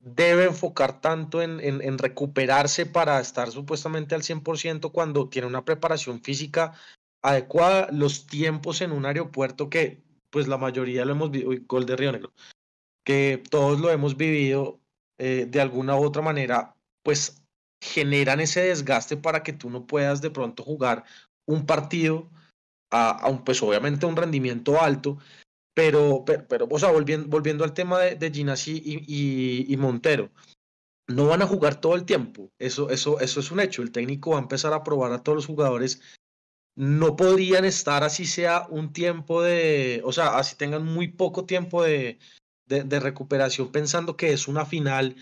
debe 0.00 0.44
enfocar 0.44 1.00
tanto 1.00 1.42
en, 1.42 1.60
en, 1.60 1.98
recuperarse 1.98 2.86
para 2.86 3.20
estar 3.20 3.50
supuestamente 3.50 4.14
al 4.14 4.22
100% 4.22 4.92
cuando 4.92 5.28
tiene 5.28 5.48
una 5.48 5.64
preparación 5.64 6.22
física 6.22 6.74
adecuada, 7.22 7.88
los 7.90 8.26
tiempos 8.26 8.80
en 8.80 8.92
un 8.92 9.06
aeropuerto 9.06 9.68
que 9.68 10.02
pues 10.30 10.46
la 10.46 10.58
mayoría 10.58 11.04
lo 11.04 11.12
hemos 11.12 11.30
vivido, 11.30 11.52
gol 11.66 11.86
de 11.86 11.96
Río 11.96 12.12
Negro, 12.12 12.32
que 13.04 13.42
todos 13.50 13.80
lo 13.80 13.90
hemos 13.90 14.16
vivido 14.16 14.78
eh, 15.18 15.46
de 15.48 15.60
alguna 15.60 15.96
u 15.96 16.04
otra 16.04 16.22
manera, 16.22 16.76
pues 17.02 17.42
generan 17.82 18.40
ese 18.40 18.60
desgaste 18.60 19.16
para 19.16 19.42
que 19.42 19.52
tú 19.52 19.70
no 19.70 19.86
puedas 19.86 20.20
de 20.20 20.30
pronto 20.30 20.62
jugar 20.62 21.04
un 21.46 21.66
partido 21.66 22.28
a, 22.90 23.28
un, 23.28 23.44
pues 23.44 23.62
obviamente 23.62 24.06
un 24.06 24.16
rendimiento 24.16 24.80
alto 24.80 25.18
pero, 25.78 26.24
pero, 26.24 26.66
o 26.68 26.76
sea, 26.80 26.90
volviendo, 26.90 27.28
volviendo 27.28 27.62
al 27.62 27.72
tema 27.72 28.00
de, 28.00 28.16
de 28.16 28.32
Ginasi 28.32 28.82
y, 28.84 29.72
y, 29.72 29.76
Montero, 29.76 30.32
no 31.06 31.28
van 31.28 31.40
a 31.40 31.46
jugar 31.46 31.80
todo 31.80 31.94
el 31.94 32.04
tiempo. 32.04 32.50
Eso, 32.58 32.90
eso, 32.90 33.20
eso 33.20 33.38
es 33.38 33.52
un 33.52 33.60
hecho. 33.60 33.82
El 33.82 33.92
técnico 33.92 34.30
va 34.30 34.38
a 34.38 34.42
empezar 34.42 34.72
a 34.72 34.82
probar 34.82 35.12
a 35.12 35.22
todos 35.22 35.36
los 35.36 35.46
jugadores. 35.46 36.00
No 36.74 37.14
podrían 37.14 37.64
estar 37.64 38.02
así 38.02 38.26
sea 38.26 38.66
un 38.68 38.92
tiempo 38.92 39.40
de, 39.40 40.00
o 40.04 40.10
sea, 40.10 40.36
así 40.36 40.56
tengan 40.56 40.84
muy 40.84 41.12
poco 41.12 41.44
tiempo 41.44 41.84
de, 41.84 42.18
de 42.66 42.98
recuperación 42.98 43.70
pensando 43.70 44.16
que 44.16 44.32
es 44.32 44.48
una 44.48 44.66
final 44.66 45.14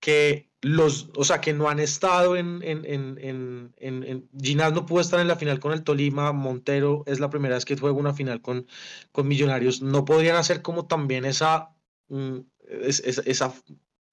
que 0.00 0.49
los, 0.62 1.08
o 1.16 1.24
sea, 1.24 1.40
que 1.40 1.54
no 1.54 1.68
han 1.68 1.80
estado 1.80 2.36
en, 2.36 2.62
en, 2.62 2.84
en, 2.84 3.74
en, 3.78 4.28
Ginás 4.40 4.72
no 4.72 4.84
pudo 4.84 5.00
estar 5.00 5.18
en 5.20 5.28
la 5.28 5.36
final 5.36 5.58
con 5.58 5.72
el 5.72 5.82
Tolima, 5.82 6.32
Montero 6.32 7.02
es 7.06 7.18
la 7.18 7.30
primera 7.30 7.54
vez 7.54 7.64
que 7.64 7.78
juega 7.78 7.96
una 7.96 8.12
final 8.12 8.42
con, 8.42 8.66
con 9.12 9.26
Millonarios, 9.26 9.80
no 9.80 10.04
podrían 10.04 10.36
hacer 10.36 10.60
como 10.60 10.86
también 10.86 11.24
esa, 11.24 11.74
mm, 12.08 12.40
esa, 12.68 13.54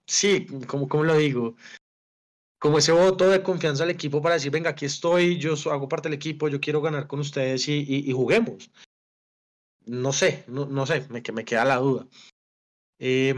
sí, 0.05 0.47
como, 0.67 0.87
como 0.87 1.03
lo 1.03 1.17
digo, 1.17 1.55
como 2.59 2.77
ese 2.77 2.93
voto 2.93 3.29
de 3.29 3.43
confianza 3.43 3.83
al 3.83 3.89
equipo 3.89 4.21
para 4.21 4.35
decir, 4.35 4.51
venga, 4.51 4.69
aquí 4.69 4.85
estoy, 4.85 5.37
yo 5.37 5.53
hago 5.69 5.89
parte 5.89 6.07
del 6.07 6.15
equipo, 6.15 6.47
yo 6.47 6.61
quiero 6.61 6.81
ganar 6.81 7.07
con 7.07 7.19
ustedes 7.19 7.67
y, 7.67 7.85
y, 7.87 8.11
juguemos. 8.13 8.71
No 9.85 10.11
sé, 10.11 10.43
no, 10.47 10.65
no 10.65 10.85
sé, 10.85 11.07
me, 11.09 11.21
me 11.33 11.45
queda 11.45 11.65
la 11.65 11.77
duda. 11.77 12.07
Eh, 12.99 13.33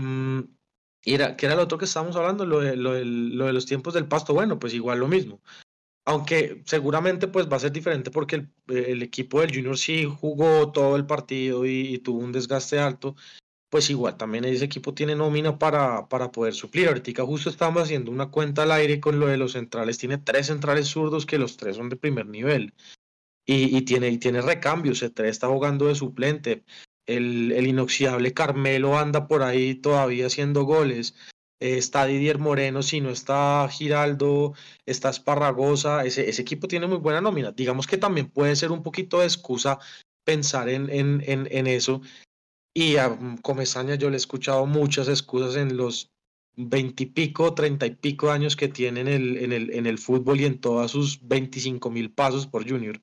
era, 1.06 1.36
¿Qué 1.36 1.46
era 1.46 1.56
lo 1.56 1.64
otro 1.64 1.78
que 1.78 1.86
estábamos 1.86 2.16
hablando? 2.16 2.46
Lo 2.46 2.60
de, 2.60 2.76
lo, 2.76 2.94
de, 2.94 3.04
los 3.06 3.66
tiempos 3.66 3.94
del 3.94 4.08
pasto. 4.08 4.34
Bueno, 4.34 4.60
pues 4.60 4.74
igual 4.74 5.00
lo 5.00 5.08
mismo. 5.08 5.42
Aunque 6.06 6.64
seguramente 6.66 7.28
pues 7.28 7.50
va 7.52 7.58
a 7.58 7.60
ser 7.60 7.72
diferente 7.72 8.10
porque 8.10 8.48
el, 8.68 9.04
equipo 9.04 9.42
del 9.42 9.54
Junior 9.54 9.78
sí 9.78 10.06
jugó 10.06 10.72
todo 10.72 10.96
el 10.96 11.06
partido 11.06 11.66
y, 11.66 12.00
tuvo 12.00 12.20
un 12.20 12.32
desgaste 12.32 12.80
alto. 12.80 13.16
Pues 13.70 13.90
igual 13.92 14.18
también 14.18 14.46
ese 14.46 14.66
equipo 14.66 14.96
tiene 14.96 15.16
nómina 15.16 15.60
para, 15.60 16.08
para 16.10 16.32
poder 16.32 16.56
suplir. 16.56 16.88
Ahorita 16.88 17.24
justo 17.24 17.52
estábamos 17.52 17.84
haciendo 17.84 18.12
una 18.12 18.32
cuenta 18.32 18.64
al 18.64 18.72
aire 18.72 19.00
con 19.00 19.20
lo 19.20 19.28
de 19.28 19.38
los 19.38 19.52
centrales. 19.52 20.00
Tiene 20.00 20.18
tres 20.18 20.48
centrales 20.48 20.88
zurdos 20.88 21.28
que 21.28 21.38
los 21.38 21.56
tres 21.56 21.76
son 21.76 21.90
de 21.90 21.96
primer 21.96 22.26
nivel. 22.26 22.74
Y, 23.46 23.76
y 23.78 23.82
tiene, 23.84 24.10
y 24.10 24.18
tiene 24.18 24.42
recambios. 24.42 25.04
El 25.04 25.14
tres 25.14 25.32
está 25.32 25.48
jugando 25.48 25.86
de 25.86 25.96
suplente 25.96 26.64
el, 27.16 27.68
inoxidable 27.68 28.34
Carmelo 28.34 28.98
anda 28.98 29.28
por 29.28 29.44
ahí 29.44 29.76
todavía 29.76 30.28
haciendo 30.28 30.64
goles. 30.64 31.16
está 31.60 32.06
Didier 32.06 32.40
Moreno, 32.40 32.82
si 32.84 33.02
no 33.02 33.10
está 33.10 33.68
Giraldo, 33.70 34.54
está 34.86 35.10
Esparragosa, 35.10 36.06
ese, 36.06 36.30
ese, 36.30 36.42
equipo 36.42 36.68
tiene 36.68 36.88
muy 36.88 36.98
buena 36.98 37.22
nómina. 37.22 37.52
Digamos 37.52 37.88
que 37.88 37.98
también 37.98 38.30
puede 38.30 38.56
ser 38.56 38.72
un 38.72 38.84
poquito 38.84 39.20
de 39.20 39.26
excusa 39.26 39.80
pensar 40.24 40.70
en, 40.70 40.90
en, 40.90 41.24
en, 41.26 41.68
eso. 41.68 42.02
Y 42.74 42.98
a 42.98 43.18
Comesaña 43.42 43.96
yo 43.96 44.10
le 44.10 44.16
he 44.16 44.18
escuchado 44.18 44.66
muchas 44.66 45.08
excusas 45.08 45.56
en 45.56 45.76
los 45.76 46.12
veintipico, 46.56 47.54
treinta 47.54 47.86
y 47.86 47.96
pico 47.96 48.32
años 48.32 48.56
que 48.56 48.68
tiene 48.68 49.02
en 49.02 49.08
el, 49.08 49.38
en, 49.38 49.54
el, 49.54 49.72
en 49.72 49.86
el 49.86 49.98
fútbol 49.98 50.42
y 50.42 50.46
en 50.46 50.60
todos 50.60 50.92
sus 50.92 51.28
veinticinco 51.28 51.90
mil 51.90 52.12
pasos 52.12 52.48
por 52.48 52.70
Junior. 52.70 53.02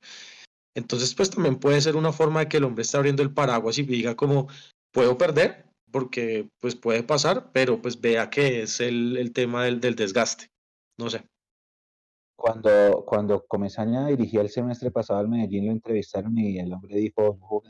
Entonces, 0.77 1.15
pues 1.15 1.31
también 1.31 1.57
puede 1.57 1.81
ser 1.81 1.97
una 1.97 2.13
forma 2.13 2.41
de 2.41 2.49
que 2.49 2.59
el 2.59 2.65
hombre 2.65 2.83
esté 2.83 2.99
abriendo 2.99 3.23
el 3.23 3.33
paraguas 3.33 3.79
y 3.79 3.83
diga 3.83 4.15
como, 4.15 4.47
puedo 4.93 5.17
perder, 5.17 5.65
porque 5.91 6.51
pues 6.61 6.77
puede 6.77 7.03
pasar, 7.03 7.51
pero 7.53 7.81
pues 7.81 7.99
vea 7.99 8.29
que 8.29 8.63
es 8.63 8.81
el, 8.81 9.33
tema 9.33 9.65
del, 9.65 9.81
desgaste. 9.81 10.51
No 10.99 11.09
sé. 11.09 11.25
Cuando, 12.37 13.05
cuando 13.07 13.47
Comesaña 13.47 14.07
dirigía 14.09 14.43
el 14.43 14.51
semestre 14.51 14.91
pasado 14.91 15.21
al 15.21 15.29
Medellín, 15.29 15.67
lo 15.67 15.73
entrevistaron 15.73 16.37
y 16.37 16.59
el 16.59 16.71
hombre 16.71 16.97
dijo, 16.97 17.39
no 17.41 17.63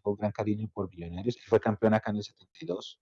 con 0.00 0.16
gran 0.16 0.32
cariño 0.32 0.68
por 0.72 0.90
Millonarios. 0.90 1.36
Él 1.36 1.42
fue 1.46 1.60
campeón 1.60 1.92
acá 1.92 2.10
en 2.10 2.16
el 2.16 2.24
72. 2.24 2.98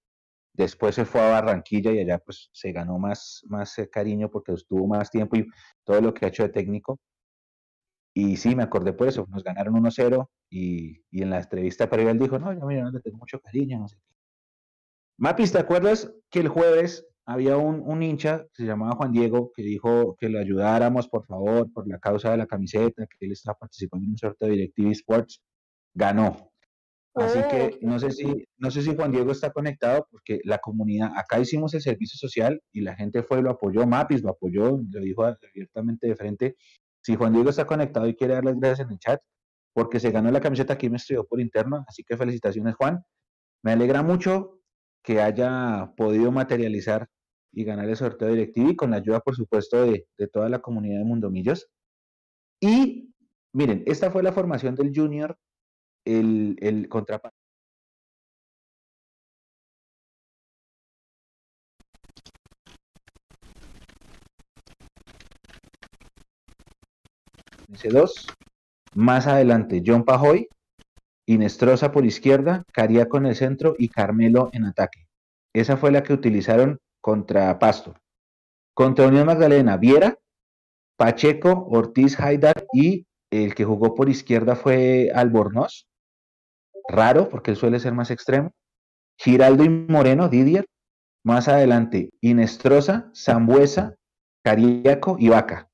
Después 0.52 0.96
se 0.96 1.04
fue 1.04 1.20
a 1.20 1.30
Barranquilla 1.30 1.92
y 1.92 2.00
allá 2.00 2.18
pues 2.18 2.50
se 2.52 2.72
ganó 2.72 2.98
más, 2.98 3.42
más 3.46 3.78
eh, 3.78 3.88
cariño 3.88 4.28
porque 4.28 4.52
estuvo 4.52 4.86
más 4.88 5.10
tiempo 5.10 5.36
y 5.36 5.46
todo 5.84 6.00
lo 6.00 6.12
que 6.12 6.24
ha 6.24 6.28
hecho 6.28 6.42
de 6.42 6.48
técnico. 6.48 6.98
Y 8.18 8.36
sí, 8.36 8.56
me 8.56 8.64
acordé 8.64 8.92
por 8.92 9.06
eso, 9.06 9.28
nos 9.30 9.44
ganaron 9.44 9.74
1-0 9.74 10.28
y, 10.50 11.04
y, 11.08 11.22
en 11.22 11.30
la 11.30 11.38
entrevista 11.38 11.88
para 11.88 12.02
él 12.02 12.18
dijo, 12.18 12.36
no, 12.36 12.52
yo 12.52 12.66
mira, 12.66 12.82
no 12.82 12.90
le 12.90 12.98
tengo 12.98 13.16
mucho 13.16 13.38
cariño, 13.38 13.78
no 13.78 13.86
sé 13.86 13.96
qué. 13.96 14.14
Mapis, 15.18 15.52
¿te 15.52 15.58
acuerdas 15.58 16.12
que 16.28 16.40
el 16.40 16.48
jueves 16.48 17.06
había 17.26 17.56
un, 17.56 17.80
un, 17.80 18.02
hincha 18.02 18.44
que 18.52 18.64
se 18.64 18.66
llamaba 18.66 18.96
Juan 18.96 19.12
Diego 19.12 19.52
que 19.54 19.62
dijo 19.62 20.16
que 20.18 20.28
lo 20.28 20.40
ayudáramos, 20.40 21.06
por 21.06 21.26
favor, 21.26 21.72
por 21.72 21.86
la 21.86 22.00
causa 22.00 22.32
de 22.32 22.38
la 22.38 22.48
camiseta, 22.48 23.06
que 23.06 23.26
él 23.26 23.30
estaba 23.30 23.56
participando 23.56 24.04
en 24.04 24.10
un 24.10 24.18
sorteo 24.18 24.48
de 24.48 24.54
DirecTV 24.56 24.90
Sports? 24.90 25.40
Ganó. 25.94 26.50
Así 27.14 27.38
que 27.48 27.78
no 27.82 28.00
sé 28.00 28.10
si 28.10 28.48
no 28.56 28.72
sé 28.72 28.82
si 28.82 28.96
Juan 28.96 29.12
Diego 29.12 29.30
está 29.30 29.52
conectado 29.52 30.08
porque 30.10 30.40
la 30.42 30.58
comunidad 30.58 31.12
acá 31.16 31.38
hicimos 31.38 31.72
el 31.74 31.82
servicio 31.82 32.18
social 32.18 32.60
y 32.72 32.80
la 32.80 32.96
gente 32.96 33.22
fue 33.22 33.42
lo 33.42 33.50
apoyó, 33.50 33.86
Mapis 33.86 34.22
lo 34.22 34.30
apoyó, 34.30 34.80
lo 34.90 35.00
dijo 35.00 35.24
abiertamente 35.24 36.08
de 36.08 36.16
frente 36.16 36.56
si 37.08 37.16
Juan 37.16 37.32
Diego 37.32 37.48
está 37.48 37.64
conectado 37.64 38.06
y 38.06 38.14
quiere 38.14 38.34
dar 38.34 38.44
las 38.44 38.60
gracias 38.60 38.86
en 38.86 38.92
el 38.92 38.98
chat, 38.98 39.18
porque 39.72 39.98
se 39.98 40.10
ganó 40.10 40.30
la 40.30 40.42
camiseta 40.42 40.74
aquí 40.74 40.90
me 40.90 40.98
estudió 40.98 41.24
por 41.24 41.40
interno, 41.40 41.82
así 41.88 42.04
que 42.04 42.18
felicitaciones 42.18 42.74
Juan. 42.74 43.02
Me 43.64 43.72
alegra 43.72 44.02
mucho 44.02 44.60
que 45.02 45.22
haya 45.22 45.90
podido 45.96 46.30
materializar 46.30 47.08
y 47.50 47.64
ganar 47.64 47.88
el 47.88 47.96
sorteo 47.96 48.28
directivo 48.28 48.68
y 48.68 48.76
con 48.76 48.90
la 48.90 48.98
ayuda, 48.98 49.20
por 49.20 49.34
supuesto, 49.34 49.86
de, 49.86 50.06
toda 50.30 50.50
la 50.50 50.58
comunidad 50.58 50.98
de 50.98 51.06
Mundomillos. 51.06 51.70
Y 52.60 53.14
miren, 53.54 53.84
esta 53.86 54.10
fue 54.10 54.22
la 54.22 54.32
formación 54.32 54.74
del 54.74 54.92
Junior, 54.94 55.34
el, 56.04 56.58
el 56.60 56.90
contraparte. 56.90 57.37
2. 67.68 68.26
Más 68.94 69.26
adelante, 69.26 69.82
John 69.84 70.04
Pajoy, 70.04 70.48
Inestrosa 71.26 71.92
por 71.92 72.06
izquierda, 72.06 72.64
Cariaco 72.72 73.18
en 73.18 73.26
el 73.26 73.36
centro 73.36 73.74
y 73.78 73.90
Carmelo 73.90 74.48
en 74.52 74.64
ataque. 74.64 75.06
Esa 75.54 75.76
fue 75.76 75.92
la 75.92 76.02
que 76.02 76.14
utilizaron 76.14 76.78
contra 77.02 77.58
Pasto. 77.58 77.94
Contra 78.74 79.06
Unión 79.06 79.26
Magdalena, 79.26 79.76
Viera, 79.76 80.18
Pacheco, 80.96 81.66
Ortiz 81.70 82.18
Haidar 82.18 82.66
y 82.72 83.06
el 83.30 83.54
que 83.54 83.64
jugó 83.64 83.94
por 83.94 84.08
izquierda 84.08 84.56
fue 84.56 85.10
Albornoz. 85.14 85.86
Raro, 86.88 87.28
porque 87.28 87.50
él 87.50 87.58
suele 87.58 87.78
ser 87.78 87.92
más 87.92 88.10
extremo. 88.10 88.52
Giraldo 89.18 89.64
y 89.64 89.68
Moreno, 89.68 90.28
Didier. 90.28 90.66
Más 91.24 91.48
adelante, 91.48 92.10
Inestrosa, 92.22 93.10
Zambuesa, 93.14 93.96
Cariaco 94.42 95.16
y 95.18 95.28
Vaca. 95.28 95.67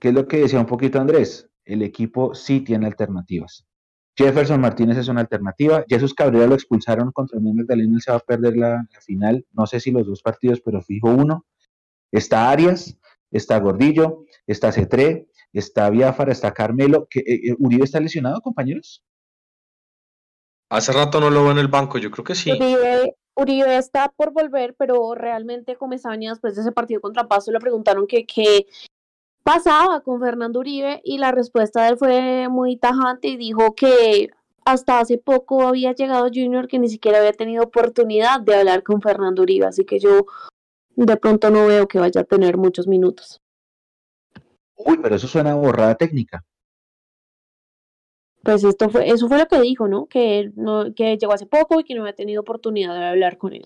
¿Qué 0.00 0.08
es 0.08 0.14
lo 0.14 0.26
que 0.26 0.38
decía 0.38 0.60
un 0.60 0.66
poquito 0.66 1.00
Andrés? 1.00 1.48
El 1.64 1.82
equipo 1.82 2.34
sí 2.34 2.60
tiene 2.60 2.86
alternativas. 2.86 3.66
Jefferson 4.16 4.60
Martínez 4.60 4.96
es 4.96 5.08
una 5.08 5.20
alternativa. 5.20 5.84
Jesús 5.88 6.14
Cabrera 6.14 6.46
lo 6.46 6.54
expulsaron 6.54 7.12
contra 7.12 7.38
el 7.38 7.44
Magdalena, 7.44 7.98
se 8.00 8.10
va 8.10 8.16
a 8.16 8.20
perder 8.20 8.56
la, 8.56 8.86
final. 9.00 9.44
No 9.52 9.66
sé 9.66 9.78
si 9.78 9.90
los 9.90 10.06
dos 10.06 10.22
partidos, 10.22 10.60
pero 10.60 10.80
fijo 10.80 11.10
uno. 11.10 11.44
Está 12.10 12.50
Arias, 12.50 12.98
está 13.30 13.58
Gordillo, 13.58 14.24
está 14.46 14.72
Cetré, 14.72 15.28
está 15.52 15.90
Biafara, 15.90 16.32
está 16.32 16.54
Carmelo. 16.54 17.06
¿Que, 17.10 17.20
eh, 17.20 17.50
eh, 17.50 17.56
¿Uribe 17.58 17.84
está 17.84 18.00
lesionado, 18.00 18.40
compañeros? 18.40 19.04
Hace 20.70 20.92
rato 20.92 21.20
no 21.20 21.30
lo 21.30 21.42
veo 21.42 21.52
en 21.52 21.58
el 21.58 21.68
banco, 21.68 21.98
yo 21.98 22.10
creo 22.10 22.24
que 22.24 22.34
sí. 22.34 22.50
Uribe, 23.38 23.76
está 23.76 24.08
por 24.16 24.32
volver, 24.32 24.74
pero 24.78 25.14
realmente 25.14 25.76
Comesaña 25.76 26.30
después 26.30 26.56
de 26.56 26.62
ese 26.62 26.72
partido 26.72 27.02
contra 27.02 27.28
Paso 27.28 27.52
le 27.52 27.60
preguntaron 27.60 28.06
que, 28.06 28.24
que 28.24 28.66
pasaba 29.46 30.00
con 30.00 30.18
Fernando 30.18 30.58
Uribe 30.58 31.00
y 31.04 31.18
la 31.18 31.30
respuesta 31.30 31.84
de 31.84 31.90
él 31.90 31.96
fue 31.96 32.48
muy 32.48 32.76
tajante 32.78 33.28
y 33.28 33.36
dijo 33.36 33.76
que 33.76 34.30
hasta 34.64 34.98
hace 34.98 35.18
poco 35.18 35.68
había 35.68 35.92
llegado 35.92 36.26
Junior 36.34 36.66
que 36.66 36.80
ni 36.80 36.88
siquiera 36.88 37.18
había 37.18 37.32
tenido 37.32 37.62
oportunidad 37.62 38.40
de 38.40 38.56
hablar 38.56 38.82
con 38.82 39.00
Fernando 39.00 39.42
Uribe, 39.42 39.66
así 39.66 39.84
que 39.84 40.00
yo 40.00 40.26
de 40.96 41.16
pronto 41.16 41.48
no 41.50 41.64
veo 41.68 41.86
que 41.86 42.00
vaya 42.00 42.22
a 42.22 42.24
tener 42.24 42.56
muchos 42.56 42.88
minutos. 42.88 43.40
Uy, 44.74 44.98
pero 45.00 45.14
eso 45.14 45.28
suena 45.28 45.52
a 45.52 45.54
borrada 45.54 45.94
técnica. 45.94 46.44
Pues 48.42 48.64
esto 48.64 48.90
fue, 48.90 49.08
eso 49.08 49.28
fue 49.28 49.38
lo 49.38 49.46
que 49.46 49.60
dijo, 49.60 49.86
¿no? 49.86 50.06
Que, 50.06 50.50
no, 50.56 50.92
que 50.92 51.16
llegó 51.16 51.32
hace 51.32 51.46
poco 51.46 51.78
y 51.78 51.84
que 51.84 51.94
no 51.94 52.00
había 52.02 52.16
tenido 52.16 52.40
oportunidad 52.40 52.94
de 52.94 53.04
hablar 53.04 53.38
con 53.38 53.52
él. 53.52 53.64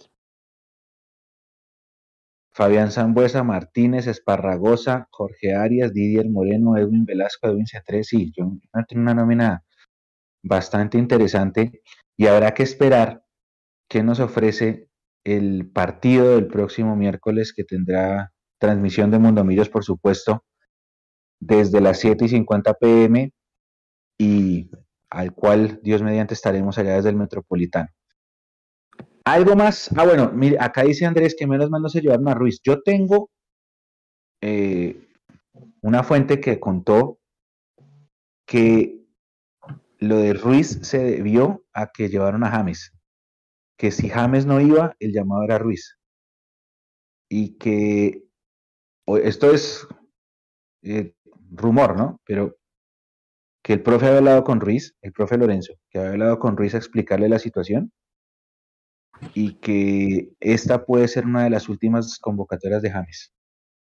Fabián 2.60 2.90
Zambuesa, 2.90 3.42
Martínez, 3.42 4.06
Esparragosa, 4.06 5.08
Jorge 5.12 5.54
Arias, 5.54 5.94
Didier 5.94 6.28
Moreno, 6.28 6.76
Edwin 6.76 7.06
Velasco, 7.06 7.48
Edwin 7.48 7.64
C3, 7.64 8.02
sí, 8.02 8.34
yo 8.36 8.52
tengo 8.86 9.00
una 9.00 9.14
nómina 9.14 9.64
bastante 10.42 10.98
interesante 10.98 11.80
y 12.18 12.26
habrá 12.26 12.52
que 12.52 12.62
esperar 12.62 13.24
qué 13.88 14.02
nos 14.02 14.20
ofrece 14.20 14.90
el 15.24 15.70
partido 15.72 16.34
del 16.34 16.48
próximo 16.48 16.96
miércoles 16.96 17.54
que 17.56 17.64
tendrá 17.64 18.34
transmisión 18.58 19.10
de 19.10 19.20
Mundomillos, 19.20 19.70
por 19.70 19.82
supuesto, 19.82 20.44
desde 21.40 21.80
las 21.80 21.98
7 21.98 22.26
y 22.26 22.28
50 22.28 22.74
pm 22.74 23.32
y 24.18 24.70
al 25.08 25.32
cual 25.32 25.80
Dios 25.82 26.02
mediante 26.02 26.34
estaremos 26.34 26.76
allá 26.76 26.96
desde 26.96 27.08
el 27.08 27.16
Metropolitano. 27.16 27.88
Algo 29.24 29.54
más. 29.54 29.90
Ah, 29.96 30.04
bueno, 30.04 30.30
mire, 30.32 30.56
acá 30.58 30.82
dice 30.82 31.06
Andrés 31.06 31.34
que 31.38 31.46
menos 31.46 31.70
mal 31.70 31.82
no 31.82 31.88
se 31.88 32.00
llevaron 32.00 32.28
a 32.28 32.34
Ruiz. 32.34 32.60
Yo 32.62 32.82
tengo 32.82 33.30
eh, 34.40 35.08
una 35.82 36.02
fuente 36.02 36.40
que 36.40 36.58
contó 36.58 37.18
que 38.46 39.04
lo 39.98 40.16
de 40.16 40.32
Ruiz 40.32 40.80
se 40.82 40.98
debió 40.98 41.64
a 41.72 41.90
que 41.92 42.08
llevaron 42.08 42.44
a 42.44 42.50
James. 42.50 42.92
Que 43.78 43.90
si 43.90 44.08
James 44.08 44.46
no 44.46 44.60
iba, 44.60 44.96
el 44.98 45.12
llamado 45.12 45.44
era 45.44 45.58
Ruiz. 45.58 45.98
Y 47.28 47.58
que 47.58 48.24
esto 49.06 49.52
es 49.52 49.86
eh, 50.82 51.14
rumor, 51.50 51.96
¿no? 51.96 52.20
Pero 52.24 52.56
que 53.62 53.74
el 53.74 53.82
profe 53.82 54.06
había 54.06 54.18
hablado 54.18 54.44
con 54.44 54.60
Ruiz, 54.60 54.96
el 55.02 55.12
profe 55.12 55.36
Lorenzo, 55.36 55.74
que 55.90 55.98
había 55.98 56.12
hablado 56.12 56.38
con 56.38 56.56
Ruiz 56.56 56.74
a 56.74 56.78
explicarle 56.78 57.28
la 57.28 57.38
situación 57.38 57.92
y 59.34 59.54
que 59.54 60.32
esta 60.40 60.84
puede 60.84 61.08
ser 61.08 61.26
una 61.26 61.44
de 61.44 61.50
las 61.50 61.68
últimas 61.68 62.18
convocatorias 62.18 62.82
de 62.82 62.90
James. 62.90 63.32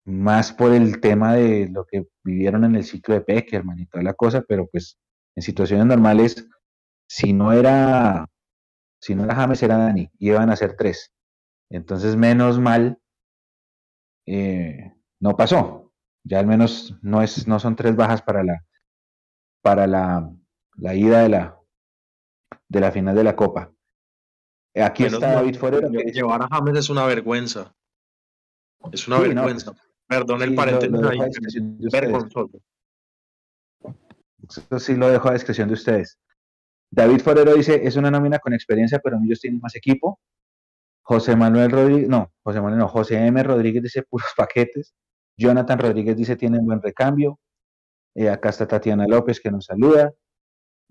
Más 0.06 0.54
por 0.54 0.74
el 0.74 1.00
tema 1.02 1.34
de 1.34 1.70
lo 1.70 1.86
que 1.86 2.06
vivieron 2.24 2.64
en 2.66 2.76
el 2.76 2.84
ciclo 2.84 3.16
de 3.16 3.22
Peckerman 3.22 3.80
y 3.80 3.88
toda 3.88 4.04
la 4.04 4.14
cosa, 4.14 4.44
pero 4.48 4.68
pues 4.68 4.98
en 5.36 5.44
situaciones 5.44 5.86
normales, 5.88 6.48
si 7.08 7.34
no 7.34 7.54
era, 7.54 8.28
si 9.02 9.16
no 9.16 9.26
era 9.26 9.36
James, 9.36 9.64
era 9.64 9.78
Dani, 9.78 10.10
iban 10.20 10.50
a 10.50 10.56
ser 10.56 10.76
tres. 10.78 11.12
Entonces, 11.70 12.16
menos 12.16 12.60
mal, 12.60 13.00
eh, 14.28 14.94
no 15.20 15.36
pasó. 15.36 15.92
Ya 16.24 16.40
al 16.40 16.48
menos 16.48 16.96
no, 17.02 17.22
es, 17.22 17.48
no 17.48 17.60
son 17.60 17.76
tres 17.76 17.96
bajas 17.96 18.22
para 18.22 18.44
la, 18.44 18.66
para 19.62 19.88
la, 19.88 20.32
la 20.78 20.96
ida 20.96 21.22
de 21.22 21.30
la, 21.30 21.60
de 22.70 22.80
la 22.80 22.92
final 22.92 23.16
de 23.16 23.24
la 23.24 23.36
Copa. 23.36 23.75
Aquí 24.84 25.06
está 25.06 25.34
David 25.34 25.56
Forero. 25.56 25.90
Llevar 25.90 26.44
a 26.44 26.48
James 26.52 26.80
es 26.80 26.90
una 26.90 27.06
vergüenza. 27.06 27.74
Es 28.92 29.08
una 29.08 29.20
vergüenza. 29.20 29.74
Perdón 30.08 30.42
el 30.44 30.56
paréntesis 30.56 31.62
vergonzoso. 31.92 32.60
Eso 34.48 34.80
sí 34.80 34.96
lo 34.96 35.10
dejo 35.10 35.30
a 35.30 35.34
discreción 35.34 35.68
de 35.68 35.74
ustedes. 35.74 36.20
David 36.92 37.22
Forero 37.22 37.54
dice, 37.54 37.82
es 37.86 37.96
una 37.96 38.12
nómina 38.12 38.40
con 38.40 38.54
experiencia, 38.54 39.00
pero 39.00 39.18
ellos 39.24 39.40
tienen 39.40 39.60
más 39.60 39.76
equipo. 39.76 40.20
José 41.02 41.36
Manuel 41.36 41.72
Rodríguez, 41.72 42.08
no, 42.08 42.32
José 42.44 42.62
Manuel 42.62 42.80
no, 42.80 42.88
José 42.88 43.26
M. 43.26 43.42
Rodríguez 43.44 43.84
dice 43.84 44.04
puros 44.04 44.28
paquetes. 44.38 44.96
Jonathan 45.38 45.80
Rodríguez 45.80 46.16
dice 46.16 46.36
tienen 46.36 46.66
buen 46.66 46.82
recambio. 46.82 47.40
Eh, 48.16 48.30
acá 48.30 48.50
está 48.50 48.68
Tatiana 48.68 49.06
López 49.08 49.40
que 49.40 49.52
nos 49.52 49.66
saluda. 49.66 50.14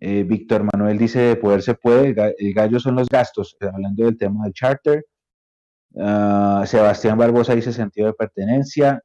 Eh, 0.01 0.25
Víctor 0.25 0.65
Manuel 0.73 0.99
dice 0.99 1.21
de 1.21 1.37
poder 1.37 1.63
se 1.63 1.75
puede, 1.75 2.15
el 2.39 2.55
gallo 2.55 2.79
son 2.81 2.97
los 2.97 3.09
gastos, 3.09 3.57
eh, 3.61 3.67
hablando 3.73 4.05
del 4.05 4.19
tema 4.19 4.45
del 4.45 4.53
charter. 4.53 5.07
Ah, 5.97 6.65
Sebastián 6.67 7.17
Barbosa 7.17 7.55
dice 7.55 7.73
sentido 7.73 8.09
de 8.09 8.15
pertenencia. 8.15 9.03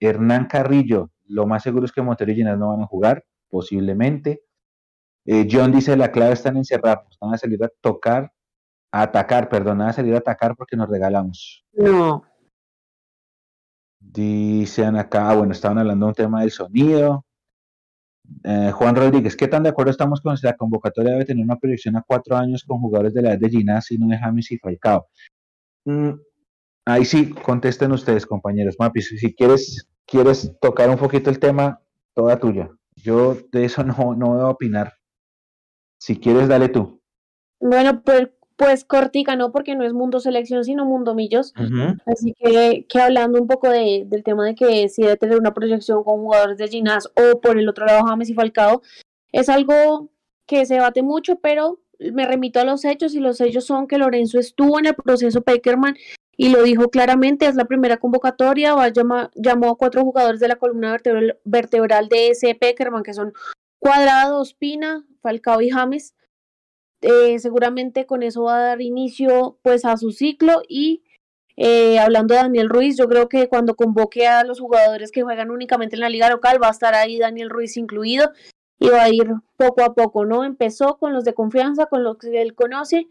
Hernán 0.00 0.46
Carrillo, 0.46 1.10
lo 1.26 1.46
más 1.46 1.62
seguro 1.62 1.84
es 1.84 1.92
que 1.92 2.02
Montero 2.02 2.32
y 2.32 2.42
no 2.42 2.68
van 2.68 2.82
a 2.82 2.86
jugar, 2.86 3.24
posiblemente. 3.48 4.42
John 5.24 5.70
dice 5.70 5.96
la 5.96 6.10
clave 6.10 6.32
está 6.32 6.48
en 6.48 6.56
encerrarnos, 6.56 7.16
van 7.20 7.34
a 7.34 7.38
salir 7.38 7.62
a 7.62 7.68
tocar 7.80 8.32
a 8.92 9.02
atacar, 9.02 9.48
perdón, 9.48 9.80
a 9.80 9.92
salir 9.92 10.14
a 10.14 10.18
atacar 10.18 10.54
porque 10.54 10.76
nos 10.76 10.88
regalamos. 10.88 11.64
No. 11.72 12.24
Dicen 13.98 14.96
acá, 14.96 15.30
ah, 15.30 15.34
bueno, 15.34 15.52
estaban 15.52 15.78
hablando 15.78 16.06
de 16.06 16.10
un 16.10 16.14
tema 16.14 16.40
del 16.42 16.50
sonido. 16.50 17.24
Eh, 18.44 18.70
Juan 18.72 18.96
Rodríguez, 18.96 19.36
¿qué 19.36 19.48
tan 19.48 19.62
de 19.62 19.70
acuerdo 19.70 19.90
estamos 19.90 20.20
con 20.20 20.36
si 20.36 20.46
la 20.46 20.56
convocatoria 20.56 21.12
debe 21.12 21.24
tener 21.24 21.44
una 21.44 21.56
proyección 21.56 21.96
a 21.96 22.04
cuatro 22.06 22.36
años 22.36 22.64
con 22.66 22.80
jugadores 22.80 23.14
de 23.14 23.22
la 23.22 23.30
edad 23.30 23.38
de 23.38 23.50
Ginás 23.50 23.90
y 23.90 23.98
no 23.98 24.08
de 24.08 24.18
James 24.18 24.50
y 24.50 24.58
Falcao? 24.58 25.06
Mm, 25.84 26.12
ahí 26.86 27.04
sí, 27.04 27.30
contesten 27.30 27.92
ustedes, 27.92 28.26
compañeros. 28.26 28.76
Mapis, 28.78 29.08
si 29.18 29.34
quieres, 29.34 29.88
quieres 30.06 30.52
tocar 30.60 30.90
un 30.90 30.96
poquito 30.96 31.30
el 31.30 31.38
tema, 31.38 31.80
toda 32.14 32.38
tuya. 32.38 32.70
Yo 32.96 33.36
de 33.52 33.64
eso 33.64 33.84
no, 33.84 34.14
no 34.14 34.34
voy 34.34 34.40
a 34.40 34.48
opinar. 34.48 34.92
Si 35.98 36.18
quieres, 36.18 36.48
dale 36.48 36.68
tú. 36.68 37.00
Bueno, 37.60 38.02
pues 38.02 38.28
pues 38.56 38.84
cortica, 38.84 39.36
¿no? 39.36 39.52
Porque 39.52 39.74
no 39.74 39.84
es 39.84 39.92
mundo 39.92 40.20
selección, 40.20 40.64
sino 40.64 40.84
mundo 40.84 41.14
millos. 41.14 41.52
Así 42.06 42.34
que, 42.34 42.86
que 42.88 43.00
hablando 43.00 43.40
un 43.40 43.46
poco 43.46 43.70
de, 43.70 44.04
del 44.06 44.22
tema 44.22 44.44
de 44.44 44.54
que 44.54 44.88
si 44.88 45.02
debe 45.02 45.16
tener 45.16 45.38
una 45.38 45.54
proyección 45.54 46.04
con 46.04 46.20
jugadores 46.20 46.58
de 46.58 46.68
Ginás 46.68 47.08
o 47.16 47.40
por 47.40 47.58
el 47.58 47.68
otro 47.68 47.86
lado 47.86 48.04
James 48.06 48.30
y 48.30 48.34
Falcao, 48.34 48.82
es 49.32 49.48
algo 49.48 50.10
que 50.46 50.66
se 50.66 50.74
debate 50.74 51.02
mucho, 51.02 51.36
pero 51.36 51.80
me 51.98 52.26
remito 52.26 52.60
a 52.60 52.64
los 52.64 52.84
hechos 52.84 53.14
y 53.14 53.20
los 53.20 53.40
hechos 53.40 53.64
son 53.64 53.86
que 53.86 53.98
Lorenzo 53.98 54.38
estuvo 54.38 54.78
en 54.78 54.86
el 54.86 54.94
proceso 54.94 55.42
Peckerman 55.42 55.96
y 56.36 56.48
lo 56.48 56.62
dijo 56.62 56.88
claramente, 56.88 57.46
es 57.46 57.54
la 57.54 57.66
primera 57.66 57.98
convocatoria, 57.98 58.74
va, 58.74 58.88
llamó 58.88 59.70
a 59.70 59.76
cuatro 59.76 60.02
jugadores 60.02 60.40
de 60.40 60.48
la 60.48 60.56
columna 60.56 60.90
vertebral, 60.92 61.38
vertebral 61.44 62.08
de 62.08 62.30
ese 62.30 62.54
Peckerman, 62.54 63.02
que 63.02 63.14
son 63.14 63.32
Cuadrado, 63.78 64.40
Ospina, 64.40 65.04
Falcao 65.20 65.60
y 65.60 65.70
James 65.70 66.14
eh, 67.02 67.38
seguramente 67.40 68.06
con 68.06 68.22
eso 68.22 68.44
va 68.44 68.56
a 68.56 68.62
dar 68.62 68.80
inicio 68.80 69.58
pues 69.62 69.84
a 69.84 69.96
su 69.96 70.12
ciclo 70.12 70.62
y 70.68 71.02
eh, 71.56 71.98
hablando 71.98 72.34
de 72.34 72.40
Daniel 72.40 72.70
Ruiz, 72.70 72.96
yo 72.96 73.08
creo 73.08 73.28
que 73.28 73.48
cuando 73.48 73.74
convoque 73.74 74.26
a 74.26 74.44
los 74.44 74.60
jugadores 74.60 75.12
que 75.12 75.22
juegan 75.22 75.50
únicamente 75.50 75.96
en 75.96 76.00
la 76.00 76.08
liga 76.08 76.30
local 76.30 76.62
va 76.62 76.68
a 76.68 76.72
estar 76.72 76.94
ahí 76.94 77.18
Daniel 77.18 77.50
Ruiz 77.50 77.76
incluido 77.76 78.30
y 78.78 78.88
va 78.88 79.02
a 79.02 79.10
ir 79.10 79.34
poco 79.56 79.82
a 79.82 79.94
poco, 79.94 80.24
¿no? 80.24 80.44
Empezó 80.44 80.96
con 80.98 81.12
los 81.12 81.24
de 81.24 81.34
confianza, 81.34 81.86
con 81.86 82.04
los 82.04 82.18
que 82.18 82.40
él 82.40 82.54
conoce 82.54 83.08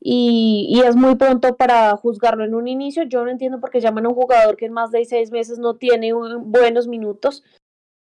y, 0.00 0.66
y, 0.68 0.80
es 0.80 0.96
muy 0.96 1.14
pronto 1.16 1.56
para 1.56 1.96
juzgarlo 1.96 2.44
en 2.44 2.54
un 2.54 2.66
inicio. 2.68 3.04
Yo 3.04 3.24
no 3.24 3.30
entiendo 3.30 3.60
por 3.60 3.70
qué 3.70 3.80
llaman 3.80 4.06
a 4.06 4.08
un 4.08 4.14
jugador 4.14 4.56
que 4.56 4.66
en 4.66 4.72
más 4.72 4.90
de 4.90 5.04
seis 5.04 5.30
meses 5.30 5.58
no 5.58 5.74
tiene 5.74 6.12
buenos 6.12 6.88
minutos, 6.88 7.44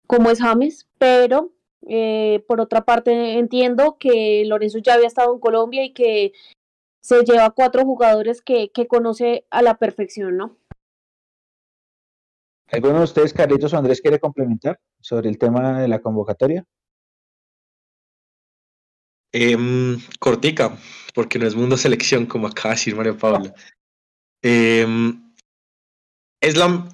como 0.07 0.31
es 0.31 0.41
James, 0.41 0.89
pero 0.99 1.54
eh, 1.89 2.45
por 2.47 2.61
otra 2.61 2.85
parte, 2.85 3.39
entiendo 3.39 3.97
que 3.99 4.45
Lorenzo 4.47 4.79
ya 4.79 4.95
había 4.95 5.07
estado 5.07 5.33
en 5.33 5.41
Colombia 5.41 5.85
y 5.85 5.93
que 5.93 6.33
se 7.01 7.23
lleva 7.25 7.51
cuatro 7.51 7.85
jugadores 7.85 8.41
que, 8.41 8.71
que 8.71 8.87
conoce 8.87 9.45
a 9.51 9.63
la 9.63 9.79
perfección, 9.79 10.37
¿no? 10.37 10.57
¿Alguno 12.69 12.99
de 12.99 13.05
ustedes, 13.05 13.33
Carlitos 13.33 13.73
o 13.73 13.79
Andrés, 13.79 14.01
quiere 14.01 14.19
complementar 14.19 14.81
sobre 15.01 15.29
el 15.29 15.39
tema 15.39 15.81
de 15.81 15.89
la 15.89 16.01
convocatoria? 16.01 16.65
Em, 19.33 19.99
cortica, 20.21 20.79
porque 21.15 21.39
no 21.39 21.47
es 21.47 21.57
mundo 21.57 21.77
selección, 21.77 22.25
como 22.27 22.47
acaba 22.47 22.71
de 22.71 22.77
decir 22.77 22.97
María 22.97 23.17
Paula. 23.17 23.53
Em, 24.43 25.35
es 26.41 26.57
la, 26.57 26.89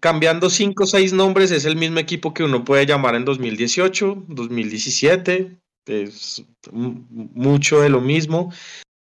cambiando 0.00 0.50
cinco 0.50 0.84
o 0.84 0.86
seis 0.86 1.12
nombres, 1.12 1.50
es 1.50 1.64
el 1.64 1.76
mismo 1.76 1.98
equipo 1.98 2.34
que 2.34 2.44
uno 2.44 2.64
puede 2.64 2.86
llamar 2.86 3.14
en 3.14 3.24
2018, 3.24 4.24
2017, 4.28 5.56
es 5.86 6.44
mucho 6.70 7.80
de 7.80 7.88
lo 7.88 8.00
mismo. 8.00 8.52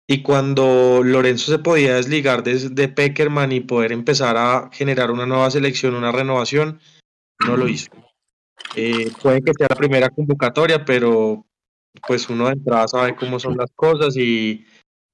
Y 0.07 0.23
cuando 0.23 1.01
Lorenzo 1.03 1.51
se 1.51 1.59
podía 1.59 1.95
desligar 1.95 2.43
de, 2.43 2.89
Peckerman 2.89 3.51
y 3.51 3.61
poder 3.61 3.91
empezar 3.91 4.35
a 4.35 4.69
generar 4.73 5.09
una 5.11 5.25
nueva 5.25 5.49
selección, 5.51 5.95
una 5.95 6.11
renovación, 6.11 6.79
no 7.47 7.55
lo 7.55 7.67
hizo. 7.67 7.89
Eh, 8.75 9.09
puede 9.21 9.41
que 9.41 9.53
sea 9.57 9.67
la 9.69 9.75
primera 9.75 10.09
convocatoria, 10.09 10.83
pero 10.83 11.45
pues 12.05 12.29
uno 12.29 12.47
de 12.47 12.53
entrada 12.53 12.87
sabe 12.87 13.15
cómo 13.15 13.39
son 13.39 13.57
las 13.57 13.71
cosas 13.73 14.17
y, 14.17 14.65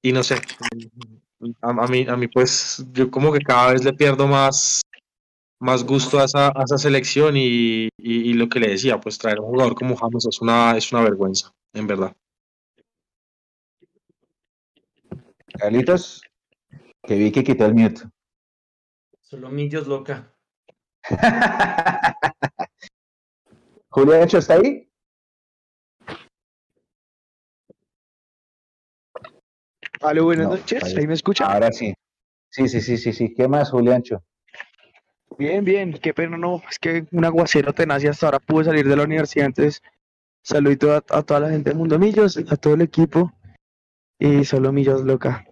y 0.02 0.12
no 0.12 0.22
sé. 0.22 0.40
A, 1.62 1.70
a, 1.70 1.86
mí, 1.86 2.04
a 2.08 2.16
mí, 2.16 2.26
pues, 2.26 2.84
yo 2.92 3.10
como 3.10 3.32
que 3.32 3.38
cada 3.38 3.72
vez 3.72 3.84
le 3.84 3.92
pierdo 3.92 4.26
más 4.26 4.82
más 5.60 5.84
gusto 5.84 6.20
a 6.20 6.24
esa, 6.24 6.48
a 6.48 6.62
esa 6.64 6.78
selección 6.78 7.36
y, 7.36 7.88
y, 7.98 8.32
lo 8.34 8.48
que 8.48 8.60
le 8.60 8.68
decía, 8.68 9.00
pues 9.00 9.18
traer 9.18 9.40
un 9.40 9.46
jugador 9.46 9.74
como 9.74 9.96
James 9.96 10.26
es 10.26 10.40
una, 10.40 10.76
es 10.76 10.92
una 10.92 11.02
vergüenza, 11.02 11.52
en 11.72 11.86
verdad. 11.86 12.16
Carlitos, 15.58 16.22
que 17.02 17.16
vi 17.16 17.32
que 17.32 17.42
quitó 17.42 17.66
el 17.66 17.74
mute. 17.74 18.02
Solo 19.20 19.50
Millos 19.50 19.86
loca. 19.86 20.34
Julián 23.90 24.22
Hecho 24.22 24.38
está 24.38 24.54
ahí. 24.54 24.88
Aló, 30.00 30.24
buenas 30.24 30.48
noches. 30.48 30.96
¿Ahí 30.96 31.06
me 31.06 31.14
escucha? 31.14 31.46
Ahora 31.46 31.72
sí. 31.72 31.92
Sí, 32.50 32.68
sí, 32.68 32.80
sí, 32.80 32.96
sí, 32.96 33.12
sí. 33.12 33.34
¿Qué 33.34 33.48
más, 33.48 33.70
Juliancho? 33.70 34.22
Bien, 35.38 35.64
bien, 35.64 35.92
qué 35.92 36.12
pena, 36.12 36.36
no, 36.36 36.60
es 36.68 36.80
que 36.80 37.06
un 37.12 37.24
aguacero 37.24 37.72
tenaz 37.72 38.02
y 38.02 38.08
hasta 38.08 38.26
ahora 38.26 38.40
pude 38.40 38.64
salir 38.64 38.88
de 38.88 38.96
la 38.96 39.04
universidad, 39.04 39.46
entonces 39.46 39.80
saludito 40.42 40.92
a, 40.92 41.00
toda 41.00 41.38
la 41.38 41.50
gente 41.50 41.70
del 41.70 41.78
Mundo 41.78 41.96
Millos, 41.96 42.36
a 42.36 42.56
todo 42.56 42.74
el 42.74 42.80
equipo 42.80 43.32
y 44.18 44.44
solo 44.44 44.72
Millos 44.72 45.04
loca. 45.04 45.46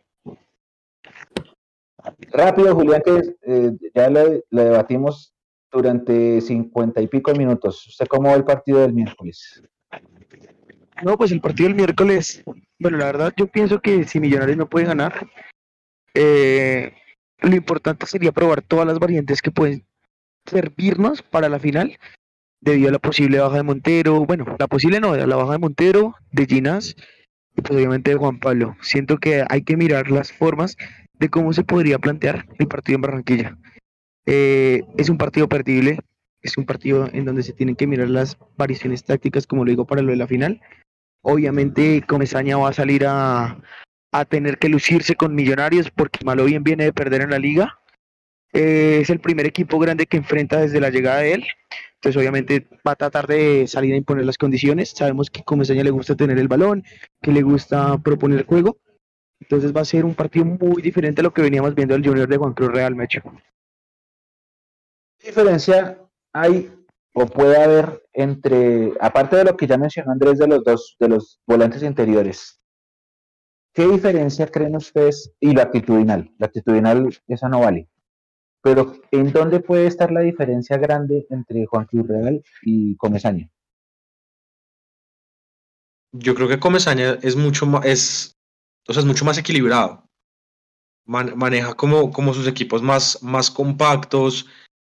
Rápido, 2.32 2.74
Julián, 2.74 3.00
que 3.04 3.36
eh, 3.42 3.72
ya 3.94 4.10
le, 4.10 4.42
debatimos 4.50 5.32
durante 5.70 6.40
cincuenta 6.40 7.00
y 7.00 7.06
pico 7.06 7.32
minutos. 7.34 7.86
¿Usted 7.86 8.06
cómo 8.06 8.30
va 8.30 8.34
el 8.34 8.44
partido 8.44 8.80
del 8.80 8.92
miércoles? 8.92 9.62
No, 11.04 11.16
pues 11.16 11.30
el 11.30 11.40
partido 11.40 11.68
del 11.68 11.76
miércoles, 11.76 12.42
bueno, 12.80 12.98
la 12.98 13.04
verdad 13.04 13.32
yo 13.36 13.46
pienso 13.46 13.80
que 13.80 14.02
si 14.02 14.18
Millonarios 14.18 14.56
no 14.56 14.68
puede 14.68 14.86
ganar, 14.86 15.28
eh, 16.12 16.92
lo 17.40 17.54
importante 17.54 18.06
sería 18.06 18.32
probar 18.32 18.62
todas 18.62 18.86
las 18.86 18.98
variantes 18.98 19.42
que 19.42 19.50
pueden 19.50 19.84
servirnos 20.46 21.22
para 21.22 21.48
la 21.48 21.58
final, 21.58 21.98
debido 22.60 22.88
a 22.88 22.92
la 22.92 22.98
posible 22.98 23.38
baja 23.38 23.56
de 23.56 23.62
Montero, 23.62 24.24
bueno, 24.24 24.56
la 24.58 24.66
posible 24.66 25.00
no, 25.00 25.14
la 25.14 25.36
baja 25.36 25.52
de 25.52 25.58
Montero, 25.58 26.14
de 26.32 26.46
Ginás 26.46 26.96
y 27.56 27.62
pues 27.62 27.76
obviamente 27.76 28.10
de 28.10 28.16
Juan 28.16 28.38
Pablo. 28.38 28.76
Siento 28.80 29.18
que 29.18 29.44
hay 29.48 29.62
que 29.62 29.76
mirar 29.76 30.10
las 30.10 30.32
formas 30.32 30.76
de 31.14 31.28
cómo 31.28 31.52
se 31.52 31.64
podría 31.64 31.98
plantear 31.98 32.46
el 32.58 32.68
partido 32.68 32.96
en 32.96 33.02
Barranquilla. 33.02 33.58
Eh, 34.26 34.82
es 34.96 35.08
un 35.08 35.18
partido 35.18 35.48
perdible, 35.48 36.00
es 36.42 36.56
un 36.58 36.66
partido 36.66 37.08
en 37.12 37.24
donde 37.24 37.42
se 37.42 37.52
tienen 37.52 37.76
que 37.76 37.86
mirar 37.86 38.08
las 38.08 38.36
variaciones 38.56 39.04
tácticas, 39.04 39.46
como 39.46 39.64
lo 39.64 39.70
digo, 39.70 39.86
para 39.86 40.02
lo 40.02 40.10
de 40.10 40.16
la 40.16 40.26
final. 40.26 40.60
Obviamente 41.22 42.02
Comesaña 42.06 42.56
va 42.56 42.68
a 42.68 42.74
salir 42.74 43.04
a, 43.06 43.58
a 44.20 44.24
tener 44.24 44.58
que 44.58 44.68
lucirse 44.68 45.14
con 45.14 45.34
Millonarios 45.34 45.90
porque 45.90 46.24
malo 46.24 46.44
bien 46.44 46.62
viene 46.62 46.84
de 46.84 46.92
perder 46.92 47.22
en 47.22 47.30
la 47.30 47.38
liga. 47.38 47.78
Eh, 48.52 49.00
es 49.02 49.10
el 49.10 49.20
primer 49.20 49.46
equipo 49.46 49.78
grande 49.78 50.06
que 50.06 50.16
enfrenta 50.16 50.60
desde 50.60 50.80
la 50.80 50.90
llegada 50.90 51.20
de 51.20 51.34
él. 51.34 51.46
Entonces, 51.94 52.16
obviamente, 52.20 52.66
va 52.86 52.92
a 52.92 52.96
tratar 52.96 53.26
de 53.26 53.66
salir 53.66 53.94
a 53.94 53.96
imponer 53.96 54.24
las 54.24 54.38
condiciones. 54.38 54.90
Sabemos 54.90 55.30
que 55.30 55.42
Comesaña 55.42 55.82
le 55.82 55.90
gusta 55.90 56.14
tener 56.14 56.38
el 56.38 56.48
balón, 56.48 56.84
que 57.20 57.32
le 57.32 57.42
gusta 57.42 57.98
proponer 57.98 58.46
juego. 58.46 58.78
Entonces, 59.40 59.74
va 59.74 59.82
a 59.82 59.84
ser 59.84 60.04
un 60.04 60.14
partido 60.14 60.44
muy 60.44 60.80
diferente 60.80 61.20
a 61.20 61.24
lo 61.24 61.32
que 61.32 61.42
veníamos 61.42 61.74
viendo 61.74 61.94
del 61.94 62.06
Junior 62.06 62.28
de 62.28 62.36
Juan 62.36 62.54
Cruz 62.54 62.72
Real 62.72 62.94
Mecho. 62.94 63.22
¿Qué 65.18 65.28
diferencia 65.28 65.98
hay 66.32 66.70
o 67.18 67.26
puede 67.26 67.62
haber 67.62 68.02
entre, 68.12 68.92
aparte 69.00 69.36
de 69.36 69.44
lo 69.44 69.56
que 69.56 69.66
ya 69.66 69.78
mencionó 69.78 70.12
Andrés 70.12 70.38
de 70.38 70.46
los 70.46 70.62
dos, 70.62 70.96
de 71.00 71.08
los 71.08 71.40
volantes 71.46 71.82
interiores, 71.82 72.60
¿qué 73.76 73.86
diferencia 73.86 74.46
creen 74.46 74.74
ustedes? 74.74 75.30
Y 75.38 75.52
la 75.52 75.64
actitudinal, 75.64 76.32
la 76.38 76.46
actitudinal, 76.46 77.14
esa 77.28 77.48
no 77.48 77.60
vale. 77.60 77.88
Pero, 78.62 78.96
¿en 79.12 79.30
dónde 79.32 79.60
puede 79.60 79.86
estar 79.86 80.10
la 80.10 80.20
diferencia 80.20 80.78
grande 80.78 81.26
entre 81.30 81.66
Juan 81.66 81.84
Cruz 81.84 82.08
Real 82.08 82.42
y 82.62 82.96
Comesaña? 82.96 83.48
Yo 86.12 86.34
creo 86.34 86.48
que 86.48 86.58
Comesaña 86.58 87.18
es 87.22 87.36
mucho 87.36 87.66
más, 87.66 87.84
es, 87.84 88.36
o 88.88 88.92
sea, 88.92 89.02
es 89.02 89.06
mucho 89.06 89.26
más 89.26 89.38
equilibrado. 89.38 90.08
maneja 91.04 91.74
como, 91.74 92.10
como 92.10 92.32
sus 92.32 92.48
equipos 92.48 92.82
más, 92.82 93.22
más 93.22 93.50
compactos, 93.50 94.46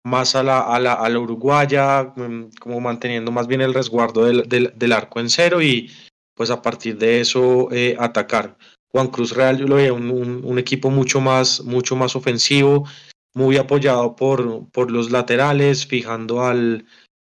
más 0.03 0.35
a 0.35 0.43
la, 0.43 0.59
a 0.59 0.79
la, 0.79 0.93
a 0.93 1.09
la 1.09 1.19
uruguaya, 1.19 2.13
mm, 2.15 2.49
como 2.59 2.81
manteniendo 2.81 3.31
más 3.31 3.47
bien 3.47 3.61
el 3.61 3.73
resguardo 3.73 4.25
del, 4.25 4.43
del, 4.49 4.73
del 4.75 4.91
arco 4.91 5.21
en 5.21 5.29
cero 5.29 5.61
y 5.61 5.89
pues 6.35 6.49
a 6.49 6.61
partir 6.61 6.97
de 6.97 7.21
eso 7.21 7.71
eh, 7.71 7.95
atacar. 7.99 8.57
Juan 8.93 9.07
Cruz 9.07 9.35
Real 9.35 9.57
yo 9.57 9.67
lo 9.67 9.75
veo 9.75 9.95
un, 9.95 10.41
un, 10.43 10.59
equipo 10.59 10.89
mucho 10.89 11.19
más, 11.19 11.63
mucho 11.63 11.95
más 11.95 12.15
ofensivo, 12.15 12.87
muy 13.33 13.57
apoyado 13.57 14.15
por, 14.15 14.69
por 14.69 14.91
los 14.91 15.09
laterales, 15.09 15.87
fijando 15.87 16.43
al, 16.43 16.85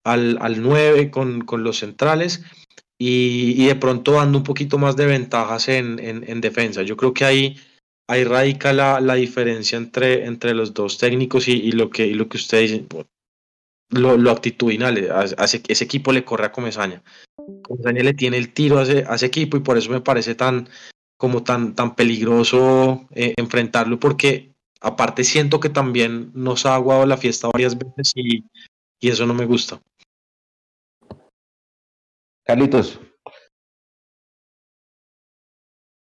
al, 0.04 0.36
al 0.40 0.62
9 0.62 1.10
con, 1.10 1.40
con 1.42 1.64
los 1.64 1.78
centrales 1.78 2.44
y, 2.98 3.54
y, 3.56 3.66
de 3.66 3.74
pronto 3.76 4.12
dando 4.12 4.38
un 4.38 4.44
poquito 4.44 4.78
más 4.78 4.96
de 4.96 5.06
ventajas 5.06 5.68
en, 5.68 5.98
en, 5.98 6.28
en 6.28 6.40
defensa. 6.40 6.82
Yo 6.82 6.96
creo 6.96 7.14
que 7.14 7.24
ahí 7.24 7.56
ahí 8.08 8.24
radica 8.24 8.72
la, 8.72 9.00
la 9.00 9.14
diferencia 9.14 9.78
entre, 9.78 10.26
entre 10.26 10.54
los 10.54 10.74
dos 10.74 10.98
técnicos 10.98 11.48
y, 11.48 11.52
y 11.52 11.72
lo 11.72 11.90
que 11.90 12.06
y 12.06 12.14
lo 12.14 12.28
que 12.28 12.38
lo, 13.90 14.16
lo 14.16 14.30
actitudinal, 14.30 15.10
hace, 15.38 15.62
ese 15.68 15.84
equipo 15.84 16.12
le 16.12 16.24
corre 16.24 16.46
a 16.46 16.52
Comesaña. 16.52 17.02
Comesaña 17.62 18.02
le 18.02 18.14
tiene 18.14 18.36
el 18.36 18.52
tiro 18.52 18.78
a 18.78 18.82
ese, 18.82 19.04
a 19.06 19.14
ese, 19.14 19.26
equipo 19.26 19.56
y 19.56 19.60
por 19.60 19.78
eso 19.78 19.90
me 19.90 20.00
parece 20.00 20.34
tan 20.34 20.68
como 21.16 21.42
tan, 21.42 21.74
tan 21.74 21.94
peligroso 21.94 23.06
eh, 23.10 23.34
enfrentarlo 23.36 23.98
porque 23.98 24.54
aparte 24.80 25.24
siento 25.24 25.60
que 25.60 25.68
también 25.68 26.30
nos 26.34 26.66
ha 26.66 26.74
aguado 26.74 27.06
la 27.06 27.16
fiesta 27.16 27.48
varias 27.52 27.76
veces 27.76 28.12
y, 28.14 28.44
y 29.00 29.08
eso 29.08 29.26
no 29.26 29.34
me 29.34 29.46
gusta. 29.46 29.80
Carlitos, 32.44 33.00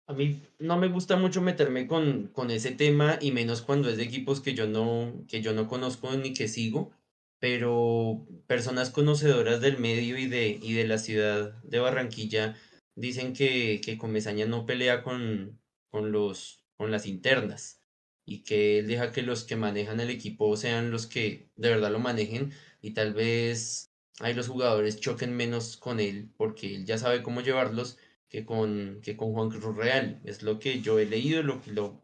a 0.08 0.14
mí 0.14 0.42
no 0.60 0.78
me 0.78 0.88
gusta 0.88 1.16
mucho 1.16 1.42
meterme 1.42 1.88
con, 1.88 2.28
con 2.28 2.52
ese 2.52 2.72
tema 2.72 3.18
y 3.22 3.32
menos 3.32 3.62
cuando 3.62 3.90
es 3.90 3.98
de 3.98 4.04
equipos 4.04 4.42
que 4.42 4.54
yo 4.54 4.68
no, 4.68 5.26
que 5.28 5.42
yo 5.42 5.54
no 5.54 5.68
conozco 5.68 6.12
ni 6.16 6.34
que 6.34 6.48
sigo, 6.48 6.92
pero 7.40 8.26
personas 8.48 8.90
conocedoras 8.90 9.62
del 9.62 9.78
medio 9.78 10.18
y 10.18 10.28
de, 10.28 10.60
y 10.62 10.74
de 10.74 10.88
la 10.88 10.98
ciudad 10.98 11.62
de 11.64 11.80
Barranquilla 11.80 12.56
dicen 12.96 13.34
que, 13.34 13.82
que 13.84 13.98
Comesaña 13.98 14.46
no 14.46 14.66
pelea 14.66 15.04
con, 15.04 15.60
con, 15.90 16.12
los, 16.12 16.64
con 16.78 16.92
las 16.92 17.06
internas 17.06 17.82
y 18.26 18.44
que 18.44 18.80
él 18.80 18.88
deja 18.88 19.12
que 19.12 19.22
los 19.22 19.44
que 19.44 19.56
manejan 19.56 20.00
el 20.00 20.10
equipo 20.10 20.56
sean 20.58 20.92
los 20.92 21.08
que 21.08 21.50
de 21.56 21.70
verdad 21.70 21.92
lo 21.92 22.00
manejen 22.00 22.54
y 22.82 22.92
tal 22.92 23.14
vez 23.14 23.92
ahí 24.20 24.34
los 24.34 24.48
jugadores 24.48 25.00
choquen 25.00 25.36
menos 25.36 25.78
con 25.78 26.00
él 26.00 26.30
porque 26.38 26.76
él 26.76 26.86
ya 26.86 26.98
sabe 26.98 27.24
cómo 27.24 27.42
llevarlos 27.42 27.98
que 28.34 28.46
con, 28.46 29.00
que 29.04 29.16
con 29.16 29.32
Juan 29.32 29.50
Cruz 29.52 29.76
Real. 29.78 30.20
Es 30.26 30.42
lo 30.42 30.58
que 30.58 30.82
yo 30.82 30.98
he 30.98 31.06
leído, 31.06 31.44
lo, 31.44 31.62
lo, 31.68 32.02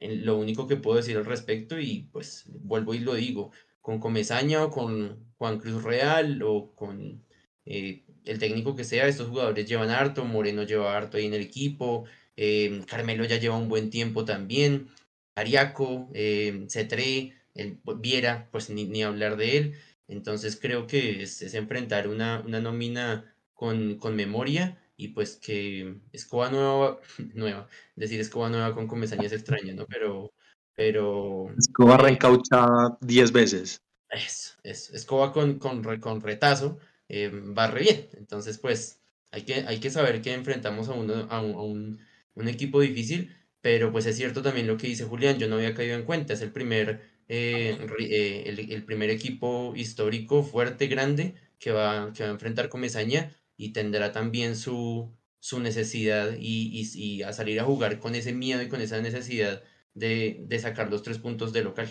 lo 0.00 0.38
único 0.38 0.68
que 0.68 0.76
puedo 0.76 0.98
decir 0.98 1.16
al 1.16 1.24
respecto 1.24 1.80
y 1.80 2.08
pues 2.12 2.44
vuelvo 2.46 2.94
y 2.94 3.00
lo 3.00 3.14
digo, 3.14 3.50
con 3.80 3.98
Comezaña 3.98 4.64
o 4.64 4.70
con 4.70 5.34
Juan 5.36 5.58
Cruz 5.58 5.82
Real 5.82 6.42
o 6.44 6.72
con 6.76 7.24
eh, 7.66 8.03
el 8.24 8.38
técnico 8.38 8.74
que 8.76 8.84
sea, 8.84 9.06
estos 9.06 9.28
jugadores 9.28 9.66
llevan 9.68 9.90
harto, 9.90 10.24
Moreno 10.24 10.64
lleva 10.64 10.96
harto 10.96 11.16
ahí 11.16 11.26
en 11.26 11.34
el 11.34 11.42
equipo, 11.42 12.04
eh, 12.36 12.82
Carmelo 12.86 13.24
ya 13.24 13.38
lleva 13.38 13.56
un 13.56 13.68
buen 13.68 13.90
tiempo 13.90 14.24
también, 14.24 14.88
Ariaco, 15.36 16.10
eh, 16.14 16.66
Cetré, 16.68 17.34
el 17.54 17.78
Viera, 17.98 18.48
pues 18.50 18.70
ni, 18.70 18.84
ni, 18.84 19.02
hablar 19.02 19.36
de 19.36 19.56
él. 19.56 19.74
Entonces 20.08 20.58
creo 20.60 20.86
que 20.86 21.22
es, 21.22 21.42
es 21.42 21.54
enfrentar 21.54 22.08
una, 22.08 22.42
una 22.44 22.60
nómina 22.60 23.34
con, 23.54 23.96
con 23.98 24.16
memoria 24.16 24.78
y 24.96 25.08
pues 25.08 25.36
que 25.36 25.96
escoba 26.12 26.50
nueva, 26.50 27.00
nueva, 27.34 27.68
decir 27.96 28.20
escoba 28.20 28.50
nueva 28.50 28.74
con 28.74 28.86
comezaña 28.86 29.26
es 29.26 29.32
extraño, 29.32 29.74
¿no? 29.74 29.86
Pero, 29.86 30.32
pero... 30.74 31.46
Escoba 31.56 31.94
eh, 31.94 31.98
reencauchada 31.98 32.98
10 33.00 33.32
veces. 33.32 33.80
Es, 34.10 34.58
es, 34.62 34.90
escoba 34.90 35.32
con, 35.32 35.58
con, 35.58 35.82
con 36.00 36.20
retazo, 36.20 36.78
eh, 37.08 37.30
barre 37.32 37.80
bien, 37.80 38.08
entonces 38.14 38.58
pues 38.58 39.00
hay 39.30 39.42
que, 39.42 39.54
hay 39.66 39.80
que 39.80 39.90
saber 39.90 40.22
que 40.22 40.32
enfrentamos 40.32 40.88
a, 40.88 40.92
uno, 40.92 41.26
a, 41.30 41.40
un, 41.40 41.54
a 41.54 41.62
un, 41.62 42.00
un, 42.34 42.48
equipo 42.48 42.80
difícil, 42.80 43.34
pero 43.60 43.90
pues 43.92 44.06
es 44.06 44.16
cierto 44.16 44.42
también 44.42 44.66
lo 44.66 44.76
que 44.76 44.86
dice 44.86 45.04
Julián, 45.04 45.38
yo 45.38 45.48
no 45.48 45.56
había 45.56 45.74
caído 45.74 45.96
en 45.96 46.04
cuenta, 46.04 46.34
es 46.34 46.40
el 46.40 46.52
primer, 46.52 47.02
eh, 47.28 47.76
eh, 48.00 48.44
el, 48.46 48.70
el, 48.72 48.84
primer 48.84 49.10
equipo 49.10 49.74
histórico 49.74 50.42
fuerte, 50.42 50.86
grande, 50.86 51.34
que 51.58 51.72
va, 51.72 52.12
que 52.12 52.22
va 52.22 52.28
a 52.28 52.32
enfrentar 52.32 52.68
Comesaña, 52.68 53.34
y 53.56 53.72
tendrá 53.72 54.12
también 54.12 54.56
su, 54.56 55.12
su 55.40 55.60
necesidad 55.60 56.32
y, 56.38 56.70
y, 56.72 56.88
y, 56.94 57.22
a 57.22 57.32
salir 57.32 57.60
a 57.60 57.64
jugar 57.64 57.98
con 57.98 58.14
ese 58.14 58.32
miedo 58.32 58.62
y 58.62 58.68
con 58.68 58.80
esa 58.80 59.00
necesidad 59.00 59.62
de, 59.94 60.44
de 60.46 60.58
sacar 60.58 60.90
los 60.90 61.02
tres 61.02 61.18
puntos 61.18 61.52
de 61.52 61.62
local. 61.64 61.88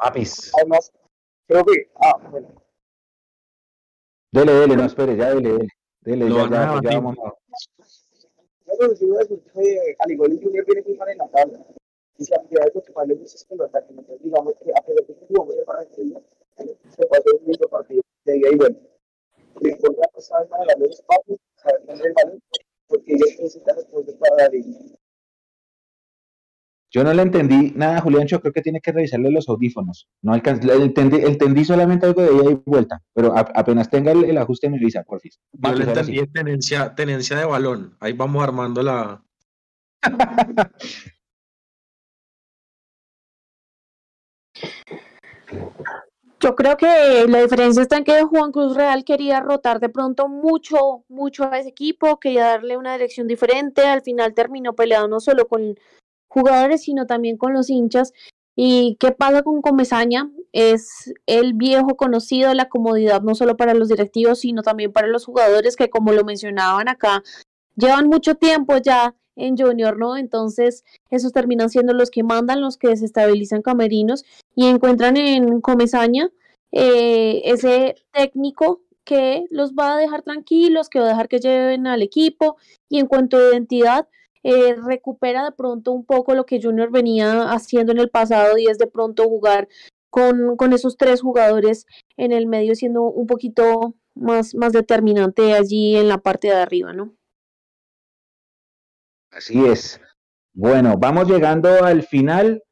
Apis. 0.00 0.50
Además, 0.54 0.92
creo 1.46 1.64
que. 1.64 1.90
Ah, 1.96 2.16
bueno. 2.30 2.59
Dele, 4.32 4.52
dele, 4.52 4.76
no 4.76 4.84
espere, 4.84 5.16
ya 5.16 5.34
dele, 5.34 5.52
dele. 5.52 5.68
Dele, 6.02 6.28
ya, 6.30 6.48
ya, 6.48 6.80
ya, 6.82 7.00
vamos 7.00 7.16
a. 7.18 7.34
Yo 8.80 8.94
si 8.94 9.04
a 9.04 9.26
que 9.26 9.96
al 9.98 10.10
igual 10.10 10.32
el 10.32 10.42
Junior 10.42 10.64
viene 10.64 10.82
muy 10.82 10.96
mal 10.96 11.08
en 11.08 11.18
la 11.18 11.28
tabla. 11.28 11.66
Y 12.16 12.24
si 12.24 12.34
a 12.34 12.38
que 12.38 12.92
más 12.94 13.06
le 13.08 13.14
gusta 13.14 13.36
es 13.36 13.44
que 13.44 13.56
lo 13.56 13.64
ataquen. 13.64 13.98
Entonces, 13.98 14.22
digamos 14.22 14.54
que 14.64 14.70
a 14.70 14.82
pesar 14.82 15.06
de 15.06 15.14
que 15.14 15.26
jugamos 15.26 15.54
el 15.56 15.64
partido, 15.64 16.22
se 16.56 17.06
pasó 17.06 17.36
un 17.38 17.46
lindo 17.46 17.68
partido. 17.68 18.02
De 18.24 18.32
ahí, 18.32 18.56
bueno 18.56 18.76
le 19.60 19.78
saber 20.20 20.48
el 21.88 22.12
balón, 22.12 22.42
porque 22.86 23.12
ellos 23.12 23.28
necesitan 23.38 23.76
respuestas 23.76 24.14
para 24.16 24.36
la 24.36 24.48
línea. 24.48 24.80
Yo 26.92 27.04
no 27.04 27.14
le 27.14 27.22
entendí 27.22 27.72
nada, 27.76 28.00
Julián, 28.00 28.26
yo 28.26 28.40
creo 28.40 28.52
que 28.52 28.62
tiene 28.62 28.80
que 28.80 28.90
revisarle 28.90 29.30
los 29.30 29.48
audífonos. 29.48 30.08
No 30.22 30.32
alcancé, 30.32 30.72
entendí, 30.74 31.18
entendí 31.18 31.64
solamente 31.64 32.06
algo 32.06 32.22
de 32.22 32.34
ida 32.34 32.50
y 32.50 32.62
vuelta, 32.66 33.00
pero 33.14 33.36
a, 33.36 33.40
apenas 33.40 33.88
tenga 33.88 34.10
el, 34.10 34.24
el, 34.24 34.36
ajuste 34.38 34.68
me 34.68 34.76
avisa, 34.76 35.04
por 35.04 35.20
fin. 35.20 35.30
Yo 35.52 35.72
le 35.72 35.84
entendí 35.84 36.26
tenencia, 36.26 36.92
tenencia 36.94 37.38
de 37.38 37.44
balón. 37.44 37.96
Ahí 38.00 38.12
vamos 38.12 38.42
armando 38.42 38.82
la. 38.82 39.22
Yo 46.42 46.56
creo 46.56 46.78
que 46.78 47.26
la 47.28 47.42
diferencia 47.42 47.82
está 47.82 47.98
en 47.98 48.04
que 48.04 48.22
Juan 48.22 48.50
Cruz 48.50 48.74
Real 48.74 49.04
quería 49.04 49.40
rotar 49.40 49.78
de 49.78 49.90
pronto 49.90 50.26
mucho, 50.26 51.04
mucho 51.08 51.44
a 51.44 51.58
ese 51.58 51.68
equipo, 51.68 52.18
quería 52.18 52.44
darle 52.46 52.78
una 52.78 52.94
dirección 52.94 53.28
diferente, 53.28 53.82
al 53.82 54.00
final 54.00 54.32
terminó 54.32 54.74
peleado 54.74 55.06
no 55.06 55.20
solo 55.20 55.46
con 55.46 55.76
jugadores, 56.30 56.82
sino 56.84 57.06
también 57.06 57.36
con 57.36 57.52
los 57.52 57.68
hinchas. 57.68 58.12
¿Y 58.56 58.96
qué 59.00 59.12
pasa 59.12 59.42
con 59.42 59.60
Comesaña? 59.60 60.30
Es 60.52 61.12
el 61.26 61.54
viejo 61.54 61.96
conocido 61.96 62.54
la 62.54 62.68
comodidad 62.68 63.22
no 63.22 63.34
solo 63.34 63.56
para 63.56 63.74
los 63.74 63.88
directivos, 63.88 64.40
sino 64.40 64.62
también 64.62 64.92
para 64.92 65.08
los 65.08 65.26
jugadores 65.26 65.76
que, 65.76 65.90
como 65.90 66.12
lo 66.12 66.24
mencionaban 66.24 66.88
acá, 66.88 67.22
llevan 67.76 68.08
mucho 68.08 68.34
tiempo 68.36 68.76
ya 68.78 69.14
en 69.36 69.56
Junior, 69.56 69.98
¿no? 69.98 70.16
Entonces, 70.16 70.84
esos 71.10 71.32
terminan 71.32 71.70
siendo 71.70 71.92
los 71.94 72.10
que 72.10 72.22
mandan, 72.22 72.60
los 72.60 72.76
que 72.76 72.88
desestabilizan 72.88 73.62
camerinos 73.62 74.24
y 74.54 74.66
encuentran 74.66 75.16
en 75.16 75.60
Comesaña 75.60 76.30
eh, 76.72 77.42
ese 77.44 77.96
técnico 78.12 78.82
que 79.04 79.46
los 79.50 79.72
va 79.72 79.94
a 79.94 79.98
dejar 79.98 80.22
tranquilos, 80.22 80.88
que 80.88 81.00
va 81.00 81.06
a 81.06 81.08
dejar 81.08 81.28
que 81.28 81.40
lleven 81.40 81.86
al 81.86 82.02
equipo 82.02 82.56
y 82.88 82.98
en 83.00 83.06
cuanto 83.06 83.38
a 83.38 83.50
identidad, 83.50 84.08
eh, 84.42 84.74
recupera 84.74 85.44
de 85.44 85.52
pronto 85.52 85.92
un 85.92 86.04
poco 86.04 86.34
lo 86.34 86.46
que 86.46 86.60
Junior 86.60 86.90
venía 86.90 87.50
haciendo 87.52 87.92
en 87.92 87.98
el 87.98 88.10
pasado 88.10 88.56
y 88.58 88.66
es 88.66 88.78
de 88.78 88.86
pronto 88.86 89.24
jugar 89.24 89.68
con, 90.08 90.56
con 90.56 90.72
esos 90.72 90.96
tres 90.96 91.20
jugadores 91.22 91.86
en 92.16 92.32
el 92.32 92.46
medio 92.46 92.74
siendo 92.74 93.02
un 93.02 93.26
poquito 93.26 93.94
más, 94.14 94.54
más 94.54 94.72
determinante 94.72 95.54
allí 95.54 95.96
en 95.96 96.08
la 96.08 96.18
parte 96.18 96.48
de 96.48 96.54
arriba, 96.54 96.92
¿no? 96.92 97.14
Así 99.30 99.64
es. 99.64 100.00
Bueno, 100.52 100.96
vamos 100.98 101.28
llegando 101.28 101.84
al 101.84 102.02
final. 102.02 102.62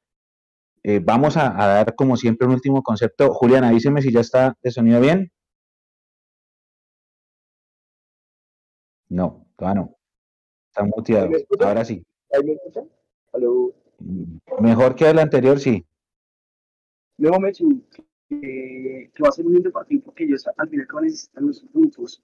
Eh, 0.82 1.00
vamos 1.02 1.36
a, 1.36 1.62
a, 1.62 1.66
dar, 1.68 1.94
como 1.94 2.16
siempre, 2.16 2.46
un 2.46 2.54
último 2.54 2.82
concepto. 2.82 3.32
Julián, 3.32 3.64
avíseme 3.64 4.02
si 4.02 4.12
ya 4.12 4.20
está 4.20 4.56
de 4.62 4.70
sonido 4.70 5.00
bien. 5.00 5.30
No, 9.10 9.46
todavía 9.56 9.82
no. 9.82 9.97
Está 10.78 10.84
muteado. 10.84 11.30
Ahora 11.60 11.84
sí. 11.84 12.04
¿Ahí 12.32 12.44
me 12.44 12.52
escuchan? 12.52 12.88
¿Aló? 13.32 13.74
Mejor 14.60 14.94
que 14.94 15.10
el 15.10 15.18
anterior, 15.18 15.58
sí. 15.58 15.84
Luego 17.16 17.40
me 17.40 17.52
que, 17.52 19.10
que 19.12 19.22
va 19.22 19.28
a 19.28 19.32
ser 19.32 19.44
un 19.44 19.54
lindo 19.54 19.72
partido 19.72 20.02
porque 20.04 20.22
ellos 20.22 20.46
al 20.56 20.68
final 20.68 20.86
van 20.92 21.04
a 21.04 21.06
necesitar 21.06 21.42
los 21.42 21.60
puntos. 21.72 22.22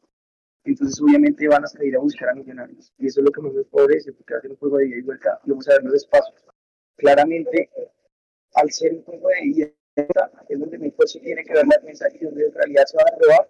Entonces, 0.62 1.02
obviamente, 1.02 1.48
van 1.48 1.64
a 1.64 1.66
salir 1.66 1.96
a 1.96 1.98
buscar 1.98 2.28
a 2.28 2.34
Millonarios. 2.34 2.92
Y 2.98 3.06
eso 3.06 3.20
es 3.20 3.24
lo 3.24 3.32
que 3.32 3.40
más 3.40 3.52
me 3.54 3.64
favorece 3.64 4.12
porque 4.12 4.34
va 4.34 4.38
a 4.38 4.42
ser 4.42 4.50
un 4.52 4.56
juego 4.56 4.78
de 4.78 4.86
ida 4.86 4.96
y 4.98 5.02
vuelta 5.02 5.40
y 5.44 5.50
vamos 5.50 5.68
a 5.68 5.72
ver 5.72 5.84
los 5.84 5.94
espacios. 5.94 6.44
Claramente, 6.96 7.70
al 8.54 8.70
ser 8.70 8.94
un 8.94 9.02
juego 9.02 9.28
de 9.30 9.46
ida 9.46 9.66
y 9.66 9.74
vuelta, 9.96 10.30
es 10.48 10.60
donde 10.60 10.78
mi 10.78 10.86
esfuerzo 10.88 11.18
tiene 11.18 11.42
que 11.42 11.54
ver 11.54 11.66
la 11.66 11.76
defensa 11.80 12.06
y 12.14 12.24
donde 12.24 12.46
en 12.46 12.52
realidad 12.52 12.84
se 12.86 12.96
van 12.98 13.06
a 13.12 13.16
probar. 13.16 13.48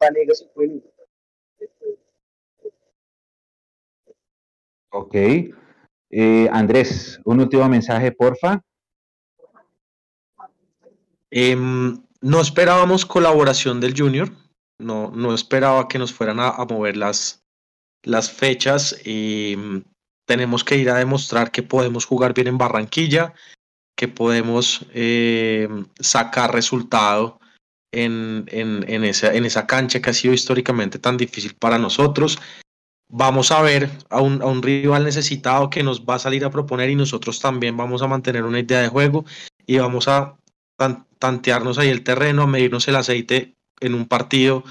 Vanegas 0.00 0.42
y 0.42 0.54
pueden 0.54 0.82
Ok. 4.90 5.14
Eh, 6.10 6.48
Andrés, 6.52 7.20
un 7.24 7.40
último 7.40 7.68
mensaje, 7.68 8.12
porfa. 8.12 8.60
Eh, 11.30 11.56
no 11.56 12.40
esperábamos 12.40 13.06
colaboración 13.06 13.80
del 13.80 13.96
Junior, 13.96 14.30
no, 14.78 15.12
no 15.14 15.32
esperaba 15.32 15.88
que 15.88 15.98
nos 15.98 16.12
fueran 16.12 16.40
a, 16.40 16.52
mover 16.68 16.96
las, 16.96 17.44
las 18.02 18.30
fechas. 18.30 19.00
Eh, 19.04 19.82
tenemos 20.26 20.64
que 20.64 20.76
ir 20.76 20.90
a 20.90 20.96
demostrar 20.96 21.50
que 21.50 21.62
podemos 21.62 22.04
jugar 22.04 22.34
bien 22.34 22.48
en 22.48 22.58
Barranquilla, 22.58 23.32
que 23.96 24.08
podemos 24.08 24.86
eh, 24.92 25.68
sacar 25.98 26.52
resultado 26.52 27.40
en, 27.92 28.44
en, 28.48 28.84
en, 28.88 29.04
esa, 29.04 29.34
en 29.34 29.44
esa 29.44 29.66
cancha 29.66 30.00
que 30.00 30.10
ha 30.10 30.14
sido 30.14 30.34
históricamente 30.34 30.98
tan 30.98 31.16
difícil 31.16 31.54
para 31.54 31.78
nosotros. 31.78 32.38
Vamos 33.12 33.50
a 33.50 33.60
ver 33.60 33.90
a 34.08 34.20
un, 34.20 34.40
a 34.40 34.46
un 34.46 34.62
rival 34.62 35.04
necesitado 35.04 35.68
que 35.68 35.82
nos 35.82 36.04
va 36.04 36.14
a 36.14 36.20
salir 36.20 36.44
a 36.44 36.50
proponer 36.50 36.90
y 36.90 36.94
nosotros 36.94 37.40
también 37.40 37.76
vamos 37.76 38.02
a 38.02 38.06
mantener 38.06 38.44
una 38.44 38.60
idea 38.60 38.80
de 38.80 38.88
juego 38.88 39.24
y 39.66 39.78
vamos 39.78 40.06
a 40.08 40.36
tan, 40.76 41.06
tantearnos 41.18 41.78
ahí 41.78 41.88
el 41.88 42.04
terreno, 42.04 42.42
a 42.42 42.46
medirnos 42.46 42.86
el 42.88 42.96
aceite 42.96 43.56
en 43.80 43.94
un 43.94 44.06
partido 44.06 44.64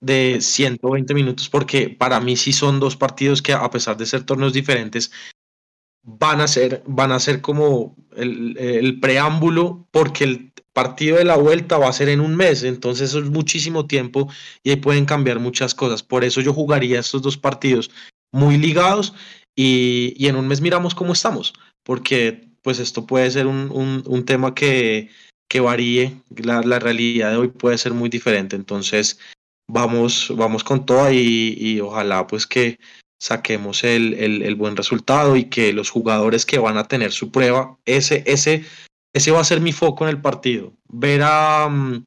de 0.00 0.38
120 0.40 1.14
minutos, 1.14 1.48
porque 1.48 1.88
para 1.88 2.20
mí 2.20 2.36
sí 2.36 2.52
son 2.52 2.78
dos 2.78 2.96
partidos 2.96 3.42
que 3.42 3.52
a 3.52 3.70
pesar 3.70 3.96
de 3.96 4.06
ser 4.06 4.24
torneos 4.24 4.52
diferentes, 4.52 5.10
van 6.02 6.40
a 6.40 6.48
ser, 6.48 6.82
van 6.86 7.12
a 7.12 7.18
ser 7.18 7.40
como 7.40 7.96
el, 8.16 8.56
el 8.58 9.00
preámbulo, 9.00 9.86
porque 9.90 10.24
el 10.24 10.47
partido 10.78 11.16
de 11.16 11.24
la 11.24 11.36
vuelta 11.36 11.76
va 11.76 11.88
a 11.88 11.92
ser 11.92 12.08
en 12.08 12.20
un 12.20 12.36
mes, 12.36 12.62
entonces 12.62 13.10
eso 13.10 13.18
es 13.18 13.28
muchísimo 13.30 13.88
tiempo 13.88 14.30
y 14.62 14.70
ahí 14.70 14.76
pueden 14.76 15.06
cambiar 15.06 15.40
muchas 15.40 15.74
cosas. 15.74 16.04
Por 16.04 16.22
eso 16.22 16.40
yo 16.40 16.54
jugaría 16.54 17.00
estos 17.00 17.20
dos 17.20 17.36
partidos 17.36 17.90
muy 18.32 18.58
ligados 18.58 19.12
y, 19.56 20.14
en 20.28 20.36
un 20.36 20.46
mes 20.46 20.60
miramos 20.60 20.94
cómo 20.94 21.14
estamos, 21.14 21.52
porque 21.82 22.46
pues 22.62 22.78
esto 22.78 23.06
puede 23.06 23.28
ser 23.32 23.48
un, 23.48 24.24
tema 24.24 24.54
que, 24.54 25.10
varíe, 25.60 26.22
la, 26.36 26.60
la, 26.60 26.78
realidad 26.78 27.32
de 27.32 27.38
hoy 27.38 27.48
puede 27.48 27.76
ser 27.76 27.92
muy 27.92 28.08
diferente, 28.08 28.54
entonces 28.54 29.18
vamos, 29.68 30.32
vamos 30.36 30.62
con 30.62 30.86
todo 30.86 31.10
y, 31.10 31.56
y 31.58 31.80
ojalá 31.80 32.28
pues 32.28 32.46
que 32.46 32.78
saquemos 33.20 33.82
el, 33.82 34.14
el, 34.14 34.42
el, 34.42 34.54
buen 34.54 34.76
resultado 34.76 35.34
y 35.34 35.46
que 35.46 35.72
los 35.72 35.90
jugadores 35.90 36.46
que 36.46 36.60
van 36.60 36.76
a 36.76 36.86
tener 36.86 37.10
su 37.10 37.32
prueba, 37.32 37.76
ese, 37.84 38.22
ese, 38.26 38.64
ese 39.18 39.30
va 39.30 39.40
a 39.40 39.44
ser 39.44 39.60
mi 39.60 39.72
foco 39.72 40.04
en 40.04 40.10
el 40.10 40.20
partido, 40.20 40.72
ver 40.88 41.22
a, 41.22 41.68
mm, 41.68 42.04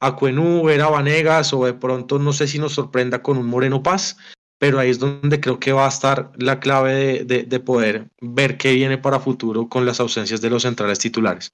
a 0.00 0.16
Cuenú, 0.16 0.62
ver 0.64 0.80
a 0.80 0.88
Vanegas 0.88 1.52
o 1.52 1.64
de 1.64 1.74
pronto 1.74 2.18
no 2.18 2.32
sé 2.32 2.46
si 2.48 2.58
nos 2.58 2.72
sorprenda 2.72 3.22
con 3.22 3.36
un 3.38 3.46
Moreno 3.46 3.82
Paz, 3.82 4.16
pero 4.58 4.78
ahí 4.78 4.90
es 4.90 4.98
donde 4.98 5.40
creo 5.40 5.58
que 5.58 5.72
va 5.72 5.84
a 5.84 5.88
estar 5.88 6.32
la 6.36 6.60
clave 6.60 6.94
de, 6.94 7.24
de, 7.24 7.42
de 7.42 7.60
poder 7.60 8.08
ver 8.20 8.56
qué 8.56 8.72
viene 8.72 8.98
para 8.98 9.20
futuro 9.20 9.68
con 9.68 9.84
las 9.84 10.00
ausencias 10.00 10.40
de 10.40 10.50
los 10.50 10.62
centrales 10.62 10.98
titulares. 10.98 11.50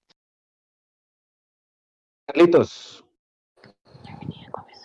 Carlitos. 2.27 3.05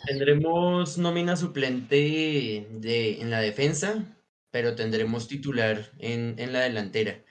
Tendremos 0.07 0.97
nómina 0.97 1.35
suplente 1.35 2.67
de, 2.71 3.21
en 3.21 3.29
la 3.29 3.39
defensa, 3.39 4.03
pero 4.51 4.75
tendremos 4.75 5.27
titular 5.27 5.91
en, 5.99 6.35
en 6.37 6.53
la 6.53 6.61
delantera. 6.61 7.23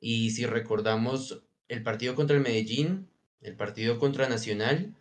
Y 0.00 0.30
si 0.30 0.46
recordamos 0.46 1.43
el 1.68 1.82
partido 1.82 2.14
contra 2.14 2.36
el 2.36 2.42
Medellín, 2.42 3.08
el 3.40 3.56
partido 3.56 3.98
contra 3.98 4.28
Nacional, 4.28 4.94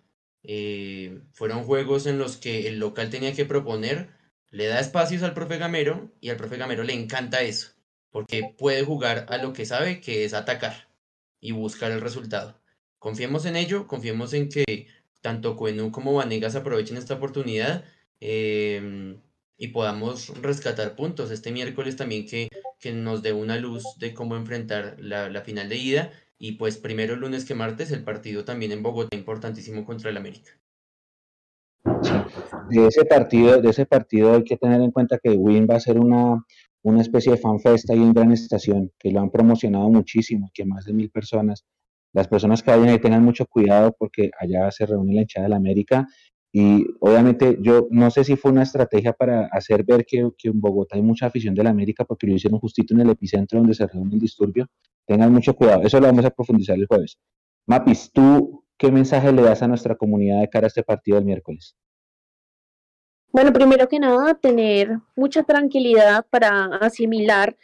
eh, 0.44 1.22
fueron 1.32 1.64
juegos 1.64 2.06
en 2.06 2.18
los 2.18 2.38
que 2.38 2.68
el 2.68 2.80
local 2.80 3.10
tenía 3.10 3.34
que 3.34 3.46
proponer, 3.46 4.10
le 4.50 4.68
da 4.68 4.80
espacios 4.80 5.24
al 5.24 5.34
profe 5.34 5.58
Gamero 5.58 6.12
y 6.22 6.30
al 6.30 6.38
profe 6.38 6.58
Gamero 6.58 6.84
le 6.84 6.94
encanta 6.94 7.42
eso, 7.42 7.72
porque 8.12 8.54
puede 8.58 8.84
jugar 8.84 9.26
a 9.30 9.38
lo 9.38 9.54
que 9.54 9.66
sabe, 9.66 10.02
que 10.02 10.26
es 10.26 10.34
atacar 10.34 10.90
y 11.40 11.52
buscar 11.52 11.92
el 11.92 12.02
resultado. 12.02 12.60
Confiemos 13.00 13.46
en 13.46 13.56
ello, 13.56 13.88
confiemos 13.88 14.34
en 14.34 14.50
que 14.50 14.88
tanto 15.22 15.56
Cuenú 15.56 15.92
como 15.92 16.14
Vanegas 16.14 16.56
aprovechen 16.56 16.98
esta 16.98 17.16
oportunidad 17.16 17.86
eh, 18.20 19.18
y 19.58 19.70
podamos 19.70 20.30
rescatar 20.42 20.96
puntos 20.96 21.32
este 21.32 21.52
miércoles 21.52 21.96
también 21.96 22.28
que, 22.28 22.50
que 22.80 22.92
nos 22.92 23.22
dé 23.24 23.34
una 23.34 23.58
luz 23.58 23.84
de 23.98 24.14
cómo 24.14 24.36
enfrentar 24.36 24.98
la, 25.00 25.30
la, 25.30 25.42
final 25.42 25.70
de 25.70 25.78
ida 25.78 26.12
y 26.44 26.52
pues 26.58 26.78
primero 26.78 27.16
lunes 27.16 27.46
que 27.46 27.56
martes 27.56 27.90
el 27.92 28.04
partido 28.04 28.44
también 28.44 28.74
en 28.74 28.84
Bogotá 28.84 29.16
importantísimo 29.16 29.86
contra 29.86 30.10
el 30.10 30.18
América. 30.18 30.52
De 32.70 32.86
ese 32.86 33.06
partido, 33.06 33.62
de 33.62 33.70
ese 33.70 33.86
partido 33.86 34.34
hay 34.34 34.44
que 34.44 34.58
tener 34.58 34.82
en 34.82 34.92
cuenta 34.92 35.20
que 35.24 35.30
Win 35.30 35.66
va 35.72 35.78
a 35.78 35.80
ser 35.80 35.98
una, 35.98 36.44
una 36.82 37.00
especie 37.00 37.32
de 37.32 37.38
fanfest 37.38 37.90
ahí 37.90 38.00
en 38.00 38.12
Gran 38.12 38.34
Estación, 38.34 38.92
que 39.00 39.10
lo 39.12 39.22
han 39.22 39.32
promocionado 39.32 39.90
muchísimo, 39.90 40.52
que 40.54 40.66
más 40.66 40.84
de 40.84 40.92
mil 40.92 41.10
personas 41.10 41.64
las 42.12 42.28
personas 42.28 42.62
que 42.62 42.72
vayan 42.72 42.90
ahí 42.90 43.00
tengan 43.00 43.24
mucho 43.24 43.46
cuidado 43.46 43.96
porque 43.98 44.30
allá 44.38 44.70
se 44.70 44.86
reúne 44.86 45.16
la 45.16 45.22
hinchada 45.22 45.46
de 45.46 45.50
la 45.50 45.56
América 45.56 46.06
y 46.56 46.86
obviamente 47.00 47.58
yo 47.62 47.88
no 47.90 48.12
sé 48.12 48.24
si 48.24 48.36
fue 48.36 48.52
una 48.52 48.62
estrategia 48.62 49.12
para 49.12 49.48
hacer 49.48 49.84
ver 49.84 50.06
que, 50.06 50.20
en 50.20 50.62
Bogotá 50.62 50.96
hay 50.96 51.02
mucha 51.02 51.26
afición 51.26 51.56
de 51.56 51.64
la 51.64 51.72
América 51.72 52.06
porque 52.06 52.28
lo 52.28 52.36
hicieron 52.36 52.60
justito 52.60 52.94
en 52.94 53.02
el 53.02 53.10
epicentro 53.10 53.58
donde 53.58 53.74
se 53.74 53.88
reúne 53.88 54.14
el 54.14 54.20
disturbio. 54.20 54.68
Tengan 55.08 55.34
mucho 55.34 55.56
cuidado, 55.56 55.82
eso 55.82 56.00
lo 56.00 56.06
vamos 56.06 56.24
a 56.26 56.30
profundizar 56.30 56.78
el 56.78 56.86
jueves. 56.86 57.18
Mapis, 57.66 58.12
¿tú 58.14 58.64
qué 58.78 58.92
mensaje 58.92 59.32
le 59.32 59.42
das 59.42 59.64
a 59.64 59.68
nuestra 59.68 59.96
comunidad 59.96 60.42
de 60.42 60.50
cara 60.50 60.68
a 60.68 60.68
este 60.68 60.84
partido 60.84 61.16
del 61.16 61.26
miércoles? 61.26 61.76
Bueno, 63.32 63.52
primero 63.52 63.88
que 63.88 63.98
nada, 63.98 64.36
tener 64.36 65.00
mucha 65.16 65.42
tranquilidad 65.42 66.24
para 66.30 66.66
asimilar 66.66 67.58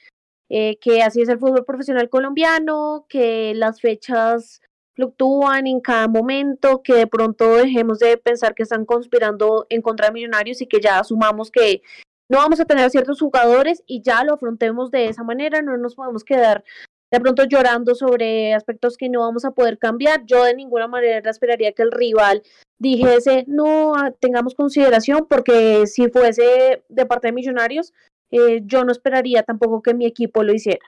eh, 0.50 0.80
que 0.82 1.04
así 1.04 1.22
es 1.22 1.30
el 1.30 1.38
fútbol 1.38 1.64
profesional 1.64 2.10
colombiano, 2.10 3.06
que 3.08 3.54
las 3.54 3.82
fechas 3.82 4.62
fluctúan 5.00 5.66
en 5.66 5.80
cada 5.80 6.10
momento, 6.10 6.84
que 6.84 6.94
de 6.94 7.08
pronto 7.08 7.56
dejemos 7.56 8.00
de 8.00 8.18
pensar 8.18 8.54
que 8.54 8.64
están 8.64 8.84
conspirando 8.84 9.66
en 9.70 9.82
contra 9.82 10.08
de 10.08 10.14
Millonarios 10.14 10.62
y 10.62 10.68
que 10.68 10.82
ya 10.82 11.00
asumamos 11.00 11.52
que 11.52 11.82
no 12.30 12.40
vamos 12.40 12.60
a 12.60 12.66
tener 12.66 12.90
ciertos 12.90 13.22
jugadores 13.22 13.82
y 13.88 14.02
ya 14.02 14.26
lo 14.26 14.34
afrontemos 14.34 14.92
de 14.92 15.06
esa 15.06 15.24
manera, 15.24 15.62
no 15.62 15.78
nos 15.78 15.96
podemos 15.96 16.26
quedar 16.26 16.66
de 17.12 17.20
pronto 17.22 17.46
llorando 17.46 17.96
sobre 17.96 18.54
aspectos 18.54 18.98
que 18.98 19.08
no 19.08 19.22
vamos 19.22 19.46
a 19.46 19.52
poder 19.52 19.78
cambiar. 19.78 20.26
Yo 20.26 20.44
de 20.44 20.54
ninguna 20.54 20.88
manera 20.88 21.30
esperaría 21.30 21.72
que 21.72 21.82
el 21.82 21.92
rival 21.92 22.44
dijese, 22.78 23.46
no 23.48 23.94
tengamos 24.20 24.54
consideración, 24.54 25.28
porque 25.30 25.88
si 25.88 26.10
fuese 26.10 26.84
de 26.90 27.06
parte 27.06 27.30
de 27.30 27.34
Millonarios, 27.34 27.94
eh, 28.32 28.62
yo 28.66 28.84
no 28.84 28.92
esperaría 28.92 29.44
tampoco 29.44 29.82
que 29.82 29.94
mi 29.94 30.06
equipo 30.06 30.44
lo 30.44 30.54
hiciera. 30.54 30.86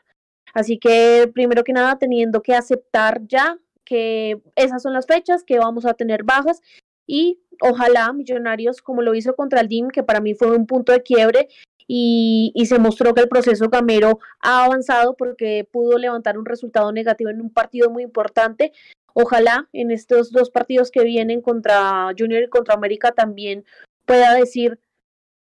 Así 0.53 0.77
que, 0.77 1.31
primero 1.33 1.63
que 1.63 1.71
nada, 1.71 1.97
teniendo 1.97 2.41
que 2.41 2.53
aceptar 2.53 3.21
ya 3.25 3.57
que 3.91 4.41
esas 4.55 4.81
son 4.81 4.93
las 4.93 5.05
fechas, 5.05 5.43
que 5.43 5.59
vamos 5.59 5.85
a 5.85 5.93
tener 5.95 6.23
bajas 6.23 6.61
y 7.05 7.41
ojalá 7.59 8.13
Millonarios, 8.13 8.81
como 8.81 9.01
lo 9.01 9.13
hizo 9.15 9.35
contra 9.35 9.59
el 9.59 9.67
DIM, 9.67 9.89
que 9.89 10.01
para 10.01 10.21
mí 10.21 10.33
fue 10.33 10.55
un 10.55 10.65
punto 10.65 10.93
de 10.93 11.03
quiebre 11.03 11.49
y, 11.87 12.53
se 12.65 12.79
mostró 12.79 13.13
que 13.13 13.19
el 13.19 13.27
proceso 13.27 13.67
Gamero 13.67 14.19
ha 14.39 14.63
avanzado 14.63 15.17
porque 15.17 15.67
pudo 15.69 15.97
levantar 15.97 16.37
un 16.37 16.45
resultado 16.45 16.93
negativo 16.93 17.31
en 17.31 17.41
un 17.41 17.49
partido 17.49 17.89
muy 17.89 18.03
importante. 18.03 18.71
Ojalá 19.13 19.67
en 19.73 19.91
estos 19.91 20.31
dos 20.31 20.51
partidos 20.51 20.89
que 20.89 21.03
vienen 21.03 21.41
contra 21.41 22.13
Junior 22.17 22.43
y 22.43 22.47
contra 22.47 22.75
América 22.75 23.11
también 23.11 23.65
pueda 24.05 24.33
decir 24.35 24.79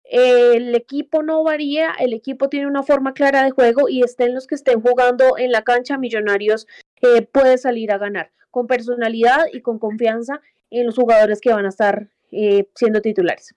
el 0.06 0.74
equipo 0.74 1.22
no 1.22 1.44
varía, 1.44 1.92
el 2.00 2.14
equipo 2.14 2.48
tiene 2.48 2.68
una 2.68 2.84
forma 2.84 3.14
clara 3.14 3.44
de 3.44 3.52
juego 3.52 3.90
y 3.90 4.04
estén 4.04 4.34
los 4.34 4.48
que 4.48 4.56
estén 4.56 4.82
jugando 4.82 5.38
en 5.38 5.52
la 5.52 5.64
cancha, 5.64 5.98
Millonarios 5.98 6.66
eh, 7.02 7.24
puede 7.24 7.58
salir 7.58 7.92
a 7.92 7.98
ganar 7.98 8.32
con 8.58 8.66
personalidad 8.66 9.46
y 9.54 9.62
con 9.62 9.78
confianza 9.78 10.42
en 10.72 10.88
los 10.88 10.96
jugadores 10.96 11.40
que 11.40 11.54
van 11.54 11.66
a 11.66 11.70
estar 11.70 12.10
eh, 12.32 12.68
siendo 12.74 13.02
titulares. 13.02 13.54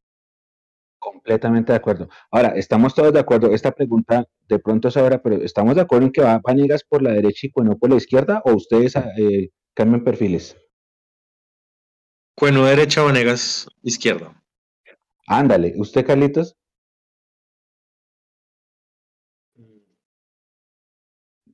Completamente 0.99 1.73
de 1.73 1.79
acuerdo. 1.79 2.11
Ahora, 2.31 2.49
estamos 2.49 2.95
todos 2.95 3.11
de 3.15 3.21
acuerdo. 3.21 3.51
Esta 3.55 3.73
pregunta 3.73 4.27
de 4.47 4.59
pronto 4.59 4.89
es 4.89 4.99
ahora, 4.99 5.23
pero 5.23 5.37
¿estamos 5.37 5.75
de 5.75 5.81
acuerdo 5.81 6.05
en 6.05 6.13
que 6.13 6.21
va 6.21 6.39
Vanegas 6.45 6.85
por 6.85 7.01
la 7.01 7.13
derecha 7.13 7.47
y 7.47 7.51
Cueno 7.51 7.79
por 7.79 7.89
la 7.89 7.97
izquierda 7.97 8.43
o 8.45 8.53
ustedes 8.53 8.95
eh, 8.97 9.49
cambian 9.73 10.05
perfiles? 10.05 10.55
Cueno 12.37 12.67
derecha, 12.67 13.01
Vanegas 13.03 13.69
izquierda. 13.83 14.39
Ándale, 15.27 15.73
¿usted, 15.79 16.05
Carlitos? 16.05 16.59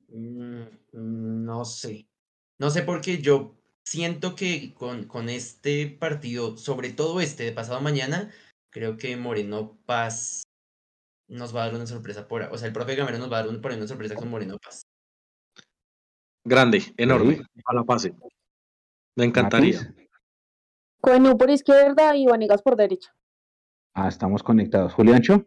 Mm, 0.09 0.63
mm, 0.91 1.45
no 1.45 1.63
sé. 1.63 2.06
No 2.59 2.69
sé 2.69 2.83
por 2.83 3.01
qué 3.01 3.21
yo 3.21 3.55
siento 3.83 4.35
que 4.35 4.73
con, 4.73 5.05
con 5.05 5.29
este 5.29 5.87
partido, 5.87 6.57
sobre 6.57 6.91
todo 6.91 7.21
este 7.21 7.43
de 7.43 7.51
pasado 7.51 7.79
mañana, 7.81 8.31
creo 8.69 8.97
que 8.97 9.15
Moreno 9.15 9.77
Paz 9.85 10.43
nos 11.27 11.55
va 11.55 11.63
a 11.63 11.65
dar 11.67 11.75
una 11.75 11.87
sorpresa 11.87 12.27
por, 12.27 12.43
o 12.43 12.57
sea, 12.57 12.67
el 12.67 12.73
profe 12.73 12.95
Gamero 12.95 13.17
nos 13.17 13.31
va 13.31 13.39
a 13.39 13.43
dar 13.43 13.49
una, 13.49 13.75
una 13.75 13.87
sorpresa 13.87 14.15
con 14.15 14.29
Moreno 14.29 14.57
Paz. 14.57 14.81
Grande, 16.43 16.81
enorme, 16.95 17.41
a 17.65 17.73
la 17.73 17.83
pase. 17.83 18.15
Me 19.15 19.25
encantaría. 19.25 19.93
Cueno 21.01 21.37
por 21.37 21.49
izquierda 21.49 22.15
y 22.15 22.25
Vanegas 22.25 22.61
por 22.61 22.75
derecha. 22.75 23.13
Ah, 23.93 24.07
estamos 24.07 24.43
conectados. 24.43 24.93
Juliancho. 24.93 25.45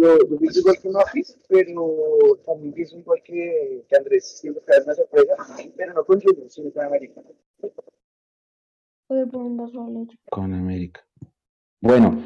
Yo, 0.00 0.18
yo 0.30 0.38
pienso 0.38 0.60
igual 0.60 0.76
que 0.80 0.88
Mafis, 0.88 1.38
pero 1.46 2.40
también 2.46 2.72
pienso 2.72 2.96
igual 2.96 3.20
que, 3.22 3.84
que 3.86 3.96
Andrés, 3.96 4.38
siempre 4.38 4.62
trae 4.64 4.82
una 4.82 4.94
sorpresa, 4.94 5.36
pero 5.76 5.92
no 5.92 6.04
con 6.06 6.20
Junior, 6.20 6.48
sino 6.48 6.72
con 6.72 6.84
América. 6.86 7.20
Con 10.30 10.54
América. 10.54 11.06
Bueno, 11.82 12.22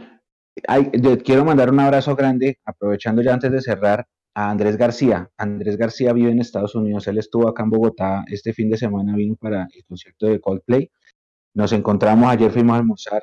hay, 0.68 0.88
yo 1.00 1.18
quiero 1.18 1.44
mandar 1.44 1.70
un 1.70 1.80
abrazo 1.80 2.14
grande, 2.14 2.60
aprovechando 2.64 3.22
ya 3.22 3.34
antes 3.34 3.50
de 3.50 3.60
cerrar, 3.60 4.06
a 4.36 4.50
Andrés 4.50 4.76
García. 4.76 5.30
Andrés 5.36 5.76
García 5.76 6.12
vive 6.12 6.30
en 6.30 6.40
Estados 6.40 6.76
Unidos, 6.76 7.08
él 7.08 7.18
estuvo 7.18 7.48
acá 7.48 7.64
en 7.64 7.70
Bogotá 7.70 8.24
este 8.28 8.52
fin 8.52 8.70
de 8.70 8.76
semana, 8.76 9.16
vino 9.16 9.34
para 9.34 9.66
el 9.74 9.84
concierto 9.84 10.26
de 10.26 10.40
Coldplay. 10.40 10.92
Nos 11.54 11.72
encontramos, 11.72 12.30
ayer 12.30 12.52
fuimos 12.52 12.74
a 12.74 12.78
almorzar 12.78 13.22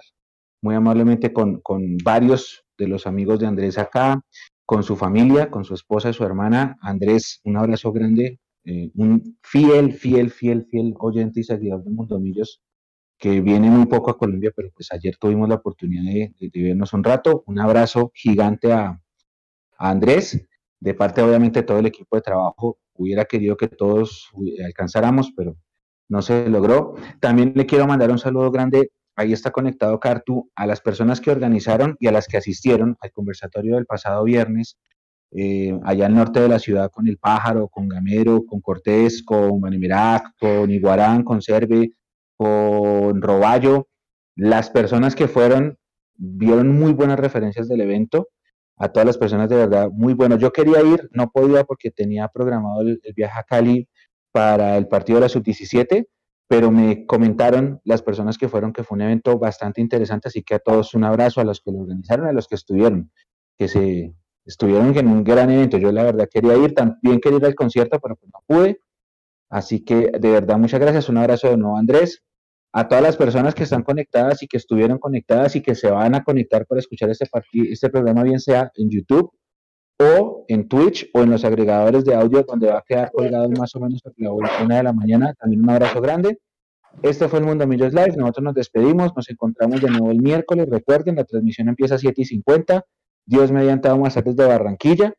muy 0.62 0.76
amablemente 0.76 1.32
con, 1.32 1.62
con 1.62 1.98
varios 2.04 2.66
de 2.82 2.88
los 2.88 3.06
amigos 3.08 3.40
de 3.40 3.48
Andrés 3.48 3.78
acá, 3.78 4.22
con 4.66 4.84
su 4.84 4.96
familia, 4.96 5.52
con 5.52 5.64
su 5.64 5.76
esposa 5.76 6.10
y 6.10 6.14
su 6.14 6.24
hermana. 6.24 6.78
Andrés, 6.82 7.40
un 7.44 7.58
abrazo 7.58 7.92
grande, 7.92 8.40
eh, 8.66 8.92
un 8.96 9.38
fiel, 9.44 9.94
fiel, 9.94 10.32
fiel, 10.32 10.66
fiel 10.66 10.96
oyente 11.00 11.40
y 11.42 11.44
seguidor 11.44 11.84
de 11.84 11.92
Mundomillos 11.92 12.62
que 13.22 13.40
viene 13.40 13.70
muy 13.70 13.86
poco 13.86 14.10
a 14.10 14.18
Colombia, 14.18 14.52
pero 14.56 14.70
pues 14.74 14.92
ayer 14.92 15.16
tuvimos 15.16 15.48
la 15.48 15.56
oportunidad 15.56 16.32
de, 16.40 16.52
vernos 16.56 16.92
un 16.94 17.04
rato. 17.04 17.44
Un 17.46 17.60
abrazo 17.60 18.12
gigante 18.16 18.74
a, 18.74 19.00
Andrés, 19.78 20.44
de 20.80 20.94
parte 20.96 21.22
obviamente 21.22 21.60
de 21.60 21.66
todo 21.68 21.78
el 21.78 21.86
equipo 21.86 22.16
de 22.16 22.24
trabajo. 22.24 22.80
Hubiera 22.94 23.26
querido 23.26 23.56
que 23.58 23.68
todos 23.68 24.32
alcanzáramos, 24.66 25.32
pero 25.38 25.56
no 26.10 26.24
se 26.24 26.50
logró. 26.50 26.96
También 27.20 27.54
le 27.56 27.68
quiero 27.68 27.86
mandar 27.86 28.10
un 28.10 28.18
saludo 28.18 28.50
grande, 28.50 28.90
ahí 29.16 29.34
está 29.34 29.52
conectado 29.52 30.00
Cartu, 30.00 30.50
a 30.56 30.66
las 30.66 30.82
personas 30.82 31.22
que 31.22 31.32
organizaron 31.32 31.96
y 32.00 32.08
a 32.08 32.12
las 32.12 32.28
que 32.28 32.38
asistieron 32.38 32.98
al 33.02 33.12
conversatorio 33.12 33.76
del 33.76 33.86
pasado 33.86 34.24
viernes, 34.24 34.78
eh, 35.34 35.80
allá 35.84 36.08
al 36.08 36.16
norte 36.16 36.42
de 36.42 36.50
la 36.50 36.60
ciudad 36.60 36.92
con 36.92 37.08
El 37.08 37.18
Pájaro, 37.18 37.70
con 37.70 37.88
Gamero, 37.88 38.46
con 38.46 38.60
Cortés, 38.60 39.24
con 39.24 39.62
Manimirac, 39.62 40.36
con 40.38 40.70
Iguarán, 40.70 41.24
con 41.24 41.42
Cerve, 41.42 41.94
con 42.36 43.22
Roballo. 43.22 43.88
Las 44.36 44.70
personas 44.70 45.16
que 45.16 45.28
fueron 45.28 45.78
vieron 46.16 46.78
muy 46.78 46.94
buenas 46.94 47.20
referencias 47.20 47.68
del 47.70 47.82
evento. 47.82 48.30
A 48.78 48.90
todas 48.90 49.06
las 49.06 49.18
personas 49.18 49.50
de 49.50 49.56
verdad 49.56 49.90
muy 49.92 50.14
bueno. 50.14 50.38
Yo 50.38 50.52
quería 50.52 50.82
ir, 50.82 51.10
no 51.14 51.30
podía 51.32 51.64
porque 51.64 51.92
tenía 51.92 52.28
programado 52.28 52.82
el, 52.82 53.00
viaje 53.16 53.40
a 53.40 53.44
Cali 53.44 53.88
para 54.32 54.78
el 54.78 54.88
partido 54.88 55.18
de 55.18 55.22
la 55.22 55.30
sub-17, 55.30 56.08
pero 56.52 56.70
me 56.70 57.06
comentaron 57.06 57.80
las 57.86 58.02
personas 58.02 58.38
que 58.38 58.50
fueron 58.50 58.74
que 58.74 58.84
fue 58.84 58.98
un 58.98 59.04
evento 59.04 59.40
bastante 59.40 59.80
interesante, 59.80 60.28
así 60.28 60.44
que 60.44 60.56
a 60.56 60.60
todos 60.60 60.94
un 60.96 61.06
abrazo, 61.06 61.40
a 61.40 61.46
los 61.46 61.62
que 61.62 61.72
lo 61.72 61.80
organizaron, 61.80 62.28
a 62.28 62.34
los 62.34 62.50
que 62.50 62.56
estuvieron, 62.56 63.10
que 63.58 63.70
se 63.70 64.14
estuvieron 64.44 64.98
en 64.98 65.08
un 65.08 65.24
gran 65.24 65.50
evento. 65.50 65.78
Yo 65.78 65.94
la 65.94 66.04
verdad 66.04 66.28
quería 66.30 66.58
ir, 66.58 66.74
también 66.74 67.22
quería 67.22 67.38
ir 67.38 67.46
al 67.46 67.56
concierto, 67.56 68.02
pero 68.02 68.18
pues 68.18 68.30
no 68.34 68.44
pude. 68.46 68.82
Así 69.50 69.86
que 69.86 70.12
de 70.12 70.30
verdad 70.30 70.58
muchas 70.58 70.82
gracias, 70.82 71.08
un 71.08 71.20
abrazo 71.20 71.48
de 71.48 71.56
nuevo 71.56 71.78
Andrés, 71.78 72.22
a 72.74 72.86
todas 72.86 73.02
las 73.02 73.16
personas 73.16 73.56
que 73.56 73.64
están 73.64 73.84
conectadas 73.84 74.44
y 74.44 74.48
que 74.48 74.58
estuvieron 74.58 74.98
conectadas 75.00 75.56
y 75.56 75.62
que 75.62 75.74
se 75.74 75.90
van 75.90 76.16
a 76.16 76.24
conectar 76.26 76.66
para 76.66 76.80
escuchar 76.80 77.10
este, 77.10 77.30
este 77.70 77.90
programa, 77.90 78.24
bien 78.24 78.42
sea 78.42 78.70
en 78.76 78.90
YouTube 78.90 79.32
o 80.02 80.46
en 80.48 80.68
Twitch 80.68 81.10
o 81.14 81.22
en 81.22 81.30
los 81.30 81.46
agregadores 81.46 82.04
de 82.04 82.16
audio 82.16 82.44
donde 82.44 82.68
va 82.68 82.80
a 82.80 82.84
quedar 82.86 83.12
colgado 83.12 83.50
más 83.52 83.76
o 83.76 83.80
menos 83.80 84.02
a 84.06 84.12
la 84.18 84.32
una 84.32 84.78
de 84.78 84.84
la 84.84 84.94
mañana. 84.94 85.34
También 85.40 85.64
un 85.64 85.70
abrazo 85.70 86.02
grande. 86.02 86.40
Este 87.04 87.28
fue 87.28 87.40
el 87.40 87.46
Mundo 87.46 87.68
Millos 87.68 87.94
Live. 87.94 88.16
Nosotros 88.18 88.44
nos 88.44 88.54
despedimos. 88.56 89.12
Nos 89.16 89.30
encontramos 89.30 89.82
de 89.82 89.90
nuevo 89.90 90.12
el 90.12 90.22
miércoles. 90.22 90.68
Recuerden, 90.70 91.16
la 91.16 91.24
transmisión 91.24 91.70
empieza 91.70 91.96
a 91.96 91.98
7 91.98 92.22
y 92.22 92.26
50. 92.26 92.84
Dios 93.26 93.52
mediante 93.52 93.88
vamos 93.88 94.06
a 94.06 94.10
estar 94.10 94.24
desde 94.24 94.46
Barranquilla. 94.46 95.14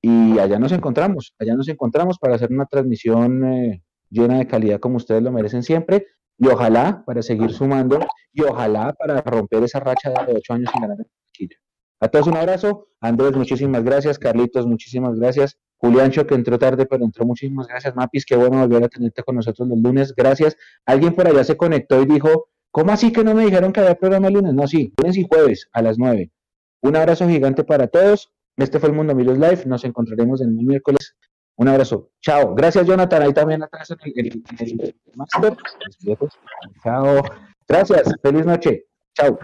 Y 0.00 0.38
allá 0.38 0.58
nos 0.58 0.72
encontramos. 0.72 1.34
Allá 1.38 1.54
nos 1.54 1.68
encontramos 1.68 2.18
para 2.18 2.36
hacer 2.36 2.50
una 2.50 2.66
transmisión 2.66 3.44
eh, 3.44 3.82
llena 4.10 4.38
de 4.38 4.46
calidad 4.46 4.80
como 4.80 4.96
ustedes 4.96 5.22
lo 5.22 5.32
merecen 5.32 5.62
siempre 5.62 6.06
y 6.38 6.48
ojalá 6.48 7.04
para 7.06 7.22
seguir 7.22 7.52
sumando 7.52 8.00
y 8.32 8.42
ojalá 8.42 8.92
para 8.94 9.20
romper 9.20 9.62
esa 9.62 9.80
racha 9.80 10.10
de 10.10 10.34
ocho 10.34 10.54
años 10.54 10.70
sin 10.72 10.82
ganar 10.82 10.98
en 10.98 11.06
Barranquilla. 11.06 11.56
A 12.02 12.08
todos 12.08 12.26
un 12.26 12.36
abrazo. 12.36 12.88
Andrés, 13.00 13.36
muchísimas 13.36 13.84
gracias. 13.84 14.18
Carlitos, 14.18 14.66
muchísimas 14.66 15.14
gracias. 15.20 15.56
Juliancho, 15.76 16.26
que 16.26 16.34
entró 16.34 16.58
tarde, 16.58 16.84
pero 16.84 17.04
entró. 17.04 17.24
Muchísimas 17.24 17.68
gracias. 17.68 17.94
Mapis, 17.94 18.26
qué 18.26 18.34
bueno 18.34 18.58
volver 18.58 18.82
a 18.82 18.88
tenerte 18.88 19.22
con 19.22 19.36
nosotros 19.36 19.68
los 19.68 19.78
lunes. 19.78 20.12
Gracias. 20.16 20.56
Alguien 20.84 21.14
por 21.14 21.28
allá 21.28 21.44
se 21.44 21.56
conectó 21.56 22.02
y 22.02 22.06
dijo, 22.06 22.48
¿cómo 22.72 22.90
así 22.90 23.12
que 23.12 23.22
no 23.22 23.36
me 23.36 23.44
dijeron 23.44 23.72
que 23.72 23.78
había 23.78 23.94
programa 23.94 24.26
el 24.26 24.34
lunes? 24.34 24.52
No, 24.52 24.66
sí, 24.66 24.92
lunes 24.98 25.16
y 25.16 25.26
jueves 25.30 25.68
a 25.72 25.80
las 25.80 25.96
nueve. 25.96 26.32
Un 26.80 26.96
abrazo 26.96 27.28
gigante 27.28 27.62
para 27.62 27.86
todos. 27.86 28.32
Este 28.56 28.80
fue 28.80 28.88
el 28.88 28.96
Mundo 28.96 29.14
Millos 29.14 29.38
Live. 29.38 29.62
Nos 29.66 29.84
encontraremos 29.84 30.40
el 30.40 30.48
miércoles 30.48 31.14
un 31.56 31.68
abrazo. 31.68 32.10
Chao. 32.20 32.54
Gracias, 32.54 32.86
Jonathan. 32.86 33.22
Ahí 33.22 33.32
también 33.32 33.62
atrás 33.62 33.90
en 33.90 33.98
el, 34.04 34.26
el, 34.26 34.42
Chao. 36.82 37.22
Gracias. 37.68 38.12
Feliz 38.22 38.44
noche. 38.44 38.86
Chao. 39.14 39.38